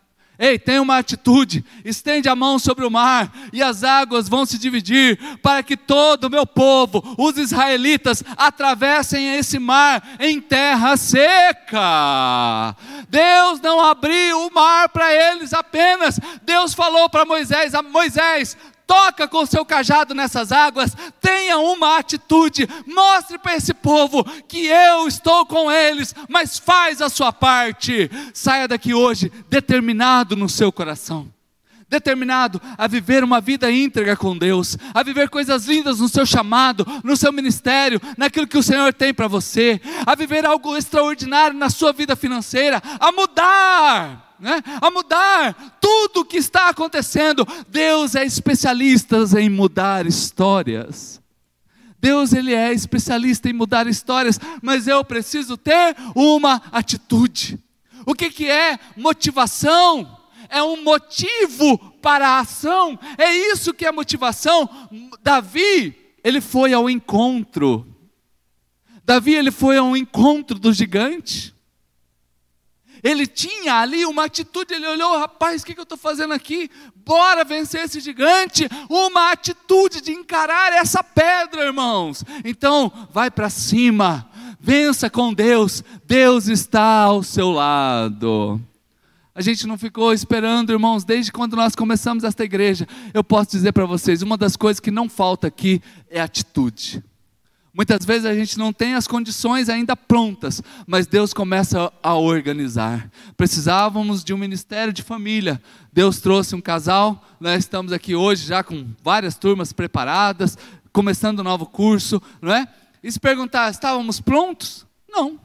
Ei, 0.42 0.58
tem 0.58 0.80
uma 0.80 0.98
atitude, 0.98 1.64
estende 1.84 2.28
a 2.28 2.34
mão 2.34 2.58
sobre 2.58 2.84
o 2.84 2.90
mar 2.90 3.32
e 3.52 3.62
as 3.62 3.84
águas 3.84 4.28
vão 4.28 4.44
se 4.44 4.58
dividir, 4.58 5.16
para 5.40 5.62
que 5.62 5.76
todo 5.76 6.24
o 6.24 6.30
meu 6.30 6.44
povo, 6.44 7.14
os 7.16 7.38
israelitas, 7.38 8.24
atravessem 8.36 9.36
esse 9.36 9.60
mar 9.60 10.02
em 10.18 10.40
terra 10.40 10.96
seca. 10.96 12.74
Deus 13.08 13.60
não 13.60 13.80
abriu 13.80 14.48
o 14.48 14.52
mar 14.52 14.88
para 14.88 15.14
eles 15.14 15.54
apenas, 15.54 16.18
Deus 16.42 16.74
falou 16.74 17.08
para 17.08 17.24
Moisés: 17.24 17.72
Moisés, 17.92 18.56
toca 18.92 19.26
com 19.26 19.38
o 19.38 19.46
seu 19.46 19.64
cajado 19.64 20.12
nessas 20.12 20.52
águas, 20.52 20.94
tenha 21.18 21.56
uma 21.56 21.96
atitude, 21.96 22.68
mostre 22.86 23.38
para 23.38 23.56
esse 23.56 23.72
povo 23.72 24.22
que 24.46 24.66
eu 24.66 25.08
estou 25.08 25.46
com 25.46 25.72
eles, 25.72 26.14
mas 26.28 26.58
faz 26.58 27.00
a 27.00 27.08
sua 27.08 27.32
parte. 27.32 28.10
Saia 28.34 28.68
daqui 28.68 28.92
hoje 28.92 29.32
determinado 29.48 30.36
no 30.36 30.46
seu 30.46 30.70
coração 30.70 31.26
determinado 31.92 32.60
a 32.78 32.88
viver 32.88 33.22
uma 33.22 33.38
vida 33.38 33.70
íntegra 33.70 34.16
com 34.16 34.36
Deus, 34.36 34.78
a 34.94 35.02
viver 35.02 35.28
coisas 35.28 35.66
lindas 35.66 36.00
no 36.00 36.08
seu 36.08 36.24
chamado, 36.24 36.86
no 37.04 37.14
seu 37.16 37.30
ministério, 37.30 38.00
naquilo 38.16 38.46
que 38.46 38.56
o 38.56 38.62
Senhor 38.62 38.94
tem 38.94 39.12
para 39.12 39.28
você, 39.28 39.78
a 40.06 40.14
viver 40.14 40.46
algo 40.46 40.74
extraordinário 40.74 41.56
na 41.56 41.68
sua 41.68 41.92
vida 41.92 42.16
financeira, 42.16 42.82
a 42.98 43.12
mudar 43.12 44.32
né, 44.40 44.60
a 44.80 44.90
mudar 44.90 45.78
tudo 45.80 46.22
o 46.22 46.24
que 46.24 46.36
está 46.36 46.68
acontecendo. 46.68 47.46
Deus 47.68 48.16
é 48.16 48.24
especialista 48.24 49.18
em 49.40 49.48
mudar 49.48 50.04
histórias. 50.04 51.22
Deus 52.00 52.32
ele 52.32 52.52
é 52.52 52.72
especialista 52.72 53.48
em 53.48 53.52
mudar 53.52 53.86
histórias, 53.86 54.40
mas 54.60 54.88
eu 54.88 55.04
preciso 55.04 55.56
ter 55.56 55.94
uma 56.16 56.60
atitude. 56.72 57.56
O 58.04 58.16
que, 58.16 58.30
que 58.30 58.50
é 58.50 58.80
motivação? 58.96 60.21
É 60.52 60.62
um 60.62 60.82
motivo 60.82 61.78
para 62.02 62.28
a 62.28 62.40
ação. 62.40 62.98
É 63.16 63.34
isso 63.34 63.72
que 63.72 63.86
é 63.86 63.90
motivação. 63.90 64.68
Davi, 65.22 65.96
ele 66.22 66.42
foi 66.42 66.74
ao 66.74 66.90
encontro. 66.90 67.86
Davi, 69.02 69.34
ele 69.34 69.50
foi 69.50 69.78
ao 69.78 69.96
encontro 69.96 70.58
do 70.58 70.70
gigante. 70.70 71.54
Ele 73.02 73.26
tinha 73.26 73.76
ali 73.76 74.04
uma 74.04 74.26
atitude, 74.26 74.74
ele 74.74 74.86
olhou, 74.86 75.18
rapaz, 75.18 75.62
o 75.62 75.64
que, 75.64 75.72
que 75.72 75.80
eu 75.80 75.84
estou 75.84 75.96
fazendo 75.96 76.34
aqui? 76.34 76.70
Bora 76.94 77.44
vencer 77.44 77.84
esse 77.84 77.98
gigante. 77.98 78.68
Uma 78.90 79.32
atitude 79.32 80.02
de 80.02 80.12
encarar 80.12 80.74
essa 80.74 81.02
pedra, 81.02 81.64
irmãos. 81.64 82.22
Então, 82.44 82.92
vai 83.10 83.30
para 83.30 83.48
cima, 83.48 84.30
vença 84.60 85.08
com 85.08 85.32
Deus, 85.32 85.82
Deus 86.04 86.46
está 86.46 87.04
ao 87.04 87.22
seu 87.22 87.50
lado. 87.50 88.60
A 89.34 89.40
gente 89.40 89.66
não 89.66 89.78
ficou 89.78 90.12
esperando, 90.12 90.72
irmãos, 90.72 91.04
desde 91.04 91.32
quando 91.32 91.56
nós 91.56 91.74
começamos 91.74 92.22
esta 92.22 92.44
igreja. 92.44 92.86
Eu 93.14 93.24
posso 93.24 93.52
dizer 93.52 93.72
para 93.72 93.86
vocês, 93.86 94.20
uma 94.20 94.36
das 94.36 94.56
coisas 94.56 94.78
que 94.78 94.90
não 94.90 95.08
falta 95.08 95.46
aqui 95.46 95.80
é 96.10 96.20
atitude. 96.20 97.02
Muitas 97.72 98.04
vezes 98.04 98.26
a 98.26 98.34
gente 98.34 98.58
não 98.58 98.70
tem 98.70 98.92
as 98.92 99.06
condições 99.06 99.70
ainda 99.70 99.96
prontas, 99.96 100.62
mas 100.86 101.06
Deus 101.06 101.32
começa 101.32 101.90
a 102.02 102.14
organizar. 102.14 103.10
Precisávamos 103.34 104.22
de 104.22 104.34
um 104.34 104.36
ministério 104.36 104.92
de 104.92 105.02
família. 105.02 105.62
Deus 105.90 106.20
trouxe 106.20 106.54
um 106.54 106.60
casal, 106.60 107.26
nós 107.40 107.60
estamos 107.60 107.90
aqui 107.90 108.14
hoje 108.14 108.46
já 108.46 108.62
com 108.62 108.86
várias 109.02 109.36
turmas 109.36 109.72
preparadas, 109.72 110.58
começando 110.92 111.40
um 111.40 111.44
novo 111.44 111.64
curso, 111.64 112.20
não 112.42 112.52
é? 112.52 112.68
E 113.02 113.10
se 113.10 113.18
perguntar, 113.18 113.70
estávamos 113.70 114.20
prontos? 114.20 114.86
Não. 115.08 115.40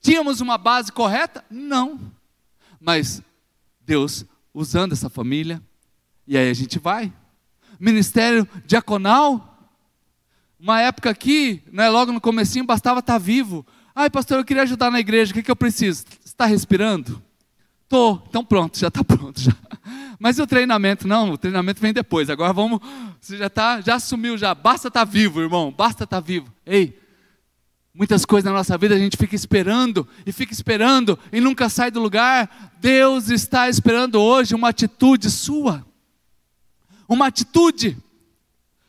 Tínhamos 0.00 0.40
uma 0.40 0.56
base 0.56 0.90
correta? 0.90 1.44
Não. 1.50 2.00
Mas 2.80 3.22
Deus 3.80 4.24
usando 4.54 4.92
essa 4.92 5.10
família, 5.10 5.62
e 6.26 6.36
aí 6.36 6.48
a 6.48 6.54
gente 6.54 6.78
vai. 6.78 7.12
Ministério 7.78 8.48
diaconal, 8.66 9.50
uma 10.58 10.80
época 10.80 11.10
aqui, 11.10 11.62
né, 11.72 11.88
logo 11.88 12.12
no 12.12 12.20
comecinho, 12.20 12.64
bastava 12.64 13.00
estar 13.00 13.18
vivo. 13.18 13.66
Ai, 13.94 14.08
pastor, 14.08 14.38
eu 14.38 14.44
queria 14.44 14.62
ajudar 14.62 14.90
na 14.90 15.00
igreja, 15.00 15.30
o 15.30 15.34
que, 15.34 15.42
que 15.42 15.50
eu 15.50 15.56
preciso? 15.56 16.04
Está 16.24 16.46
respirando? 16.46 17.22
Tô, 17.88 18.20
então 18.28 18.44
pronto, 18.44 18.78
já 18.78 18.88
está 18.88 19.02
pronto 19.04 19.40
já. 19.40 19.52
Mas 20.18 20.38
e 20.38 20.42
o 20.42 20.46
treinamento? 20.46 21.08
Não, 21.08 21.32
o 21.32 21.38
treinamento 21.38 21.80
vem 21.80 21.94
depois. 21.94 22.28
Agora 22.28 22.52
vamos, 22.52 22.78
você 23.18 23.38
já 23.38 23.48
tá, 23.48 23.80
já 23.80 23.94
assumiu 23.94 24.36
já. 24.36 24.54
Basta 24.54 24.88
estar 24.88 25.06
tá 25.06 25.10
vivo, 25.10 25.40
irmão. 25.40 25.74
Basta 25.76 26.04
estar 26.04 26.18
tá 26.18 26.20
vivo. 26.20 26.52
Ei, 26.64 26.99
muitas 27.94 28.24
coisas 28.24 28.50
na 28.50 28.56
nossa 28.56 28.78
vida 28.78 28.94
a 28.94 28.98
gente 28.98 29.16
fica 29.16 29.34
esperando 29.34 30.06
e 30.24 30.32
fica 30.32 30.52
esperando 30.52 31.18
e 31.32 31.40
nunca 31.40 31.68
sai 31.68 31.90
do 31.90 32.00
lugar. 32.00 32.72
Deus 32.80 33.28
está 33.28 33.68
esperando 33.68 34.20
hoje 34.20 34.54
uma 34.54 34.68
atitude 34.68 35.30
sua. 35.30 35.84
Uma 37.08 37.26
atitude. 37.26 37.96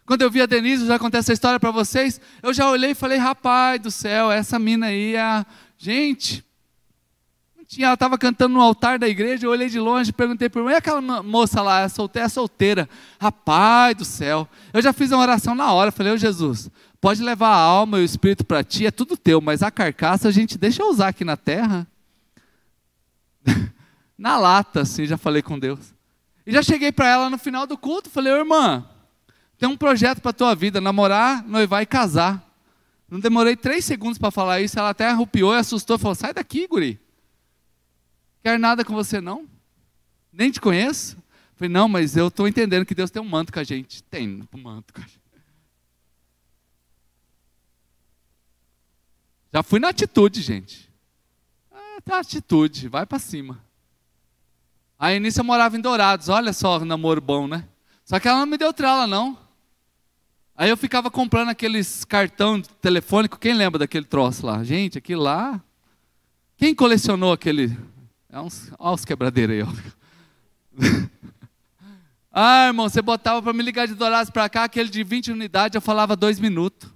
Quando 0.05 0.21
eu 0.21 0.29
vi 0.29 0.41
a 0.41 0.45
Denise, 0.45 0.85
já 0.85 0.99
contei 0.99 1.19
essa 1.19 1.33
história 1.33 1.59
para 1.59 1.71
vocês, 1.71 2.19
eu 2.43 2.53
já 2.53 2.69
olhei 2.69 2.91
e 2.91 2.95
falei, 2.95 3.17
rapaz 3.17 3.81
do 3.81 3.89
céu, 3.89 4.31
essa 4.31 4.59
mina 4.59 4.87
aí 4.87 5.15
é. 5.15 5.45
Gente, 5.77 6.43
ela 7.79 7.93
estava 7.93 8.17
cantando 8.17 8.53
no 8.53 8.61
altar 8.61 8.99
da 8.99 9.07
igreja, 9.07 9.45
eu 9.45 9.51
olhei 9.51 9.69
de 9.69 9.79
longe, 9.79 10.11
perguntei 10.11 10.49
para 10.49 10.61
mim, 10.61 10.73
aquela 10.73 11.01
moça 11.23 11.61
lá, 11.61 11.81
é 11.81 11.87
solteira, 11.87 12.25
é 12.25 12.29
solteira? 12.29 12.89
Rapaz 13.19 13.95
do 13.95 14.05
céu, 14.05 14.47
eu 14.73 14.81
já 14.81 14.91
fiz 14.91 15.11
uma 15.11 15.21
oração 15.21 15.55
na 15.55 15.71
hora, 15.71 15.91
falei, 15.91 16.11
ô 16.11 16.17
Jesus, 16.17 16.69
pode 17.01 17.23
levar 17.23 17.49
a 17.49 17.59
alma 17.59 17.97
e 17.97 18.03
o 18.03 18.05
espírito 18.05 18.45
para 18.45 18.63
ti, 18.63 18.85
é 18.85 18.91
tudo 18.91 19.17
teu, 19.17 19.41
mas 19.41 19.63
a 19.63 19.71
carcaça 19.71 20.27
a 20.27 20.31
gente 20.31 20.55
deixa 20.57 20.85
usar 20.85 21.07
aqui 21.07 21.25
na 21.25 21.35
terra. 21.35 21.87
na 24.15 24.37
lata, 24.37 24.81
assim, 24.81 25.07
já 25.07 25.17
falei 25.17 25.41
com 25.41 25.57
Deus. 25.57 25.93
E 26.45 26.51
já 26.51 26.61
cheguei 26.61 26.91
para 26.91 27.07
ela 27.07 27.29
no 27.29 27.39
final 27.39 27.65
do 27.65 27.75
culto, 27.75 28.09
falei, 28.09 28.31
irmã, 28.31 28.87
tem 29.57 29.67
um 29.67 29.75
projeto 29.75 30.21
para 30.21 30.31
tua 30.31 30.53
vida, 30.53 30.79
namorar, 30.79 31.43
noivar 31.47 31.81
e 31.81 31.87
casar. 31.87 32.47
Não 33.09 33.19
demorei 33.19 33.55
três 33.55 33.83
segundos 33.83 34.19
para 34.19 34.31
falar 34.31 34.61
isso, 34.61 34.77
ela 34.77 34.89
até 34.89 35.07
arrupiou 35.07 35.53
e 35.55 35.57
assustou, 35.57 35.97
falou, 35.97 36.15
sai 36.15 36.33
daqui, 36.33 36.67
guri. 36.67 36.99
Quer 38.43 38.59
nada 38.59 38.85
com 38.85 38.93
você 38.93 39.19
não? 39.19 39.47
Nem 40.31 40.51
te 40.51 40.61
conheço. 40.61 41.17
Falei, 41.55 41.69
não, 41.69 41.87
mas 41.87 42.15
eu 42.15 42.27
estou 42.27 42.47
entendendo 42.47 42.85
que 42.85 42.95
Deus 42.95 43.11
tem 43.11 43.21
um 43.21 43.27
manto 43.27 43.51
com 43.51 43.59
a 43.59 43.63
gente. 43.63 44.01
Tem 44.03 44.47
um 44.53 44.57
manto 44.57 44.93
com 44.93 45.01
a 45.01 45.03
gente. 45.03 45.20
Já 49.53 49.61
fui 49.61 49.79
na 49.79 49.89
atitude, 49.89 50.41
gente. 50.41 50.89
É, 51.73 52.01
tá 52.01 52.19
atitude, 52.19 52.87
vai 52.87 53.05
para 53.05 53.19
cima. 53.19 53.61
A 54.97 55.13
Inícia 55.13 55.43
morava 55.43 55.77
em 55.77 55.81
Dourados, 55.81 56.29
olha 56.29 56.53
só 56.53 56.77
o 56.77 56.85
namoro 56.85 57.19
bom, 57.19 57.47
né? 57.47 57.67
Só 58.05 58.19
que 58.19 58.27
ela 58.27 58.39
não 58.39 58.45
me 58.45 58.57
deu 58.57 58.71
trela, 58.71 59.07
não. 59.07 59.37
Aí 60.55 60.69
eu 60.69 60.77
ficava 60.77 61.09
comprando 61.09 61.49
aqueles 61.49 62.05
cartão 62.05 62.61
telefônico, 62.61 63.39
quem 63.39 63.53
lembra 63.53 63.79
daquele 63.79 64.05
troço 64.05 64.45
lá? 64.45 64.63
Gente, 64.63 64.97
aquilo 64.97 65.23
lá. 65.23 65.59
Quem 66.55 66.75
colecionou 66.75 67.33
aquele. 67.33 67.75
É 68.29 68.39
uns, 68.39 68.71
olha 68.77 68.93
os 68.93 69.03
quebradeiros 69.03 69.55
aí, 69.55 69.63
ó. 69.63 69.73
ah, 72.31 72.67
irmão, 72.67 72.87
você 72.87 73.01
botava 73.01 73.41
para 73.41 73.53
me 73.53 73.63
ligar 73.63 73.87
de 73.87 73.95
Dourados 73.95 74.29
para 74.29 74.47
cá, 74.47 74.65
aquele 74.65 74.89
de 74.89 75.03
20 75.03 75.31
unidades, 75.31 75.75
eu 75.75 75.81
falava 75.81 76.15
dois 76.15 76.39
minutos. 76.39 76.87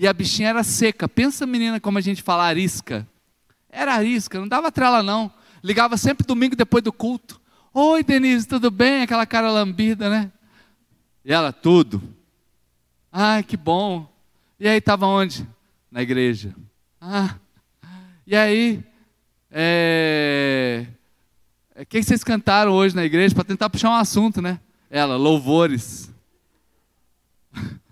E 0.00 0.06
a 0.06 0.12
bichinha 0.12 0.50
era 0.50 0.62
seca. 0.62 1.08
Pensa, 1.08 1.44
menina, 1.44 1.80
como 1.80 1.98
a 1.98 2.00
gente 2.00 2.22
fala 2.22 2.44
arisca. 2.44 3.04
Era 3.68 3.94
arisca, 3.94 4.38
não 4.38 4.46
dava 4.46 4.70
trela 4.70 5.02
não. 5.02 5.28
Ligava 5.62 5.96
sempre 5.96 6.24
domingo 6.24 6.54
depois 6.54 6.84
do 6.84 6.92
culto. 6.92 7.40
Oi, 7.74 8.04
Denise, 8.04 8.46
tudo 8.46 8.70
bem? 8.70 9.02
Aquela 9.02 9.26
cara 9.26 9.50
lambida, 9.50 10.08
né? 10.08 10.30
E 11.24 11.32
ela, 11.32 11.52
tudo. 11.52 12.00
Ai, 13.10 13.42
que 13.42 13.56
bom. 13.56 14.08
E 14.60 14.68
aí 14.68 14.78
estava 14.78 15.04
onde? 15.04 15.44
Na 15.90 16.00
igreja. 16.00 16.54
Ah. 17.00 17.34
E 18.24 18.36
aí, 18.36 18.84
é... 19.50 20.86
o 21.76 21.84
que 21.84 22.00
vocês 22.00 22.22
cantaram 22.22 22.70
hoje 22.70 22.94
na 22.94 23.04
igreja 23.04 23.34
para 23.34 23.42
tentar 23.42 23.68
puxar 23.68 23.90
um 23.90 23.94
assunto, 23.94 24.40
né? 24.40 24.60
Ela, 24.88 25.16
louvores. 25.16 26.08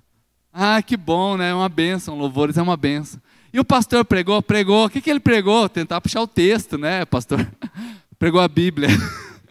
ah, 0.59 0.81
que 0.81 0.97
bom, 0.97 1.37
né? 1.37 1.53
Uma 1.53 1.69
benção, 1.69 2.17
louvores 2.17 2.57
é 2.57 2.63
uma 2.63 2.79
benção. 2.79 3.21
E 3.53 3.61
o 3.61 3.65
pastor 3.65 4.07
pregou, 4.07 4.41
pregou. 4.41 4.87
O 4.87 4.89
que, 4.89 5.03
que 5.03 5.11
ele 5.11 5.21
pregou? 5.21 5.69
Tentar 5.69 6.01
puxar 6.01 6.23
o 6.23 6.27
texto, 6.27 6.79
né, 6.79 7.05
pastor? 7.05 7.47
pregou 8.19 8.41
a 8.41 8.49
Bíblia. 8.49 8.89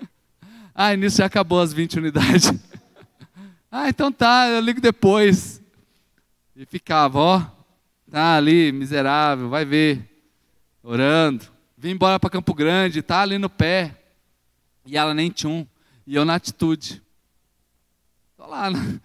ah, 0.73 0.95
e 0.95 0.97
nisso 0.97 1.17
já 1.17 1.27
acabou 1.27 1.61
as 1.61 1.71
20 1.71 1.99
unidades. 1.99 2.51
ah, 3.71 3.87
então 3.87 4.11
tá, 4.11 4.47
eu 4.47 4.59
ligo 4.59 4.81
depois. 4.81 5.61
E 6.55 6.65
ficava, 6.65 7.19
ó, 7.19 7.45
tá 8.09 8.37
ali, 8.37 8.71
miserável, 8.71 9.47
vai 9.47 9.63
ver, 9.63 10.09
orando. 10.81 11.45
Vim 11.77 11.91
embora 11.91 12.19
para 12.19 12.31
Campo 12.31 12.51
Grande, 12.55 13.03
tá 13.03 13.21
ali 13.21 13.37
no 13.37 13.49
pé. 13.49 13.95
E 14.83 14.97
ela 14.97 15.13
nem 15.13 15.29
tchum. 15.29 15.67
E 16.07 16.15
eu 16.15 16.25
na 16.25 16.33
atitude. 16.33 16.99
Tô 18.35 18.47
lá. 18.47 18.71
Né? 18.71 18.99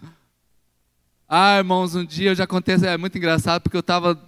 Ah, 1.33 1.59
irmãos, 1.59 1.95
um 1.95 2.03
dia 2.03 2.31
eu 2.31 2.35
já 2.35 2.45
contei, 2.45 2.75
é 2.75 2.97
muito 2.97 3.17
engraçado, 3.17 3.61
porque 3.61 3.77
eu 3.77 3.79
estava 3.79 4.21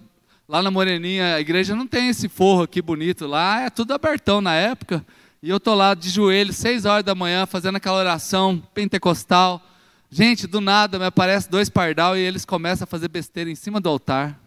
lá 0.48 0.62
na 0.62 0.70
Moreninha, 0.70 1.34
a 1.34 1.40
igreja 1.40 1.76
não 1.76 1.86
tem 1.86 2.08
esse 2.08 2.30
forro 2.30 2.62
aqui 2.62 2.80
bonito 2.80 3.26
lá, 3.26 3.60
é 3.60 3.68
tudo 3.68 3.92
abertão 3.92 4.40
na 4.40 4.54
época. 4.54 5.04
E 5.42 5.50
eu 5.50 5.60
tô 5.60 5.74
lá 5.74 5.92
de 5.92 6.08
joelho, 6.08 6.50
seis 6.50 6.86
horas 6.86 7.04
da 7.04 7.14
manhã, 7.14 7.44
fazendo 7.44 7.76
aquela 7.76 7.98
oração 7.98 8.56
pentecostal. 8.72 9.60
Gente, 10.08 10.46
do 10.46 10.62
nada 10.62 10.98
me 10.98 11.04
aparece 11.04 11.50
dois 11.50 11.68
pardal 11.68 12.16
e 12.16 12.20
eles 12.20 12.46
começam 12.46 12.84
a 12.84 12.86
fazer 12.86 13.08
besteira 13.08 13.50
em 13.50 13.54
cima 13.54 13.82
do 13.82 13.90
altar. 13.90 14.40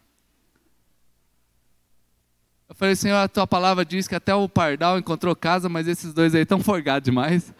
Eu 2.67 2.73
falei, 2.73 2.95
Senhor, 2.95 3.17
a 3.17 3.27
tua 3.27 3.45
palavra 3.45 3.85
diz 3.85 4.07
que 4.07 4.15
até 4.15 4.33
o 4.33 4.49
pardal 4.49 4.97
encontrou 4.97 5.35
casa, 5.35 5.69
mas 5.69 5.87
esses 5.87 6.11
dois 6.11 6.33
aí 6.33 6.41
estão 6.41 6.59
forgados 6.59 7.05
demais. 7.05 7.53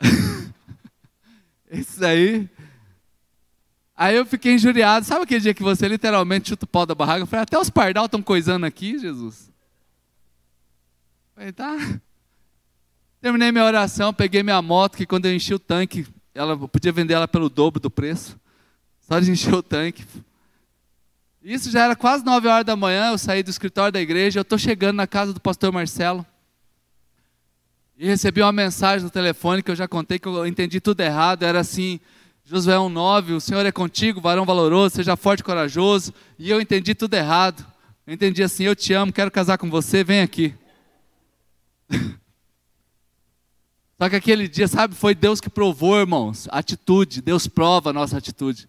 esses 1.70 2.00
aí. 2.00 2.48
Aí 3.96 4.16
eu 4.16 4.26
fiquei 4.26 4.54
injuriado. 4.54 5.06
Sabe 5.06 5.22
aquele 5.22 5.40
dia 5.40 5.54
que 5.54 5.62
você 5.62 5.86
literalmente 5.86 6.48
chuta 6.48 6.64
o 6.64 6.68
pau 6.68 6.84
da 6.84 6.94
barraca? 6.94 7.20
Eu 7.20 7.26
falei, 7.26 7.42
até 7.42 7.58
os 7.58 7.70
pardal 7.70 8.06
estão 8.06 8.22
coisando 8.22 8.66
aqui, 8.66 8.98
Jesus. 8.98 9.48
Eu 11.28 11.34
falei, 11.34 11.52
tá. 11.52 11.76
Terminei 13.20 13.52
minha 13.52 13.64
oração, 13.64 14.12
peguei 14.12 14.42
minha 14.42 14.60
moto, 14.60 14.96
que 14.96 15.06
quando 15.06 15.26
eu 15.26 15.34
enchi 15.34 15.54
o 15.54 15.58
tanque, 15.58 16.06
ela 16.34 16.56
podia 16.68 16.92
vender 16.92 17.14
ela 17.14 17.28
pelo 17.28 17.48
dobro 17.48 17.80
do 17.80 17.90
preço. 17.90 18.38
Só 19.00 19.20
de 19.20 19.30
encher 19.30 19.54
o 19.54 19.62
tanque. 19.62 20.04
Isso 21.42 21.70
já 21.70 21.84
era 21.84 21.94
quase 21.94 22.24
nove 22.24 22.48
horas 22.48 22.64
da 22.64 22.74
manhã, 22.74 23.10
eu 23.10 23.18
saí 23.18 23.42
do 23.42 23.50
escritório 23.50 23.92
da 23.92 24.00
igreja, 24.00 24.40
eu 24.40 24.42
estou 24.42 24.58
chegando 24.58 24.96
na 24.96 25.06
casa 25.06 25.32
do 25.32 25.40
pastor 25.40 25.70
Marcelo. 25.70 26.26
E 27.96 28.06
recebi 28.06 28.42
uma 28.42 28.50
mensagem 28.50 29.04
no 29.04 29.10
telefone 29.10 29.62
que 29.62 29.70
eu 29.70 29.76
já 29.76 29.86
contei 29.86 30.18
que 30.18 30.26
eu 30.26 30.46
entendi 30.46 30.80
tudo 30.80 31.00
errado. 31.00 31.44
Era 31.44 31.60
assim: 31.60 32.00
Josué 32.46 32.74
1,9, 32.74 33.36
o 33.36 33.40
Senhor 33.40 33.64
é 33.64 33.72
contigo, 33.72 34.20
varão 34.20 34.44
valoroso, 34.44 34.96
seja 34.96 35.16
forte 35.16 35.40
e 35.40 35.44
corajoso. 35.44 36.12
E 36.38 36.50
eu 36.50 36.60
entendi 36.60 36.94
tudo 36.94 37.14
errado. 37.14 37.64
Eu 38.06 38.12
entendi 38.12 38.42
assim: 38.42 38.64
eu 38.64 38.76
te 38.76 38.92
amo, 38.92 39.12
quero 39.12 39.30
casar 39.30 39.56
com 39.56 39.70
você, 39.70 40.04
vem 40.04 40.20
aqui. 40.20 40.54
Só 43.98 44.10
que 44.10 44.16
aquele 44.16 44.46
dia, 44.46 44.68
sabe, 44.68 44.94
foi 44.94 45.14
Deus 45.14 45.40
que 45.40 45.48
provou, 45.48 45.98
irmãos, 45.98 46.46
atitude. 46.50 47.22
Deus 47.22 47.46
prova 47.46 47.88
a 47.88 47.92
nossa 47.94 48.18
atitude. 48.18 48.68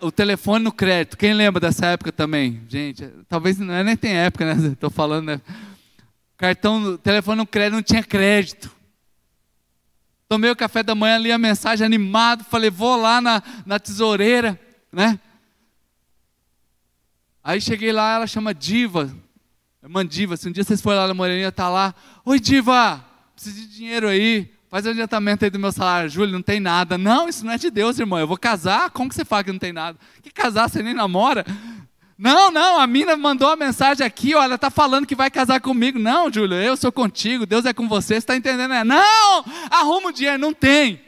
O 0.00 0.10
telefone 0.10 0.64
no 0.64 0.72
crédito, 0.72 1.16
quem 1.16 1.32
lembra 1.32 1.60
dessa 1.60 1.86
época 1.86 2.10
também? 2.10 2.62
Gente, 2.68 3.08
talvez 3.28 3.58
não 3.58 3.72
é 3.72 3.84
nem 3.84 3.96
tem 3.96 4.16
época, 4.16 4.52
né? 4.52 4.70
Estou 4.74 4.90
falando, 4.90 5.26
né? 5.26 5.40
Cartão, 6.36 6.96
telefone 6.96 7.36
no 7.36 7.46
crédito 7.46 7.74
não 7.74 7.82
tinha 7.82 8.02
crédito. 8.02 8.81
Tomei 10.32 10.50
o 10.50 10.56
café 10.56 10.82
da 10.82 10.94
manhã, 10.94 11.18
li 11.18 11.30
a 11.30 11.36
mensagem 11.36 11.84
animado, 11.84 12.42
falei, 12.42 12.70
vou 12.70 12.96
lá 12.96 13.20
na, 13.20 13.42
na 13.66 13.78
tesoureira, 13.78 14.58
né? 14.90 15.20
Aí 17.44 17.60
cheguei 17.60 17.92
lá, 17.92 18.14
ela 18.14 18.26
chama 18.26 18.54
Diva, 18.54 19.14
irmã 19.82 20.06
Diva, 20.06 20.34
se 20.38 20.48
um 20.48 20.52
dia 20.52 20.64
vocês 20.64 20.80
forem 20.80 21.00
lá 21.00 21.06
na 21.06 21.12
Moreninha, 21.12 21.52
tá 21.52 21.68
lá, 21.68 21.94
oi 22.24 22.40
Diva, 22.40 23.04
preciso 23.34 23.56
de 23.56 23.76
dinheiro 23.76 24.08
aí, 24.08 24.50
faz 24.70 24.86
um 24.86 24.90
adiantamento 24.92 25.44
aí 25.44 25.50
do 25.50 25.58
meu 25.58 25.70
salário. 25.70 26.08
Júlio, 26.08 26.32
não 26.32 26.40
tem 26.40 26.58
nada. 26.58 26.96
Não, 26.96 27.28
isso 27.28 27.44
não 27.44 27.52
é 27.52 27.58
de 27.58 27.70
Deus, 27.70 27.98
irmão. 27.98 28.18
Eu 28.18 28.26
vou 28.26 28.38
casar, 28.38 28.88
como 28.88 29.10
que 29.10 29.14
você 29.14 29.26
fala 29.26 29.44
que 29.44 29.52
não 29.52 29.58
tem 29.58 29.74
nada? 29.74 29.98
Que 30.22 30.30
casar, 30.30 30.70
você 30.70 30.82
nem 30.82 30.94
namora? 30.94 31.44
Não, 32.16 32.50
não, 32.50 32.78
a 32.78 32.86
mina 32.86 33.16
mandou 33.16 33.48
a 33.48 33.56
mensagem 33.56 34.06
aqui, 34.06 34.34
olha, 34.34 34.54
está 34.54 34.70
falando 34.70 35.06
que 35.06 35.14
vai 35.14 35.30
casar 35.30 35.60
comigo. 35.60 35.98
Não, 35.98 36.32
Júlio, 36.32 36.56
eu 36.56 36.76
sou 36.76 36.92
contigo, 36.92 37.46
Deus 37.46 37.64
é 37.64 37.72
com 37.72 37.88
você, 37.88 38.14
você 38.14 38.18
está 38.18 38.36
entendendo? 38.36 38.70
Né? 38.70 38.84
Não, 38.84 39.44
arruma 39.70 40.10
o 40.10 40.12
dinheiro, 40.12 40.38
não 40.38 40.52
tem. 40.52 41.00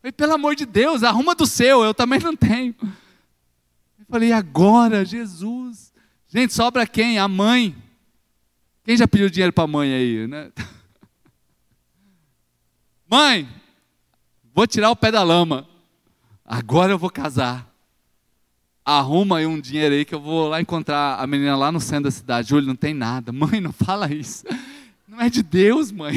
falei, 0.00 0.12
pelo 0.12 0.34
amor 0.34 0.54
de 0.54 0.66
Deus, 0.66 1.02
arruma 1.02 1.34
do 1.34 1.46
seu, 1.46 1.82
eu 1.82 1.94
também 1.94 2.18
não 2.20 2.36
tenho. 2.36 2.74
Eu 2.82 4.06
falei, 4.08 4.32
agora, 4.32 5.04
Jesus. 5.04 5.92
Gente, 6.26 6.52
sobra 6.52 6.86
quem? 6.86 7.18
A 7.18 7.26
mãe. 7.26 7.76
Quem 8.84 8.96
já 8.96 9.06
pediu 9.06 9.30
dinheiro 9.30 9.52
para 9.52 9.64
a 9.64 9.68
mãe 9.68 9.92
aí, 9.92 10.26
né? 10.26 10.50
Mãe, 13.08 13.48
vou 14.54 14.66
tirar 14.66 14.90
o 14.90 14.96
pé 14.96 15.10
da 15.10 15.22
lama. 15.22 15.68
Agora 16.44 16.92
eu 16.92 16.98
vou 16.98 17.10
casar. 17.10 17.69
Arruma 18.98 19.38
aí 19.38 19.46
um 19.46 19.60
dinheiro 19.60 19.94
aí 19.94 20.04
que 20.04 20.14
eu 20.14 20.20
vou 20.20 20.48
lá 20.48 20.60
encontrar 20.60 21.20
a 21.20 21.26
menina 21.26 21.56
lá 21.56 21.70
no 21.70 21.80
centro 21.80 22.04
da 22.04 22.10
cidade. 22.10 22.48
Júlio, 22.48 22.66
não 22.66 22.74
tem 22.74 22.92
nada. 22.92 23.30
Mãe, 23.32 23.60
não 23.60 23.72
fala 23.72 24.12
isso. 24.12 24.44
Não 25.06 25.20
é 25.20 25.30
de 25.30 25.44
Deus, 25.44 25.92
mãe. 25.92 26.14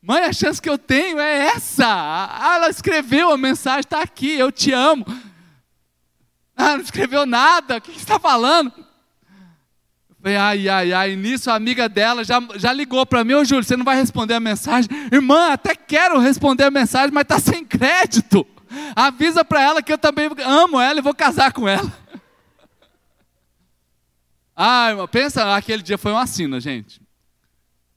Mãe, 0.00 0.22
a 0.22 0.32
chance 0.32 0.62
que 0.62 0.70
eu 0.70 0.78
tenho 0.78 1.18
é 1.18 1.46
essa. 1.46 1.86
Ah, 1.86 2.56
ela 2.56 2.68
escreveu 2.68 3.32
a 3.32 3.36
mensagem, 3.36 3.80
está 3.80 4.02
aqui, 4.02 4.38
eu 4.38 4.52
te 4.52 4.70
amo. 4.72 5.04
Ah, 6.56 6.76
não 6.76 6.84
escreveu 6.84 7.26
nada, 7.26 7.78
o 7.78 7.80
que 7.80 7.90
você 7.90 7.98
está 7.98 8.20
falando? 8.20 8.72
Falei, 10.22 10.36
ai, 10.36 10.68
ai, 10.68 10.92
ai. 10.92 11.16
Nisso 11.16 11.50
a 11.50 11.54
amiga 11.56 11.88
dela 11.88 12.22
já, 12.22 12.40
já 12.54 12.72
ligou 12.72 13.04
para 13.04 13.24
mim, 13.24 13.34
ô 13.34 13.44
Júlio, 13.44 13.64
você 13.64 13.76
não 13.76 13.84
vai 13.84 13.96
responder 13.96 14.34
a 14.34 14.40
mensagem? 14.40 14.88
Irmã, 15.10 15.52
até 15.52 15.74
quero 15.74 16.20
responder 16.20 16.64
a 16.64 16.70
mensagem, 16.70 17.10
mas 17.12 17.22
está 17.22 17.40
sem 17.40 17.64
crédito. 17.64 18.46
Avisa 18.94 19.44
para 19.44 19.62
ela 19.62 19.82
que 19.82 19.92
eu 19.92 19.98
também 19.98 20.28
amo 20.44 20.80
ela 20.80 20.98
e 20.98 21.02
vou 21.02 21.14
casar 21.14 21.52
com 21.52 21.68
ela. 21.68 21.92
Ah, 24.56 24.90
pensa, 25.10 25.56
aquele 25.56 25.82
dia 25.82 25.98
foi 25.98 26.12
uma 26.12 26.24
sina, 26.28 26.60
gente. 26.60 27.02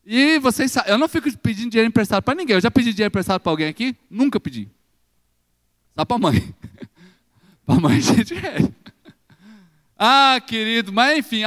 E 0.03 0.39
vocês 0.39 0.71
sabem, 0.71 0.91
eu 0.91 0.97
não 0.97 1.07
fico 1.07 1.31
pedindo 1.37 1.69
dinheiro 1.69 1.87
emprestado 1.87 2.23
para 2.23 2.33
ninguém. 2.33 2.55
Eu 2.55 2.61
já 2.61 2.71
pedi 2.71 2.93
dinheiro 2.93 3.11
emprestado 3.11 3.39
para 3.39 3.51
alguém 3.51 3.67
aqui? 3.67 3.95
Nunca 4.09 4.39
pedi. 4.39 4.67
Só 5.95 6.03
para 6.03 6.17
mãe. 6.17 6.55
para 7.63 7.79
mãe, 7.79 8.01
gente, 8.01 8.33
é. 8.33 8.57
Ah, 9.99 10.39
querido, 10.45 10.93
mas 10.93 11.17
enfim, 11.17 11.41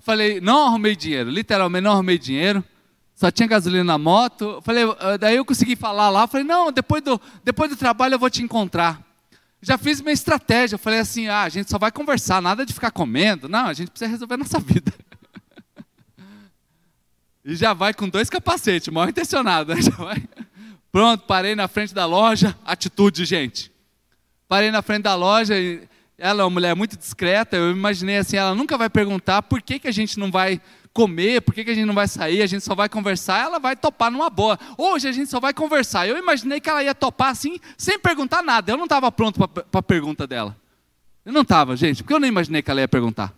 falei, 0.00 0.40
não 0.40 0.66
arrumei 0.66 0.96
dinheiro, 0.96 1.28
literalmente 1.30 1.84
não 1.84 1.92
arrumei 1.92 2.16
dinheiro, 2.16 2.64
só 3.18 3.32
tinha 3.32 3.48
gasolina 3.48 3.82
na 3.82 3.98
moto. 3.98 4.62
Falei, 4.62 4.84
ah, 5.00 5.16
daí 5.16 5.34
eu 5.34 5.44
consegui 5.44 5.74
falar 5.74 6.08
lá, 6.08 6.28
falei, 6.28 6.46
não, 6.46 6.70
depois 6.70 7.02
do, 7.02 7.20
depois 7.42 7.68
do 7.68 7.76
trabalho 7.76 8.14
eu 8.14 8.18
vou 8.18 8.30
te 8.30 8.44
encontrar. 8.44 9.02
Já 9.60 9.76
fiz 9.76 10.00
minha 10.00 10.12
estratégia, 10.12 10.78
falei 10.78 11.00
assim, 11.00 11.26
ah, 11.26 11.42
a 11.42 11.48
gente 11.48 11.68
só 11.68 11.78
vai 11.78 11.90
conversar, 11.90 12.40
nada 12.40 12.64
de 12.64 12.72
ficar 12.72 12.92
comendo, 12.92 13.48
não, 13.48 13.66
a 13.66 13.72
gente 13.72 13.90
precisa 13.90 14.08
resolver 14.08 14.34
a 14.34 14.38
nossa 14.38 14.60
vida. 14.62 14.92
E 17.44 17.56
já 17.56 17.72
vai 17.72 17.92
com 17.92 18.08
dois 18.08 18.30
capacetes, 18.30 18.86
mal 18.92 19.08
intencionado, 19.08 19.74
né? 19.74 19.82
Já 19.82 19.90
vai. 19.90 20.22
Pronto, 20.92 21.24
parei 21.24 21.56
na 21.56 21.66
frente 21.66 21.92
da 21.92 22.06
loja, 22.06 22.56
atitude, 22.64 23.24
gente. 23.24 23.72
Parei 24.46 24.70
na 24.70 24.80
frente 24.80 25.02
da 25.02 25.14
loja 25.16 25.54
ela 26.18 26.42
é 26.42 26.44
uma 26.44 26.50
mulher 26.50 26.74
muito 26.74 26.96
discreta, 26.96 27.56
eu 27.56 27.70
imaginei 27.70 28.18
assim, 28.18 28.36
ela 28.36 28.54
nunca 28.54 28.76
vai 28.76 28.90
perguntar 28.90 29.40
por 29.42 29.62
que, 29.62 29.78
que 29.78 29.86
a 29.86 29.92
gente 29.92 30.18
não 30.18 30.32
vai 30.32 30.60
comer, 30.98 31.40
por 31.42 31.54
que, 31.54 31.62
que 31.62 31.70
a 31.70 31.74
gente 31.74 31.86
não 31.86 31.94
vai 31.94 32.08
sair, 32.08 32.42
a 32.42 32.46
gente 32.48 32.64
só 32.64 32.74
vai 32.74 32.88
conversar, 32.88 33.38
ela 33.38 33.60
vai 33.60 33.76
topar 33.76 34.10
numa 34.10 34.28
boa. 34.28 34.58
Hoje 34.76 35.06
a 35.06 35.12
gente 35.12 35.30
só 35.30 35.38
vai 35.38 35.54
conversar. 35.54 36.08
Eu 36.08 36.18
imaginei 36.18 36.58
que 36.58 36.68
ela 36.68 36.82
ia 36.82 36.92
topar 36.92 37.30
assim, 37.30 37.60
sem 37.76 37.96
perguntar 38.00 38.42
nada. 38.42 38.72
Eu 38.72 38.76
não 38.76 38.82
estava 38.82 39.12
pronto 39.12 39.46
para 39.46 39.78
a 39.78 39.82
pergunta 39.82 40.26
dela. 40.26 40.56
Eu 41.24 41.32
não 41.32 41.42
estava, 41.42 41.76
gente, 41.76 42.02
porque 42.02 42.12
eu 42.12 42.18
não 42.18 42.26
imaginei 42.26 42.62
que 42.62 42.68
ela 42.68 42.80
ia 42.80 42.88
perguntar. 42.88 43.32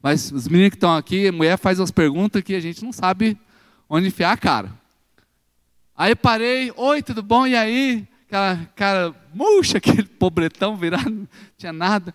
Mas 0.00 0.30
os 0.30 0.46
meninos 0.46 0.70
que 0.70 0.76
estão 0.76 0.96
aqui, 0.96 1.26
a 1.26 1.32
mulher 1.32 1.58
faz 1.58 1.80
umas 1.80 1.90
perguntas 1.90 2.40
que 2.40 2.54
a 2.54 2.60
gente 2.60 2.84
não 2.84 2.92
sabe 2.92 3.36
onde 3.88 4.06
enfiar 4.06 4.30
a 4.30 4.36
cara. 4.36 4.72
Aí 5.96 6.14
parei, 6.14 6.72
oi, 6.76 7.02
tudo 7.02 7.20
bom? 7.20 7.48
E 7.48 7.56
aí? 7.56 8.06
aquela 8.28 8.56
cara 8.76 9.14
murcha, 9.34 9.78
aquele 9.82 10.04
pobretão 10.04 10.76
virado, 10.76 11.10
não 11.10 11.28
tinha 11.58 11.72
nada. 11.72 12.14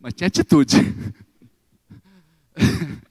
mas 0.00 0.14
tinha 0.14 0.28
atitude. 0.28 0.76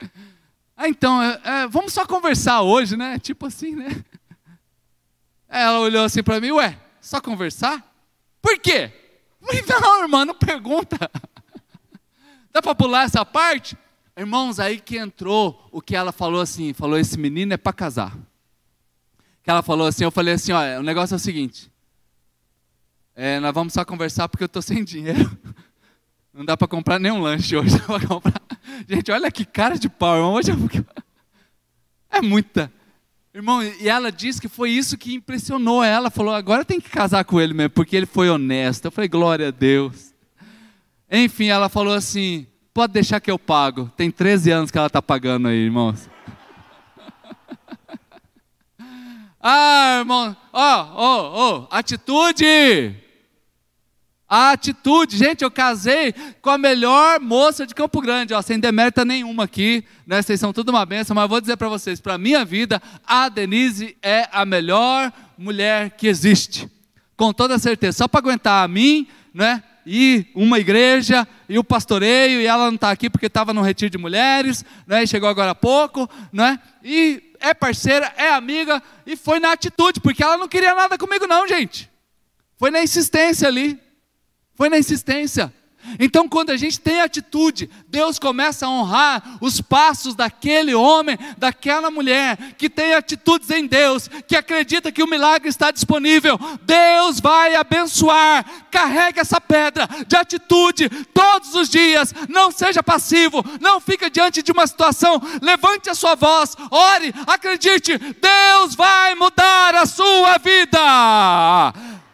ah, 0.83 0.89
então, 0.89 1.23
é, 1.23 1.39
é, 1.45 1.67
vamos 1.67 1.93
só 1.93 2.05
conversar 2.05 2.61
hoje, 2.61 2.97
né? 2.97 3.17
Tipo 3.17 3.45
assim, 3.45 3.73
né? 3.73 4.03
Ela 5.47 5.79
olhou 5.79 6.03
assim 6.03 6.21
para 6.21 6.41
mim, 6.41 6.51
ué, 6.51 6.77
só 6.99 7.21
conversar? 7.21 7.81
Por 8.41 8.59
quê? 8.59 8.91
Não, 9.81 10.01
irmã, 10.01 10.25
não 10.25 10.35
pergunta. 10.35 11.09
Dá 12.51 12.61
para 12.61 12.75
pular 12.75 13.03
essa 13.03 13.23
parte? 13.23 13.77
Irmãos, 14.17 14.59
aí 14.59 14.77
que 14.77 14.97
entrou 14.97 15.69
o 15.71 15.81
que 15.81 15.95
ela 15.95 16.11
falou 16.11 16.41
assim, 16.41 16.73
falou 16.73 16.97
esse 16.97 17.17
menino 17.17 17.53
é 17.53 17.57
para 17.57 17.71
casar. 17.71 18.17
Que 19.41 19.49
ela 19.49 19.63
falou 19.63 19.87
assim, 19.87 20.03
eu 20.03 20.11
falei 20.11 20.33
assim, 20.33 20.51
olha, 20.51 20.81
o 20.81 20.83
negócio 20.83 21.13
é 21.13 21.17
o 21.17 21.19
seguinte, 21.19 21.71
é, 23.15 23.39
nós 23.39 23.53
vamos 23.53 23.71
só 23.71 23.85
conversar 23.85 24.27
porque 24.27 24.43
eu 24.43 24.47
estou 24.47 24.61
sem 24.61 24.83
dinheiro. 24.83 25.31
Não 26.33 26.43
dá 26.43 26.57
para 26.57 26.67
comprar 26.67 26.97
nenhum 26.97 27.21
lanche 27.21 27.55
hoje. 27.55 27.75
Gente, 28.89 29.11
olha 29.11 29.31
que 29.31 29.45
cara 29.45 29.77
de 29.77 29.87
pau, 29.87 30.15
irmão. 30.15 30.33
Hoje 30.33 30.51
é 32.09 32.21
muita. 32.21 32.73
Irmão, 33.31 33.61
e 33.63 33.87
ela 33.87 34.11
disse 34.11 34.41
que 34.41 34.47
foi 34.47 34.71
isso 34.71 34.97
que 34.97 35.13
impressionou 35.13 35.83
ela. 35.83 36.09
Falou, 36.09 36.33
agora 36.33 36.65
tem 36.65 36.81
que 36.81 36.89
casar 36.89 37.23
com 37.23 37.39
ele 37.39 37.53
mesmo, 37.53 37.69
porque 37.71 37.95
ele 37.95 38.07
foi 38.07 38.29
honesto. 38.29 38.85
Eu 38.85 38.91
falei, 38.91 39.07
glória 39.07 39.49
a 39.49 39.51
Deus. 39.51 40.13
Enfim, 41.11 41.47
ela 41.47 41.69
falou 41.69 41.93
assim: 41.93 42.47
pode 42.73 42.93
deixar 42.93 43.19
que 43.19 43.29
eu 43.29 43.37
pago. 43.37 43.91
Tem 43.95 44.09
13 44.09 44.49
anos 44.49 44.71
que 44.71 44.77
ela 44.77 44.87
está 44.87 45.01
pagando 45.01 45.47
aí, 45.47 45.57
irmãos. 45.57 46.09
ah, 49.39 49.97
irmão, 49.99 50.35
ó, 50.51 50.87
ó, 50.95 51.31
ó, 51.33 51.67
atitude. 51.69 53.02
A 54.35 54.49
atitude, 54.53 55.15
gente, 55.15 55.43
eu 55.43 55.51
casei 55.51 56.11
com 56.41 56.49
a 56.49 56.57
melhor 56.57 57.19
moça 57.19 57.67
de 57.67 57.75
Campo 57.75 58.01
Grande, 58.01 58.33
ó, 58.33 58.41
sem 58.41 58.59
demérita 58.59 59.05
nenhuma 59.05 59.43
aqui, 59.43 59.85
né? 60.07 60.23
Vocês 60.23 60.39
são 60.39 60.51
tudo 60.51 60.69
uma 60.69 60.83
benção, 60.87 61.15
mas 61.15 61.29
vou 61.29 61.39
dizer 61.39 61.55
para 61.55 61.69
vocês, 61.69 62.01
para 62.01 62.17
minha 62.17 62.43
vida, 62.43 62.81
a 63.05 63.29
Denise 63.29 63.95
é 64.01 64.27
a 64.31 64.43
melhor 64.43 65.13
mulher 65.37 65.91
que 65.91 66.07
existe. 66.07 66.67
Com 67.15 67.31
toda 67.31 67.59
certeza, 67.59 67.99
só 67.99 68.07
para 68.07 68.21
aguentar 68.21 68.65
a 68.65 68.67
mim, 68.67 69.07
né? 69.31 69.61
E 69.85 70.25
uma 70.33 70.57
igreja 70.57 71.27
e 71.47 71.59
o 71.59 71.63
pastoreio, 71.63 72.41
e 72.41 72.47
ela 72.47 72.65
não 72.65 72.73
está 72.73 72.89
aqui 72.89 73.11
porque 73.11 73.27
estava 73.27 73.53
no 73.53 73.61
retiro 73.61 73.91
de 73.91 73.99
mulheres, 73.99 74.65
né? 74.87 75.05
Chegou 75.05 75.29
agora 75.29 75.51
há 75.51 75.55
pouco, 75.55 76.09
né? 76.31 76.59
E 76.83 77.21
é 77.39 77.53
parceira, 77.53 78.11
é 78.17 78.31
amiga, 78.31 78.81
e 79.05 79.15
foi 79.15 79.39
na 79.39 79.51
atitude, 79.51 79.99
porque 79.99 80.23
ela 80.23 80.39
não 80.39 80.47
queria 80.47 80.73
nada 80.73 80.97
comigo, 80.97 81.27
não, 81.27 81.47
gente. 81.47 81.87
Foi 82.57 82.71
na 82.71 82.81
insistência 82.81 83.47
ali. 83.47 83.79
Foi 84.55 84.69
na 84.69 84.77
insistência. 84.77 85.51
Então, 85.99 86.29
quando 86.29 86.49
a 86.49 86.57
gente 86.57 86.79
tem 86.79 87.01
atitude, 87.01 87.69
Deus 87.87 88.17
começa 88.17 88.65
a 88.65 88.69
honrar 88.69 89.37
os 89.41 89.59
passos 89.59 90.15
daquele 90.15 90.73
homem, 90.73 91.17
daquela 91.37 91.91
mulher 91.91 92.37
que 92.57 92.69
tem 92.69 92.93
atitudes 92.93 93.49
em 93.49 93.67
Deus, 93.67 94.09
que 94.27 94.35
acredita 94.35 94.91
que 94.91 95.03
o 95.03 95.07
milagre 95.07 95.49
está 95.49 95.71
disponível. 95.71 96.39
Deus 96.61 97.19
vai 97.19 97.55
abençoar. 97.55 98.45
Carregue 98.71 99.19
essa 99.19 99.41
pedra 99.41 99.87
de 100.07 100.15
atitude 100.15 100.89
todos 101.13 101.53
os 101.53 101.69
dias. 101.69 102.13
Não 102.29 102.49
seja 102.49 102.81
passivo, 102.81 103.43
não 103.59 103.79
fique 103.81 104.09
diante 104.09 104.41
de 104.41 104.51
uma 104.51 104.65
situação. 104.65 105.21
Levante 105.41 105.89
a 105.89 105.95
sua 105.95 106.15
voz, 106.15 106.55
ore, 106.71 107.13
acredite. 107.27 107.97
Deus 107.97 108.73
vai 108.73 109.15
mudar 109.15 109.75
a 109.75 109.85
sua 109.85 110.37
vida. 110.37 110.79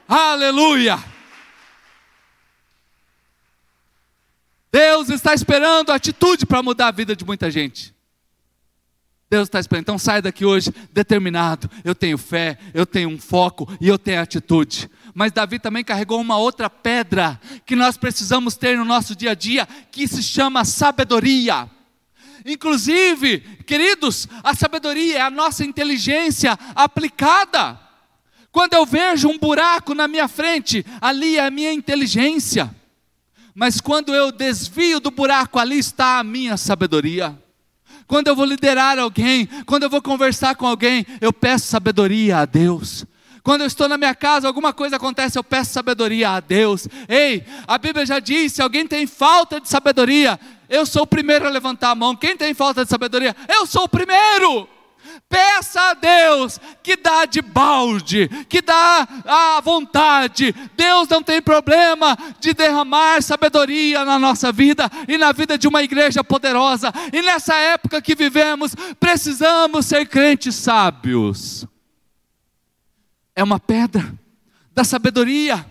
Aleluia. 0.07 1.08
Deus 4.71 5.09
está 5.09 5.33
esperando 5.33 5.91
atitude 5.91 6.45
para 6.45 6.61
mudar 6.61 6.87
a 6.87 6.91
vida 6.91 7.15
de 7.15 7.25
muita 7.25 7.49
gente. 7.49 7.93
Deus 9.29 9.47
está 9.47 9.59
esperando. 9.59 9.83
Então 9.83 9.99
sai 9.99 10.21
daqui 10.21 10.43
hoje 10.43 10.73
determinado. 10.91 11.69
Eu 11.83 11.93
tenho 11.93 12.17
fé, 12.17 12.57
eu 12.73 12.85
tenho 12.85 13.09
um 13.09 13.19
foco 13.19 13.67
e 13.79 13.87
eu 13.87 13.97
tenho 13.97 14.21
atitude. 14.21 14.89
Mas 15.13 15.31
Davi 15.31 15.59
também 15.59 15.83
carregou 15.83 16.19
uma 16.19 16.37
outra 16.37 16.69
pedra 16.69 17.39
que 17.65 17.75
nós 17.75 17.97
precisamos 17.97 18.55
ter 18.55 18.77
no 18.77 18.85
nosso 18.85 19.15
dia 19.15 19.31
a 19.31 19.35
dia, 19.35 19.67
que 19.91 20.07
se 20.07 20.23
chama 20.23 20.65
sabedoria. 20.65 21.69
Inclusive, 22.45 23.39
queridos, 23.67 24.27
a 24.43 24.55
sabedoria 24.55 25.17
é 25.17 25.21
a 25.21 25.29
nossa 25.29 25.63
inteligência 25.63 26.57
aplicada. 26.73 27.79
Quando 28.51 28.73
eu 28.73 28.85
vejo 28.85 29.27
um 29.27 29.37
buraco 29.37 29.93
na 29.93 30.07
minha 30.07 30.27
frente, 30.27 30.85
ali 30.99 31.37
é 31.37 31.45
a 31.45 31.51
minha 31.51 31.71
inteligência. 31.71 32.73
Mas 33.59 33.81
quando 33.81 34.15
eu 34.15 34.31
desvio 34.31 35.01
do 35.01 35.11
buraco, 35.11 35.59
ali 35.59 35.77
está 35.77 36.17
a 36.17 36.23
minha 36.23 36.55
sabedoria. 36.55 37.37
Quando 38.07 38.29
eu 38.29 38.35
vou 38.35 38.45
liderar 38.45 38.97
alguém, 38.97 39.49
quando 39.65 39.83
eu 39.83 39.89
vou 39.89 40.01
conversar 40.01 40.55
com 40.55 40.65
alguém, 40.65 41.05
eu 41.19 41.33
peço 41.33 41.67
sabedoria 41.67 42.37
a 42.37 42.45
Deus. 42.45 43.05
Quando 43.43 43.59
eu 43.59 43.67
estou 43.67 43.89
na 43.89 43.97
minha 43.97 44.15
casa, 44.15 44.47
alguma 44.47 44.71
coisa 44.71 44.95
acontece, 44.95 45.37
eu 45.37 45.43
peço 45.43 45.73
sabedoria 45.73 46.29
a 46.29 46.39
Deus. 46.39 46.87
Ei, 47.09 47.43
a 47.67 47.77
Bíblia 47.77 48.05
já 48.05 48.19
diz: 48.19 48.53
se 48.53 48.61
alguém 48.61 48.87
tem 48.87 49.05
falta 49.05 49.59
de 49.59 49.67
sabedoria, 49.67 50.39
eu 50.69 50.85
sou 50.85 51.01
o 51.01 51.07
primeiro 51.07 51.45
a 51.45 51.49
levantar 51.49 51.89
a 51.89 51.95
mão. 51.95 52.15
Quem 52.15 52.37
tem 52.37 52.53
falta 52.53 52.85
de 52.85 52.89
sabedoria? 52.89 53.35
Eu 53.49 53.65
sou 53.67 53.83
o 53.83 53.89
primeiro. 53.89 54.69
Peça 55.29 55.79
a 55.91 55.93
Deus 55.93 56.59
que 56.81 56.97
dá 56.97 57.25
de 57.25 57.39
balde, 57.39 58.27
que 58.49 58.63
dá 58.63 59.07
à 59.27 59.61
vontade. 59.61 60.55
Deus 60.75 61.07
não 61.07 61.21
tem 61.21 61.39
problema 61.39 62.17
de 62.39 62.51
derramar 62.51 63.21
sabedoria 63.21 64.03
na 64.03 64.17
nossa 64.17 64.51
vida 64.51 64.89
e 65.07 65.19
na 65.19 65.31
vida 65.31 65.55
de 65.55 65.67
uma 65.67 65.83
igreja 65.83 66.23
poderosa. 66.23 66.91
E 67.13 67.21
nessa 67.21 67.53
época 67.53 68.01
que 68.01 68.15
vivemos, 68.15 68.73
precisamos 68.99 69.85
ser 69.85 70.07
crentes 70.07 70.55
sábios. 70.55 71.67
É 73.35 73.43
uma 73.43 73.59
pedra 73.59 74.11
da 74.73 74.83
sabedoria. 74.83 75.63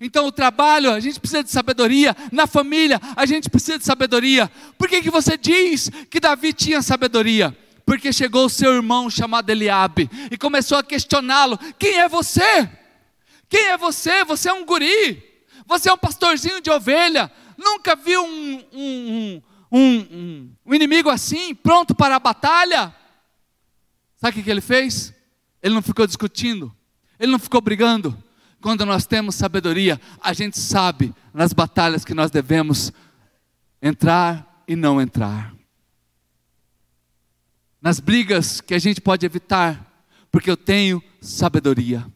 Então, 0.00 0.26
o 0.26 0.32
trabalho, 0.32 0.90
a 0.90 0.98
gente 0.98 1.20
precisa 1.20 1.44
de 1.44 1.50
sabedoria. 1.50 2.16
Na 2.32 2.46
família, 2.46 2.98
a 3.14 3.26
gente 3.26 3.50
precisa 3.50 3.78
de 3.78 3.84
sabedoria. 3.84 4.50
Por 4.78 4.88
que, 4.88 5.02
que 5.02 5.10
você 5.10 5.36
diz 5.36 5.90
que 6.08 6.18
Davi 6.18 6.54
tinha 6.54 6.80
sabedoria? 6.80 7.56
Porque 7.84 8.12
chegou 8.12 8.46
o 8.46 8.50
seu 8.50 8.74
irmão 8.74 9.10
chamado 9.10 9.50
Eliabe 9.50 10.10
e 10.30 10.38
começou 10.38 10.78
a 10.78 10.82
questioná-lo: 10.82 11.58
quem 11.78 11.98
é 11.98 12.08
você? 12.08 12.68
Quem 13.48 13.66
é 13.68 13.76
você? 13.76 14.24
Você 14.24 14.48
é 14.48 14.52
um 14.52 14.64
guri, 14.64 15.22
você 15.66 15.88
é 15.88 15.92
um 15.92 15.98
pastorzinho 15.98 16.60
de 16.60 16.70
ovelha, 16.70 17.30
nunca 17.56 17.94
viu 17.94 18.24
um, 18.24 18.64
um, 18.72 19.42
um, 19.70 20.50
um 20.64 20.74
inimigo 20.74 21.10
assim, 21.10 21.54
pronto 21.54 21.94
para 21.94 22.16
a 22.16 22.20
batalha? 22.20 22.94
Sabe 24.16 24.40
o 24.40 24.42
que 24.42 24.50
ele 24.50 24.60
fez? 24.60 25.12
Ele 25.62 25.74
não 25.74 25.82
ficou 25.82 26.06
discutindo, 26.06 26.74
ele 27.18 27.32
não 27.32 27.38
ficou 27.38 27.60
brigando. 27.60 28.16
Quando 28.60 28.86
nós 28.86 29.06
temos 29.06 29.34
sabedoria, 29.34 30.00
a 30.22 30.32
gente 30.32 30.58
sabe 30.58 31.14
nas 31.34 31.52
batalhas 31.52 32.02
que 32.02 32.14
nós 32.14 32.30
devemos 32.30 32.90
entrar 33.82 34.64
e 34.66 34.74
não 34.74 34.98
entrar 35.02 35.54
nas 37.84 38.00
brigas 38.00 38.62
que 38.62 38.72
a 38.72 38.78
gente 38.78 38.98
pode 38.98 39.26
evitar, 39.26 40.08
porque 40.32 40.50
eu 40.50 40.56
tenho 40.56 41.02
sabedoria. 41.20 42.06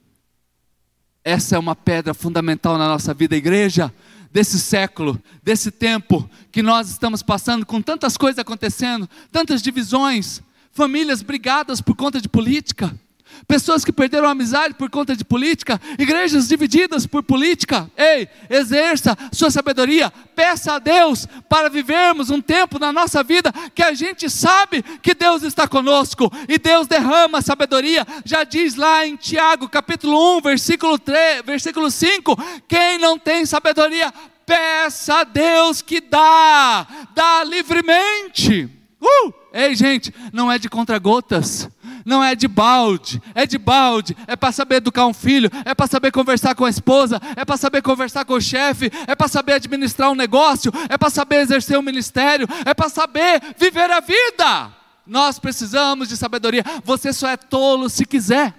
Essa 1.23 1.57
é 1.57 1.59
uma 1.59 1.77
pedra 1.77 2.14
fundamental 2.14 2.79
na 2.79 2.89
nossa 2.89 3.12
vida, 3.12 3.37
igreja, 3.37 3.93
desse 4.33 4.59
século, 4.59 5.23
desse 5.43 5.71
tempo 5.71 6.29
que 6.51 6.62
nós 6.62 6.89
estamos 6.89 7.23
passando, 7.23 7.66
com 7.66 7.83
tantas 7.83 8.16
coisas 8.16 8.39
acontecendo, 8.39 9.07
tantas 9.31 9.61
divisões, 9.61 10.41
famílias 10.73 11.21
brigadas 11.21 11.83
por 11.83 11.95
conta 11.95 12.19
de 12.19 12.31
política 12.31 12.99
pessoas 13.47 13.84
que 13.84 13.93
perderam 13.93 14.28
a 14.28 14.32
amizade 14.32 14.74
por 14.74 14.91
conta 14.91 15.14
de 15.14 15.24
política, 15.24 15.80
igrejas 15.99 16.49
divididas 16.49 17.07
por 17.07 17.22
política. 17.22 17.91
Ei, 17.97 18.28
exerça 18.49 19.16
sua 19.32 19.51
sabedoria, 19.51 20.11
peça 20.34 20.74
a 20.74 20.78
Deus 20.78 21.26
para 21.49 21.68
vivermos 21.68 22.30
um 22.30 22.41
tempo 22.41 22.78
na 22.78 22.93
nossa 22.93 23.22
vida 23.22 23.53
que 23.74 23.82
a 23.82 23.93
gente 23.93 24.28
sabe 24.30 24.82
que 24.82 25.14
Deus 25.14 25.43
está 25.43 25.68
conosco 25.68 26.30
e 26.49 26.59
Deus 26.59 26.86
derrama 26.86 27.43
sabedoria. 27.43 28.07
Já 28.24 28.45
diz 28.45 28.74
lá 28.74 29.07
em 29.07 29.16
Tiago, 29.16 29.68
capítulo 29.68 30.39
1, 30.39 30.41
versículo 30.43 30.99
3, 30.99 31.43
versículo 31.45 31.91
5, 31.91 32.36
quem 32.66 32.99
não 32.99 33.18
tem 33.18 33.45
sabedoria, 33.45 34.12
peça 34.47 35.20
a 35.20 35.24
Deus 35.24 35.82
que 35.82 36.01
dá, 36.01 36.86
dá 37.14 37.45
livremente. 37.45 38.68
Uh! 39.01 39.32
Ei, 39.53 39.74
gente, 39.74 40.14
não 40.32 40.51
é 40.51 40.59
de 40.59 40.68
contra-gotas 40.68 41.68
não 42.09 42.24
é 42.24 42.34
de 42.34 42.48
balde, 42.48 43.22
é 43.34 43.46
de 43.46 43.59
balde, 43.59 44.16
é 44.26 44.34
para 44.34 44.50
saber 44.50 44.76
educar 44.76 45.06
um 45.06 45.12
filho, 45.12 45.50
é 45.62 45.74
para 45.74 45.86
saber 45.86 46.11
conversar 46.11 46.54
com 46.54 46.64
a 46.64 46.70
esposa, 46.70 47.20
é 47.36 47.44
para 47.44 47.59
saber 47.59 47.82
conversar 47.82 48.24
com 48.24 48.32
o 48.32 48.40
chefe, 48.40 48.90
é 49.06 49.14
para 49.14 49.28
saber 49.28 49.52
administrar 49.52 50.11
um 50.11 50.14
negócio, 50.14 50.72
é 50.88 50.96
para 50.96 51.11
saber 51.11 51.36
exercer 51.36 51.78
um 51.78 51.82
ministério, 51.82 52.48
é 52.64 52.72
para 52.72 52.88
saber 52.88 53.42
viver 53.59 53.90
a 53.90 54.00
vida. 54.00 54.72
Nós 55.06 55.38
precisamos 55.38 56.09
de 56.09 56.16
sabedoria. 56.16 56.64
Você 56.82 57.12
só 57.12 57.28
é 57.28 57.36
tolo 57.36 57.90
se 57.90 58.06
quiser. 58.06 58.54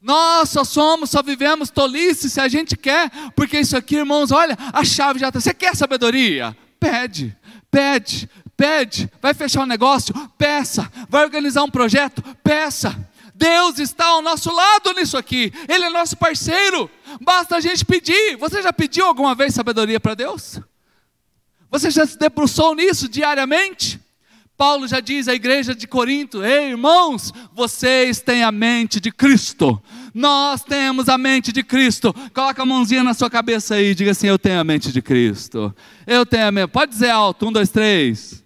Nós 0.00 0.48
só 0.48 0.64
somos, 0.64 1.10
só 1.10 1.22
vivemos 1.22 1.68
tolice 1.68 2.30
se 2.30 2.40
a 2.40 2.48
gente 2.48 2.78
quer, 2.78 3.10
porque 3.36 3.60
isso 3.60 3.76
aqui, 3.76 3.96
irmãos, 3.96 4.30
olha, 4.30 4.56
a 4.72 4.82
chave 4.82 5.20
já 5.20 5.28
está. 5.28 5.38
Você 5.38 5.52
quer 5.52 5.76
sabedoria? 5.76 6.56
Pede, 6.78 7.36
pede, 7.70 8.26
pede. 8.60 9.10
Vai 9.22 9.32
fechar 9.32 9.62
um 9.62 9.66
negócio? 9.66 10.14
Peça. 10.36 10.92
Vai 11.08 11.24
organizar 11.24 11.62
um 11.62 11.70
projeto? 11.70 12.22
Peça. 12.44 12.94
Deus 13.34 13.78
está 13.78 14.04
ao 14.08 14.20
nosso 14.20 14.54
lado 14.54 14.92
nisso 14.92 15.16
aqui, 15.16 15.50
Ele 15.66 15.86
é 15.86 15.88
nosso 15.88 16.14
parceiro, 16.14 16.90
basta 17.22 17.56
a 17.56 17.60
gente 17.60 17.86
pedir. 17.86 18.36
Você 18.36 18.60
já 18.60 18.70
pediu 18.70 19.06
alguma 19.06 19.34
vez 19.34 19.54
sabedoria 19.54 19.98
para 19.98 20.14
Deus? 20.14 20.60
Você 21.70 21.90
já 21.90 22.04
se 22.04 22.18
debruçou 22.18 22.74
nisso 22.74 23.08
diariamente? 23.08 23.98
Paulo 24.58 24.86
já 24.86 25.00
diz 25.00 25.26
à 25.26 25.32
igreja 25.32 25.74
de 25.74 25.86
Corinto: 25.86 26.44
Ei, 26.44 26.68
irmãos, 26.68 27.32
vocês 27.54 28.20
têm 28.20 28.42
a 28.42 28.52
mente 28.52 29.00
de 29.00 29.10
Cristo. 29.10 29.82
Nós 30.12 30.62
temos 30.62 31.08
a 31.08 31.16
mente 31.16 31.50
de 31.50 31.62
Cristo. 31.62 32.14
Coloca 32.34 32.60
a 32.60 32.66
mãozinha 32.66 33.02
na 33.02 33.14
sua 33.14 33.30
cabeça 33.30 33.76
aí, 33.76 33.94
diga 33.94 34.10
assim: 34.10 34.26
Eu 34.26 34.38
tenho 34.38 34.60
a 34.60 34.64
mente 34.64 34.92
de 34.92 35.00
Cristo. 35.00 35.74
Eu 36.06 36.26
tenho 36.26 36.46
a 36.46 36.52
mente. 36.52 36.68
Pode 36.68 36.92
dizer 36.92 37.08
alto: 37.08 37.48
um, 37.48 37.52
dois, 37.52 37.70
três. 37.70 38.44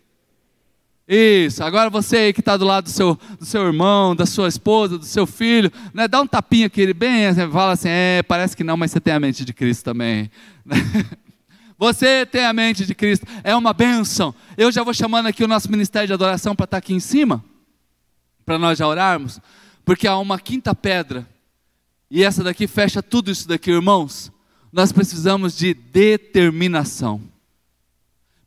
Isso, 1.06 1.62
agora 1.62 1.90
você 1.90 2.16
aí 2.16 2.32
que 2.32 2.40
está 2.40 2.56
do 2.56 2.64
lado 2.64 2.84
do 2.84 2.90
seu, 2.90 3.18
do 3.38 3.44
seu 3.44 3.66
irmão, 3.66 4.16
da 4.16 4.24
sua 4.24 4.48
esposa, 4.48 4.96
do 4.96 5.04
seu 5.04 5.26
filho, 5.26 5.70
né, 5.92 6.08
dá 6.08 6.20
um 6.22 6.26
tapinha 6.26 6.66
aqui, 6.66 6.80
ele 6.80 6.94
bem, 6.94 7.34
fala 7.52 7.72
assim, 7.72 7.88
é, 7.90 8.22
parece 8.22 8.56
que 8.56 8.64
não, 8.64 8.76
mas 8.76 8.90
você 8.90 9.00
tem 9.00 9.12
a 9.12 9.20
mente 9.20 9.44
de 9.44 9.52
Cristo 9.52 9.84
também. 9.84 10.30
Você 11.76 12.24
tem 12.24 12.44
a 12.44 12.52
mente 12.52 12.86
de 12.86 12.94
Cristo, 12.94 13.26
é 13.42 13.54
uma 13.54 13.72
bênção. 13.72 14.32
Eu 14.56 14.70
já 14.70 14.84
vou 14.84 14.94
chamando 14.94 15.26
aqui 15.26 15.42
o 15.42 15.48
nosso 15.48 15.68
ministério 15.68 16.06
de 16.06 16.12
adoração 16.12 16.54
para 16.54 16.64
estar 16.64 16.76
tá 16.76 16.78
aqui 16.78 16.94
em 16.94 17.00
cima, 17.00 17.44
para 18.46 18.56
nós 18.56 18.78
já 18.78 18.86
orarmos, 18.86 19.40
porque 19.84 20.06
há 20.06 20.16
uma 20.16 20.38
quinta 20.38 20.72
pedra, 20.72 21.28
e 22.08 22.22
essa 22.22 22.44
daqui 22.44 22.68
fecha 22.68 23.02
tudo 23.02 23.28
isso 23.28 23.48
daqui, 23.48 23.72
irmãos. 23.72 24.30
Nós 24.72 24.92
precisamos 24.92 25.56
de 25.56 25.74
determinação, 25.74 27.20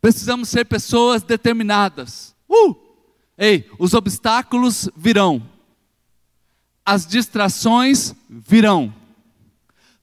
precisamos 0.02 0.48
ser 0.48 0.66
pessoas 0.66 1.22
determinadas. 1.22 2.37
Uh! 2.50 2.76
Ei, 3.38 3.70
os 3.78 3.94
obstáculos 3.94 4.90
virão, 4.96 5.48
as 6.84 7.06
distrações 7.06 8.16
virão, 8.28 8.94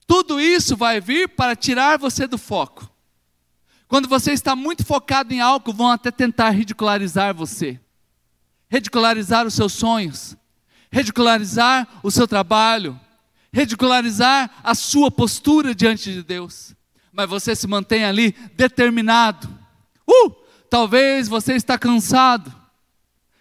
tudo 0.07 0.41
isso 0.41 0.77
vai 0.77 1.01
vir 1.01 1.29
para 1.29 1.57
tirar 1.57 1.99
você 1.99 2.27
do 2.27 2.39
foco. 2.39 2.89
Quando 3.89 4.09
você 4.09 4.33
está 4.33 4.55
muito 4.55 4.85
focado 4.85 5.33
em 5.33 5.41
algo, 5.41 5.73
vão 5.73 5.91
até 5.91 6.11
tentar 6.11 6.51
ridicularizar 6.51 7.35
você, 7.35 7.81
ridicularizar 8.69 9.47
os 9.47 9.55
seus 9.55 9.73
sonhos, 9.73 10.37
ridicularizar 10.91 11.89
o 12.03 12.11
seu 12.11 12.29
trabalho, 12.29 12.99
ridicularizar 13.53 14.51
a 14.63 14.75
sua 14.75 15.11
postura 15.11 15.75
diante 15.75 16.13
de 16.13 16.23
Deus. 16.23 16.75
Mas 17.13 17.29
você 17.29 17.55
se 17.55 17.67
mantém 17.67 18.05
ali 18.05 18.33
determinado. 18.55 19.49
Uh! 20.09 20.44
Talvez 20.75 21.29
você 21.29 21.55
está 21.55 21.79
cansado. 21.79 22.53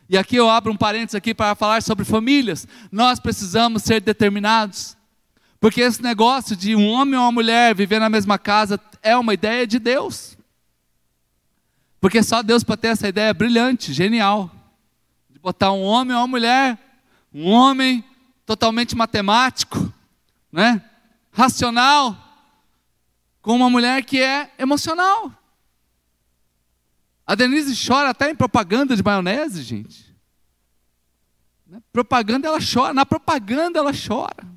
E 0.07 0.15
aqui 0.15 0.35
eu 0.35 0.47
abro 0.47 0.71
um 0.71 0.77
parênteses 0.77 1.15
aqui 1.15 1.33
para 1.33 1.55
falar 1.55 1.81
sobre 1.81 2.05
famílias. 2.05 2.67
Nós 2.91 3.19
precisamos 3.19 3.81
ser 3.81 4.01
determinados. 4.01 4.95
Porque 5.59 5.81
esse 5.81 5.99
negócio 5.99 6.55
de 6.55 6.75
um 6.75 6.87
homem 6.87 7.15
ou 7.15 7.25
uma 7.25 7.31
mulher 7.31 7.73
viver 7.73 7.97
na 7.97 8.07
mesma 8.07 8.37
casa 8.37 8.79
é 9.01 9.17
uma 9.17 9.33
ideia 9.33 9.65
de 9.65 9.79
Deus. 9.79 10.37
Porque 11.99 12.21
só 12.21 12.43
Deus 12.43 12.63
pode 12.63 12.81
ter 12.81 12.89
essa 12.89 13.07
ideia 13.07 13.33
brilhante, 13.33 13.93
genial, 13.93 14.51
de 15.27 15.39
botar 15.39 15.71
um 15.71 15.81
homem 15.81 16.15
ou 16.15 16.21
uma 16.21 16.27
mulher, 16.27 16.77
um 17.33 17.49
homem 17.49 18.05
totalmente 18.45 18.95
matemático, 18.95 19.91
né? 20.51 20.83
racional, 21.31 22.15
com 23.41 23.55
uma 23.55 23.71
mulher 23.71 24.05
que 24.05 24.21
é 24.21 24.51
emocional. 24.59 25.31
A 27.25 27.35
Denise 27.35 27.73
chora 27.87 28.09
até 28.09 28.29
em 28.29 28.35
propaganda 28.35 28.95
de 28.95 29.03
maionese, 29.03 29.61
gente. 29.61 30.13
Né? 31.65 31.79
Propaganda 31.91 32.47
ela 32.47 32.59
chora, 32.59 32.93
na 32.93 33.05
propaganda 33.05 33.79
ela 33.79 33.91
chora. 33.93 34.53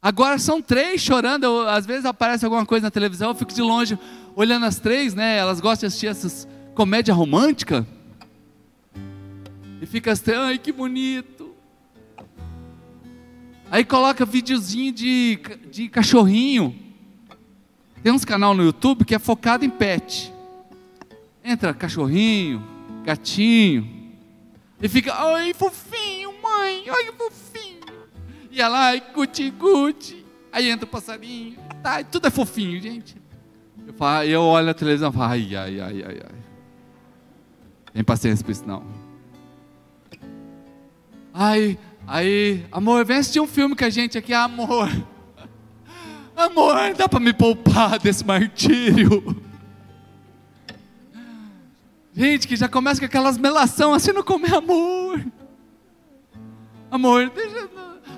Agora 0.00 0.38
são 0.38 0.62
três 0.62 1.00
chorando. 1.00 1.44
Eu, 1.44 1.68
às 1.68 1.84
vezes 1.84 2.04
aparece 2.04 2.44
alguma 2.44 2.64
coisa 2.64 2.86
na 2.86 2.90
televisão, 2.90 3.30
eu 3.30 3.34
fico 3.34 3.52
de 3.52 3.62
longe 3.62 3.98
olhando 4.36 4.66
as 4.66 4.78
três, 4.78 5.14
né? 5.14 5.36
Elas 5.36 5.60
gostam 5.60 5.80
de 5.80 5.86
assistir 5.86 6.06
essas 6.06 6.46
comédia 6.74 7.12
romântica. 7.12 7.86
E 9.80 9.86
fica 9.86 10.12
assim, 10.12 10.32
ai 10.32 10.58
que 10.58 10.70
bonito. 10.70 11.54
Aí 13.70 13.84
coloca 13.84 14.24
videozinho 14.24 14.92
de, 14.92 15.40
de 15.70 15.88
cachorrinho. 15.88 16.78
Tem 18.02 18.12
uns 18.12 18.24
canal 18.24 18.54
no 18.54 18.62
YouTube 18.62 19.04
que 19.04 19.14
é 19.14 19.18
focado 19.18 19.64
em 19.64 19.70
pet. 19.70 20.32
Entra 21.48 21.72
cachorrinho, 21.72 22.60
gatinho. 23.04 23.88
E 24.82 24.88
fica, 24.88 25.14
ai 25.14 25.54
fofinho, 25.54 26.34
mãe, 26.42 26.84
ai 26.88 27.12
fofinho. 27.16 27.86
E 28.50 28.60
ela, 28.60 28.86
ai, 28.86 29.00
guti-guti. 29.14 30.26
Aí 30.50 30.68
entra 30.68 30.84
o 30.84 30.88
passarinho. 30.88 31.56
Tá, 31.84 32.02
tudo 32.02 32.26
é 32.26 32.30
fofinho, 32.30 32.80
gente. 32.80 33.16
Eu, 33.86 33.94
falo, 33.94 34.24
eu 34.24 34.42
olho 34.42 34.70
a 34.70 34.74
televisão 34.74 35.10
e 35.10 35.12
falo, 35.12 35.30
ai, 35.30 35.54
ai, 35.54 35.80
ai, 35.80 36.02
ai, 36.02 36.20
ai. 36.24 36.38
Tem 37.92 38.02
paciência 38.02 38.44
para 38.44 38.52
isso 38.52 38.66
não. 38.66 38.84
Ai, 41.32 41.78
aí, 42.08 42.66
amor, 42.72 43.04
vem 43.04 43.18
assistir 43.18 43.38
um 43.38 43.46
filme 43.46 43.76
com 43.76 43.84
a 43.84 43.90
gente 43.90 44.18
aqui, 44.18 44.34
amor. 44.34 44.90
Amor, 46.36 46.92
dá 46.94 47.08
para 47.08 47.18
me 47.18 47.32
poupar 47.32 47.98
desse 47.98 48.22
martírio. 48.22 49.45
Gente, 52.16 52.48
que 52.48 52.56
já 52.56 52.66
começa 52.66 52.98
com 52.98 53.04
aquelas 53.04 53.36
melação 53.36 53.92
assim, 53.92 54.10
não 54.10 54.22
come 54.22 54.48
amor. 54.48 55.22
Amor, 56.90 57.28
deixa, 57.28 57.68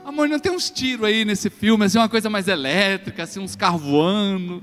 Amor, 0.04 0.28
não 0.28 0.38
tem 0.38 0.52
uns 0.52 0.70
tiros 0.70 1.04
aí 1.04 1.24
nesse 1.24 1.50
filme, 1.50 1.84
assim, 1.84 1.98
uma 1.98 2.08
coisa 2.08 2.30
mais 2.30 2.46
elétrica, 2.48 3.24
assim, 3.24 3.40
uns 3.40 3.56
carros 3.56 3.82
voando. 3.82 4.62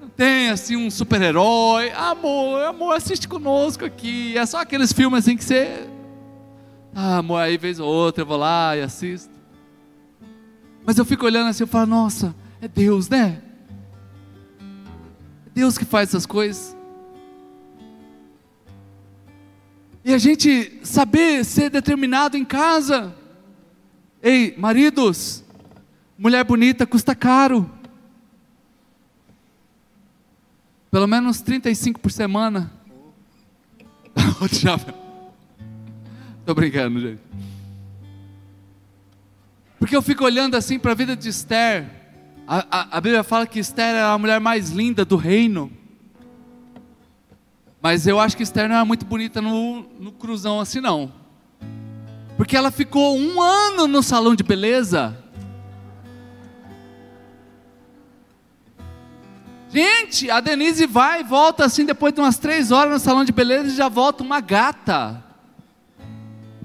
Não 0.00 0.08
tem, 0.08 0.48
assim, 0.48 0.74
um 0.76 0.90
super-herói. 0.90 1.90
Amor, 1.90 2.62
amor, 2.64 2.96
assiste 2.96 3.28
conosco 3.28 3.84
aqui. 3.84 4.36
É 4.36 4.44
só 4.44 4.62
aqueles 4.62 4.92
filmes, 4.92 5.20
assim, 5.20 5.36
que 5.36 5.44
você... 5.44 5.86
Ah, 6.94 7.18
amor, 7.18 7.38
aí 7.38 7.56
vez 7.56 7.78
ou 7.78 7.86
outra 7.86 8.22
eu 8.22 8.26
vou 8.26 8.38
lá 8.38 8.76
e 8.76 8.82
assisto. 8.82 9.30
Mas 10.84 10.98
eu 10.98 11.04
fico 11.04 11.26
olhando 11.26 11.48
assim, 11.48 11.62
eu 11.62 11.68
falo, 11.68 11.86
nossa, 11.86 12.34
é 12.60 12.66
Deus, 12.66 13.08
né? 13.08 13.40
É 15.46 15.50
Deus 15.54 15.78
que 15.78 15.84
faz 15.84 16.08
essas 16.08 16.26
coisas. 16.26 16.75
E 20.06 20.14
a 20.14 20.18
gente 20.18 20.78
saber 20.84 21.44
ser 21.44 21.68
determinado 21.68 22.36
em 22.36 22.44
casa. 22.44 23.12
Ei, 24.22 24.54
maridos, 24.56 25.44
mulher 26.16 26.44
bonita 26.44 26.86
custa 26.86 27.12
caro. 27.12 27.68
Pelo 30.92 31.08
menos 31.08 31.40
35 31.40 31.98
por 31.98 32.12
semana. 32.12 32.72
Estou 36.38 36.54
brincando, 36.54 37.00
gente. 37.00 37.20
Porque 39.76 39.96
eu 39.96 40.02
fico 40.02 40.24
olhando 40.24 40.54
assim 40.54 40.78
para 40.78 40.92
a 40.92 40.94
vida 40.94 41.16
de 41.16 41.28
Esther. 41.28 41.84
A, 42.46 42.58
a, 42.70 42.98
a, 42.98 43.00
Bíblia 43.00 43.24
fala 43.24 43.44
que 43.44 43.58
Esther 43.58 43.96
era 43.96 44.12
a 44.12 44.18
mulher 44.18 44.38
mais 44.38 44.70
linda 44.70 45.04
do 45.04 45.16
reino. 45.16 45.68
Mas 47.86 48.04
eu 48.04 48.18
acho 48.18 48.36
que 48.36 48.42
Esther 48.42 48.68
não 48.68 48.74
era 48.74 48.84
muito 48.84 49.06
bonita 49.06 49.40
no, 49.40 49.82
no 50.00 50.10
cruzão 50.10 50.58
assim, 50.58 50.80
não. 50.80 51.12
Porque 52.36 52.56
ela 52.56 52.72
ficou 52.72 53.16
um 53.16 53.40
ano 53.40 53.86
no 53.86 54.02
salão 54.02 54.34
de 54.34 54.42
beleza. 54.42 55.16
Gente, 59.70 60.28
a 60.28 60.40
Denise 60.40 60.84
vai 60.84 61.20
e 61.20 61.22
volta 61.22 61.64
assim, 61.64 61.84
depois 61.84 62.12
de 62.12 62.20
umas 62.20 62.38
três 62.38 62.72
horas 62.72 62.92
no 62.92 62.98
salão 62.98 63.24
de 63.24 63.30
beleza, 63.30 63.68
e 63.68 63.76
já 63.76 63.88
volta 63.88 64.24
uma 64.24 64.40
gata. 64.40 65.22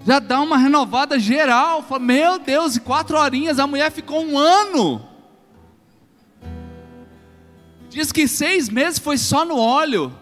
Já 0.03 0.17
dá 0.17 0.41
uma 0.41 0.57
renovada 0.57 1.19
geral. 1.19 1.83
Fala, 1.83 1.99
meu 1.99 2.39
Deus, 2.39 2.77
e 2.77 2.79
quatro 2.79 3.15
horinhas, 3.15 3.59
a 3.59 3.67
mulher 3.67 3.91
ficou 3.91 4.25
um 4.25 4.39
ano. 4.39 5.07
Diz 7.91 8.11
que 8.11 8.27
seis 8.27 8.69
meses 8.69 8.97
foi 8.97 9.19
só 9.19 9.45
no 9.45 9.59
óleo. 9.59 10.19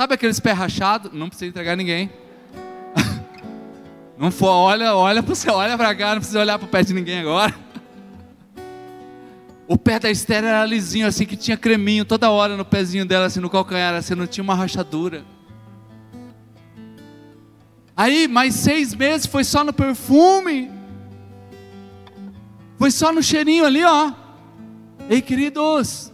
Sabe 0.00 0.14
aqueles 0.14 0.40
pé 0.40 0.52
rachado? 0.52 1.10
Não 1.12 1.28
precisa 1.28 1.50
entregar 1.50 1.76
ninguém. 1.76 2.10
Não 4.16 4.30
for, 4.30 4.48
olha, 4.48 4.94
olha 4.94 5.22
para 5.22 5.34
você, 5.34 5.50
olha 5.50 5.76
para 5.76 5.94
cá, 5.94 6.12
não 6.12 6.20
precisa 6.20 6.40
olhar 6.40 6.58
para 6.58 6.64
o 6.64 6.70
pé 6.70 6.82
de 6.82 6.94
ninguém 6.94 7.20
agora. 7.20 7.54
O 9.68 9.76
pé 9.76 10.00
da 10.00 10.10
Esther 10.10 10.42
era 10.42 10.64
lisinho, 10.64 11.06
assim, 11.06 11.26
que 11.26 11.36
tinha 11.36 11.54
creminho 11.54 12.06
toda 12.06 12.30
hora 12.30 12.56
no 12.56 12.64
pezinho 12.64 13.04
dela, 13.04 13.26
assim, 13.26 13.40
no 13.40 13.50
calcanhar, 13.50 13.94
assim, 13.94 14.14
não 14.14 14.26
tinha 14.26 14.42
uma 14.42 14.54
rachadura. 14.54 15.22
Aí, 17.94 18.26
mais 18.26 18.54
seis 18.54 18.94
meses 18.94 19.26
foi 19.26 19.44
só 19.44 19.62
no 19.62 19.72
perfume. 19.72 20.70
Foi 22.78 22.90
só 22.90 23.12
no 23.12 23.22
cheirinho 23.22 23.66
ali, 23.66 23.84
ó. 23.84 24.12
Ei, 25.10 25.20
queridos. 25.20 26.10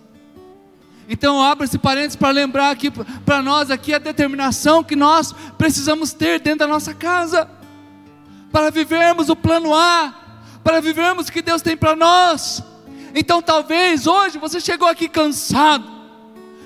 Então, 1.08 1.42
abra 1.42 1.64
esse 1.64 1.78
parênteses 1.78 2.16
para 2.16 2.30
lembrar 2.30 2.70
aqui 2.70 2.90
para 2.90 3.40
nós 3.40 3.70
aqui 3.70 3.94
a 3.94 3.98
determinação 3.98 4.82
que 4.82 4.96
nós 4.96 5.32
precisamos 5.56 6.12
ter 6.12 6.40
dentro 6.40 6.60
da 6.60 6.66
nossa 6.66 6.92
casa, 6.92 7.48
para 8.50 8.70
vivermos 8.70 9.28
o 9.28 9.36
plano 9.36 9.74
A, 9.74 10.14
para 10.64 10.80
vivermos 10.80 11.28
o 11.28 11.32
que 11.32 11.42
Deus 11.42 11.62
tem 11.62 11.76
para 11.76 11.94
nós. 11.94 12.62
Então, 13.14 13.40
talvez 13.40 14.06
hoje 14.06 14.38
você 14.38 14.60
chegou 14.60 14.88
aqui 14.88 15.08
cansado, 15.08 15.96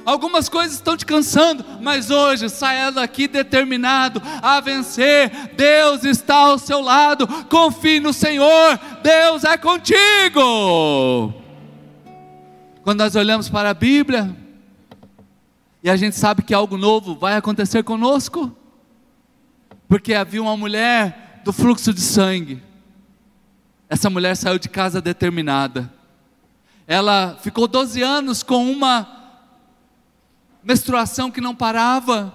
Algumas 0.05 0.49
coisas 0.49 0.75
estão 0.77 0.97
te 0.97 1.05
cansando, 1.05 1.65
mas 1.81 2.11
hoje 2.11 2.49
saia 2.49 2.91
daqui 2.91 3.29
determinado 3.29 4.21
a 4.43 4.61
vencer. 4.61 5.31
Deus 5.55 6.05
está 6.05 6.37
ao 6.37 6.59
seu 6.59 6.81
lado. 6.81 7.29
Confie 7.49 8.01
no 8.01 8.13
Senhor. 8.13 8.81
Deus 9.03 9.45
é 9.45 9.57
contigo. 9.57 11.40
Quando 12.91 13.03
nós 13.03 13.15
olhamos 13.15 13.49
para 13.49 13.71
a 13.71 13.73
Bíblia 13.73 14.37
e 15.81 15.89
a 15.89 15.95
gente 15.95 16.17
sabe 16.17 16.43
que 16.43 16.53
algo 16.53 16.77
novo 16.77 17.15
vai 17.15 17.37
acontecer 17.37 17.85
conosco, 17.85 18.53
porque 19.87 20.13
havia 20.13 20.43
uma 20.43 20.57
mulher 20.57 21.41
do 21.45 21.53
fluxo 21.53 21.95
de 21.95 22.01
sangue. 22.01 22.61
Essa 23.89 24.11
mulher 24.11 24.37
saiu 24.37 24.59
de 24.59 24.69
casa 24.69 25.01
determinada. 25.01 25.89
Ela 26.85 27.39
ficou 27.41 27.69
12 27.69 28.03
anos 28.03 28.43
com 28.43 28.69
uma 28.69 29.07
menstruação 30.61 31.31
que 31.31 31.41
não 31.41 31.55
parava. 31.55 32.35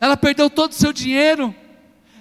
Ela 0.00 0.16
perdeu 0.16 0.50
todo 0.50 0.72
o 0.72 0.74
seu 0.74 0.92
dinheiro, 0.92 1.54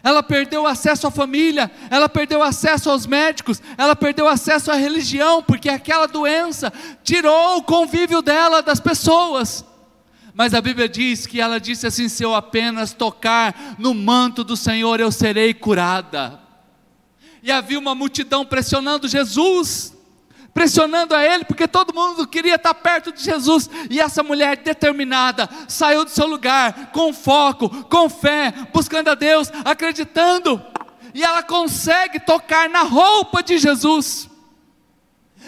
ela 0.03 0.23
perdeu 0.23 0.65
acesso 0.65 1.07
à 1.07 1.11
família, 1.11 1.69
ela 1.89 2.07
perdeu 2.07 2.41
acesso 2.41 2.89
aos 2.89 3.05
médicos, 3.05 3.61
ela 3.77 3.95
perdeu 3.95 4.27
acesso 4.27 4.71
à 4.71 4.75
religião, 4.75 5.43
porque 5.43 5.69
aquela 5.69 6.07
doença 6.07 6.71
tirou 7.03 7.57
o 7.57 7.63
convívio 7.63 8.21
dela 8.21 8.61
das 8.61 8.79
pessoas. 8.79 9.65
Mas 10.33 10.53
a 10.53 10.61
Bíblia 10.61 10.87
diz 10.87 11.25
que 11.25 11.41
ela 11.41 11.59
disse 11.59 11.85
assim: 11.85 12.07
se 12.07 12.23
eu 12.23 12.33
apenas 12.33 12.93
tocar 12.93 13.75
no 13.77 13.93
manto 13.93 14.43
do 14.43 14.55
Senhor, 14.55 14.99
eu 14.99 15.11
serei 15.11 15.53
curada. 15.53 16.39
E 17.43 17.51
havia 17.51 17.79
uma 17.79 17.93
multidão 17.93 18.45
pressionando 18.45 19.07
Jesus 19.07 19.98
pressionando 20.53 21.15
a 21.15 21.23
ele, 21.23 21.45
porque 21.45 21.67
todo 21.67 21.93
mundo 21.93 22.27
queria 22.27 22.55
estar 22.55 22.73
perto 22.73 23.11
de 23.11 23.23
Jesus, 23.23 23.69
e 23.89 23.99
essa 23.99 24.23
mulher 24.23 24.57
determinada 24.57 25.49
saiu 25.67 26.03
do 26.03 26.11
seu 26.11 26.27
lugar, 26.27 26.91
com 26.91 27.13
foco, 27.13 27.69
com 27.85 28.09
fé, 28.09 28.53
buscando 28.73 29.09
a 29.09 29.15
Deus, 29.15 29.51
acreditando, 29.65 30.61
e 31.13 31.23
ela 31.23 31.43
consegue 31.43 32.19
tocar 32.19 32.69
na 32.69 32.83
roupa 32.83 33.41
de 33.41 33.57
Jesus. 33.57 34.29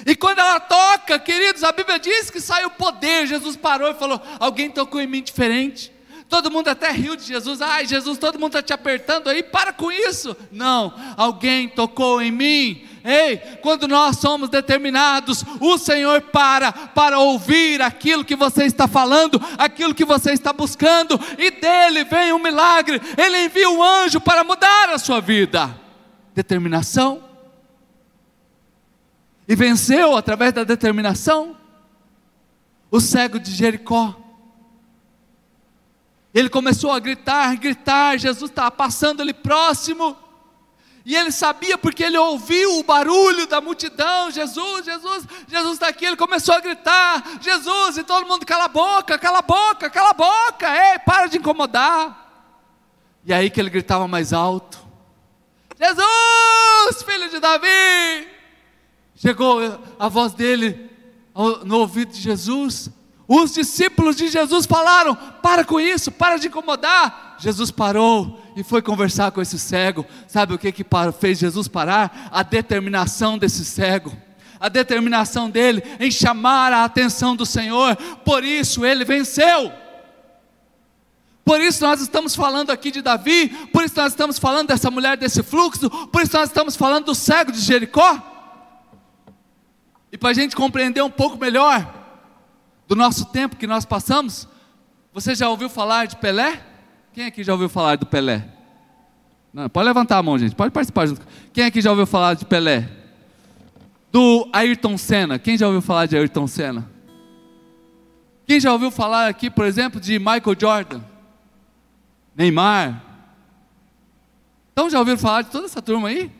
E 0.05 0.15
quando 0.15 0.39
ela 0.39 0.59
toca, 0.59 1.19
queridos, 1.19 1.63
a 1.63 1.71
Bíblia 1.71 1.99
diz 1.99 2.29
que 2.29 2.39
saiu 2.39 2.69
poder. 2.71 3.27
Jesus 3.27 3.55
parou 3.55 3.91
e 3.91 3.93
falou: 3.93 4.19
Alguém 4.39 4.69
tocou 4.69 4.99
em 4.99 5.07
mim 5.07 5.21
diferente. 5.21 5.91
Todo 6.27 6.49
mundo 6.49 6.69
até 6.69 6.89
riu 6.89 7.15
de 7.15 7.25
Jesus. 7.25 7.61
Ai, 7.61 7.85
Jesus, 7.85 8.17
todo 8.17 8.39
mundo 8.39 8.57
está 8.57 8.61
te 8.61 8.73
apertando 8.73 9.29
aí, 9.29 9.43
para 9.43 9.73
com 9.73 9.91
isso. 9.91 10.35
Não, 10.49 10.93
alguém 11.17 11.67
tocou 11.67 12.21
em 12.21 12.31
mim. 12.31 12.87
Ei, 13.03 13.37
quando 13.61 13.87
nós 13.87 14.17
somos 14.17 14.49
determinados, 14.49 15.43
o 15.59 15.77
Senhor 15.77 16.21
para 16.21 16.71
para 16.71 17.19
ouvir 17.19 17.81
aquilo 17.81 18.23
que 18.23 18.35
você 18.35 18.65
está 18.65 18.87
falando, 18.87 19.41
aquilo 19.57 19.95
que 19.95 20.05
você 20.05 20.31
está 20.31 20.53
buscando, 20.53 21.19
e 21.37 21.51
dele 21.51 22.03
vem 22.03 22.33
um 22.33 22.39
milagre. 22.39 23.01
Ele 23.17 23.45
envia 23.45 23.69
um 23.69 23.81
anjo 23.81 24.21
para 24.21 24.43
mudar 24.43 24.89
a 24.89 24.97
sua 24.97 25.19
vida. 25.19 25.79
Determinação. 26.33 27.23
E 29.47 29.55
venceu 29.55 30.15
através 30.15 30.53
da 30.53 30.63
determinação 30.63 31.57
o 32.91 32.99
cego 32.99 33.39
de 33.39 33.51
Jericó. 33.51 34.15
Ele 36.33 36.49
começou 36.49 36.91
a 36.91 36.99
gritar, 36.99 37.55
gritar, 37.57 38.17
Jesus 38.17 38.49
estava 38.49 38.71
passando 38.71 39.21
ali 39.21 39.33
próximo, 39.33 40.15
e 41.03 41.15
ele 41.15 41.31
sabia 41.31 41.77
porque 41.77 42.03
ele 42.03 42.17
ouviu 42.17 42.77
o 42.77 42.83
barulho 42.83 43.47
da 43.47 43.59
multidão: 43.59 44.29
Jesus, 44.29 44.85
Jesus, 44.85 45.25
Jesus 45.47 45.73
está 45.73 45.87
aqui. 45.87 46.05
Ele 46.05 46.15
começou 46.15 46.53
a 46.53 46.59
gritar: 46.59 47.39
Jesus, 47.41 47.97
e 47.97 48.03
todo 48.03 48.27
mundo 48.27 48.45
cala 48.45 48.65
a 48.65 48.67
boca, 48.67 49.17
cala 49.17 49.39
a 49.39 49.41
boca, 49.41 49.89
cala 49.89 50.11
a 50.11 50.13
boca, 50.13 50.67
ei, 50.69 50.99
para 50.99 51.27
de 51.27 51.37
incomodar. 51.37 52.19
E 53.25 53.33
aí 53.33 53.49
que 53.49 53.59
ele 53.59 53.69
gritava 53.69 54.07
mais 54.07 54.31
alto: 54.31 54.79
Jesus, 55.79 57.03
filho 57.03 57.29
de 57.29 57.39
Davi. 57.39 58.27
Chegou 59.15 59.59
a 59.99 60.07
voz 60.07 60.33
dele 60.33 60.89
no 61.63 61.77
ouvido 61.79 62.11
de 62.11 62.19
Jesus, 62.19 62.89
os 63.27 63.53
discípulos 63.53 64.15
de 64.15 64.27
Jesus 64.27 64.65
falaram: 64.65 65.15
para 65.15 65.63
com 65.63 65.79
isso, 65.79 66.11
para 66.11 66.37
de 66.37 66.47
incomodar. 66.47 67.37
Jesus 67.39 67.71
parou 67.71 68.40
e 68.55 68.63
foi 68.63 68.81
conversar 68.81 69.31
com 69.31 69.41
esse 69.41 69.57
cego. 69.57 70.05
Sabe 70.27 70.53
o 70.53 70.57
que, 70.57 70.71
que 70.71 70.85
fez 71.19 71.39
Jesus 71.39 71.67
parar? 71.67 72.29
A 72.31 72.43
determinação 72.43 73.37
desse 73.37 73.63
cego. 73.65 74.15
A 74.59 74.69
determinação 74.69 75.49
dele 75.49 75.83
em 75.99 76.11
chamar 76.11 76.71
a 76.71 76.83
atenção 76.83 77.35
do 77.35 77.45
Senhor, 77.45 77.95
por 78.23 78.43
isso 78.43 78.85
ele 78.85 79.03
venceu. 79.03 79.71
Por 81.43 81.59
isso 81.59 81.83
nós 81.83 81.99
estamos 81.99 82.35
falando 82.35 82.69
aqui 82.69 82.91
de 82.91 83.01
Davi, 83.01 83.49
por 83.73 83.83
isso 83.83 83.95
nós 83.97 84.13
estamos 84.13 84.37
falando 84.37 84.67
dessa 84.67 84.91
mulher 84.91 85.17
desse 85.17 85.41
fluxo, 85.41 85.89
por 86.07 86.21
isso 86.21 86.37
nós 86.37 86.49
estamos 86.49 86.75
falando 86.75 87.05
do 87.05 87.15
cego 87.15 87.51
de 87.51 87.59
Jericó. 87.59 88.21
E 90.11 90.17
para 90.17 90.29
a 90.29 90.33
gente 90.33 90.55
compreender 90.55 91.01
um 91.01 91.09
pouco 91.09 91.37
melhor, 91.37 92.01
do 92.91 92.95
nosso 92.97 93.23
tempo 93.23 93.55
que 93.55 93.65
nós 93.65 93.85
passamos. 93.85 94.49
Você 95.13 95.33
já 95.33 95.47
ouviu 95.47 95.69
falar 95.69 96.07
de 96.07 96.17
Pelé? 96.17 96.61
Quem 97.13 97.25
aqui 97.25 97.43
já 97.43 97.53
ouviu 97.53 97.67
falar 97.67 97.97
do 97.97 98.05
Pelé? 98.05 98.47
Não, 99.53 99.69
pode 99.69 99.85
levantar 99.85 100.17
a 100.17 100.23
mão, 100.23 100.37
gente. 100.37 100.55
Pode 100.55 100.71
participar 100.71 101.05
junto. 101.07 101.25
Quem 101.51 101.65
aqui 101.65 101.81
já 101.81 101.89
ouviu 101.89 102.05
falar 102.05 102.35
de 102.35 102.45
Pelé? 102.45 102.89
Do 104.11 104.47
Ayrton 104.53 104.97
Senna. 104.97 105.37
Quem 105.37 105.57
já 105.57 105.67
ouviu 105.67 105.81
falar 105.81 106.05
de 106.05 106.15
Ayrton 106.15 106.47
Senna? 106.47 106.89
Quem 108.45 108.59
já 108.59 108.71
ouviu 108.71 108.91
falar 108.91 109.27
aqui, 109.27 109.49
por 109.49 109.65
exemplo, 109.65 109.99
de 109.99 110.19
Michael 110.19 110.55
Jordan? 110.59 111.01
Neymar? 112.35 113.03
Então 114.71 114.89
já 114.89 114.99
ouviram 114.99 115.17
falar 115.17 115.41
de 115.41 115.49
toda 115.49 115.65
essa 115.65 115.81
turma 115.81 116.07
aí? 116.07 116.31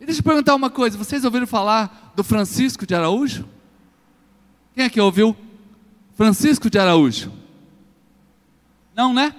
E 0.00 0.04
deixa 0.04 0.20
eu 0.20 0.24
perguntar 0.24 0.54
uma 0.54 0.68
coisa: 0.68 0.98
vocês 0.98 1.24
ouviram 1.24 1.46
falar 1.46 2.12
do 2.14 2.22
Francisco 2.22 2.86
de 2.86 2.94
Araújo? 2.94 3.48
Quem 4.74 4.84
aqui 4.84 5.00
ouviu 5.00 5.36
Francisco 6.14 6.68
de 6.68 6.78
Araújo. 6.78 7.32
Não, 8.94 9.12
né? 9.14 9.34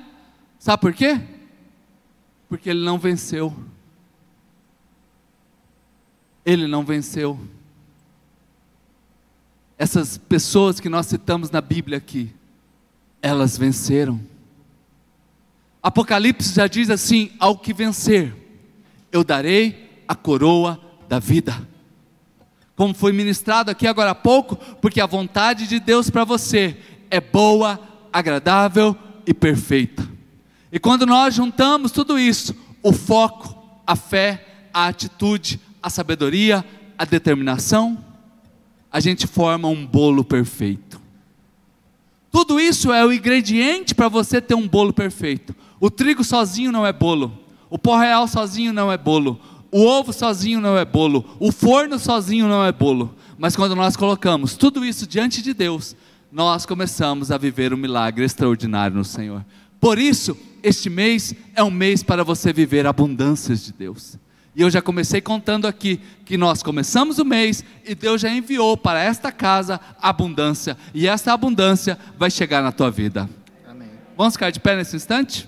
Sabe 0.64 0.80
por 0.80 0.94
quê? 0.94 1.20
Porque 2.48 2.70
ele 2.70 2.86
não 2.86 2.98
venceu. 2.98 3.54
Ele 6.46 6.66
não 6.66 6.86
venceu. 6.86 7.38
Essas 9.78 10.18
pessoas 10.18 10.80
que 10.80 10.88
nós 10.88 11.08
citamos 11.08 11.52
na 11.52 11.60
Bíblia 11.60 11.98
aqui, 11.98 12.34
elas 13.22 13.58
venceram. 13.58 14.22
Apocalipse 15.82 16.56
já 16.56 16.68
diz 16.68 16.90
assim: 16.90 17.34
ao 17.38 17.58
que 17.58 17.74
vencer, 17.74 18.34
eu 19.12 19.22
darei 19.22 20.02
a 20.08 20.16
coroa 20.16 20.80
da 21.10 21.20
vida 21.20 21.68
como 22.76 22.94
foi 22.94 23.12
ministrado 23.12 23.70
aqui 23.70 23.86
agora 23.86 24.12
há 24.12 24.16
pouco, 24.16 24.56
porque 24.82 25.00
a 25.00 25.06
vontade 25.06 25.68
de 25.68 25.80
Deus 25.80 26.10
para 26.10 26.24
você 26.24 26.76
é 27.12 27.22
boa, 27.22 27.80
agradável 28.12 28.98
e 29.28 29.34
perfeita. 29.34 30.13
E 30.74 30.80
quando 30.80 31.06
nós 31.06 31.36
juntamos 31.36 31.92
tudo 31.92 32.18
isso, 32.18 32.56
o 32.82 32.92
foco, 32.92 33.56
a 33.86 33.96
fé, 33.96 34.70
a 34.74 34.88
atitude, 34.88 35.60
a 35.80 35.88
sabedoria, 35.88 36.66
a 36.98 37.06
determinação, 37.06 38.04
a 38.92 39.00
gente 39.00 39.28
forma 39.28 39.68
um 39.68 39.86
bolo 39.86 40.24
perfeito. 40.24 41.00
Tudo 42.32 42.60
isso 42.60 42.92
é 42.92 43.06
o 43.06 43.14
ingrediente 43.14 43.94
para 43.94 44.10
você 44.10 44.42
ter 44.42 44.56
um 44.56 44.68
bolo 44.68 44.92
perfeito. 44.92 45.56
O 45.80 45.92
trigo 45.92 46.24
sozinho 46.24 46.72
não 46.72 46.84
é 46.84 46.92
bolo, 46.92 47.38
o 47.70 47.78
pó 47.78 47.96
real 47.96 48.28
sozinho 48.28 48.74
não 48.74 48.92
é 48.92 48.98
bolo, 48.98 49.40
o 49.72 49.86
ovo 49.86 50.12
sozinho 50.12 50.60
não 50.60 50.76
é 50.76 50.84
bolo, 50.84 51.24
o 51.40 51.52
forno 51.52 52.00
sozinho 52.00 52.48
não 52.48 52.66
é 52.66 52.72
bolo, 52.72 53.14
mas 53.38 53.56
quando 53.56 53.76
nós 53.76 53.96
colocamos 53.96 54.56
tudo 54.56 54.84
isso 54.84 55.06
diante 55.06 55.40
de 55.40 55.54
Deus, 55.54 55.96
nós 56.32 56.66
começamos 56.66 57.30
a 57.30 57.38
viver 57.38 57.76
um 57.76 57.78
milagre 57.78 58.26
extraordinário 58.26 58.98
no 58.98 59.06
Senhor. 59.06 59.46
Por 59.84 60.00
isso, 60.00 60.38
este 60.64 60.90
mês 60.90 61.36
é 61.54 61.62
um 61.62 61.70
mês 61.70 62.02
para 62.02 62.24
você 62.24 62.54
viver 62.54 62.88
abundâncias 62.88 63.66
de 63.66 63.74
Deus. 63.74 64.18
E 64.56 64.62
eu 64.62 64.70
já 64.70 64.82
comecei 64.82 65.20
contando 65.20 65.68
aqui 65.68 66.00
que 66.24 66.38
nós 66.38 66.64
começamos 66.64 67.20
o 67.20 67.26
mês 67.26 67.66
e 67.84 67.94
Deus 67.94 68.22
já 68.22 68.30
enviou 68.30 68.78
para 68.78 69.04
esta 69.04 69.30
casa 69.30 69.82
abundância, 70.02 70.78
e 70.94 71.06
essa 71.06 71.34
abundância 71.34 72.00
vai 72.18 72.32
chegar 72.32 72.64
na 72.64 72.72
tua 72.72 72.90
vida. 72.90 73.30
Amém. 73.68 73.90
Vamos 74.16 74.36
ficar 74.36 74.52
de 74.52 74.60
pé 74.62 74.78
nesse 74.78 74.96
instante? 74.96 75.42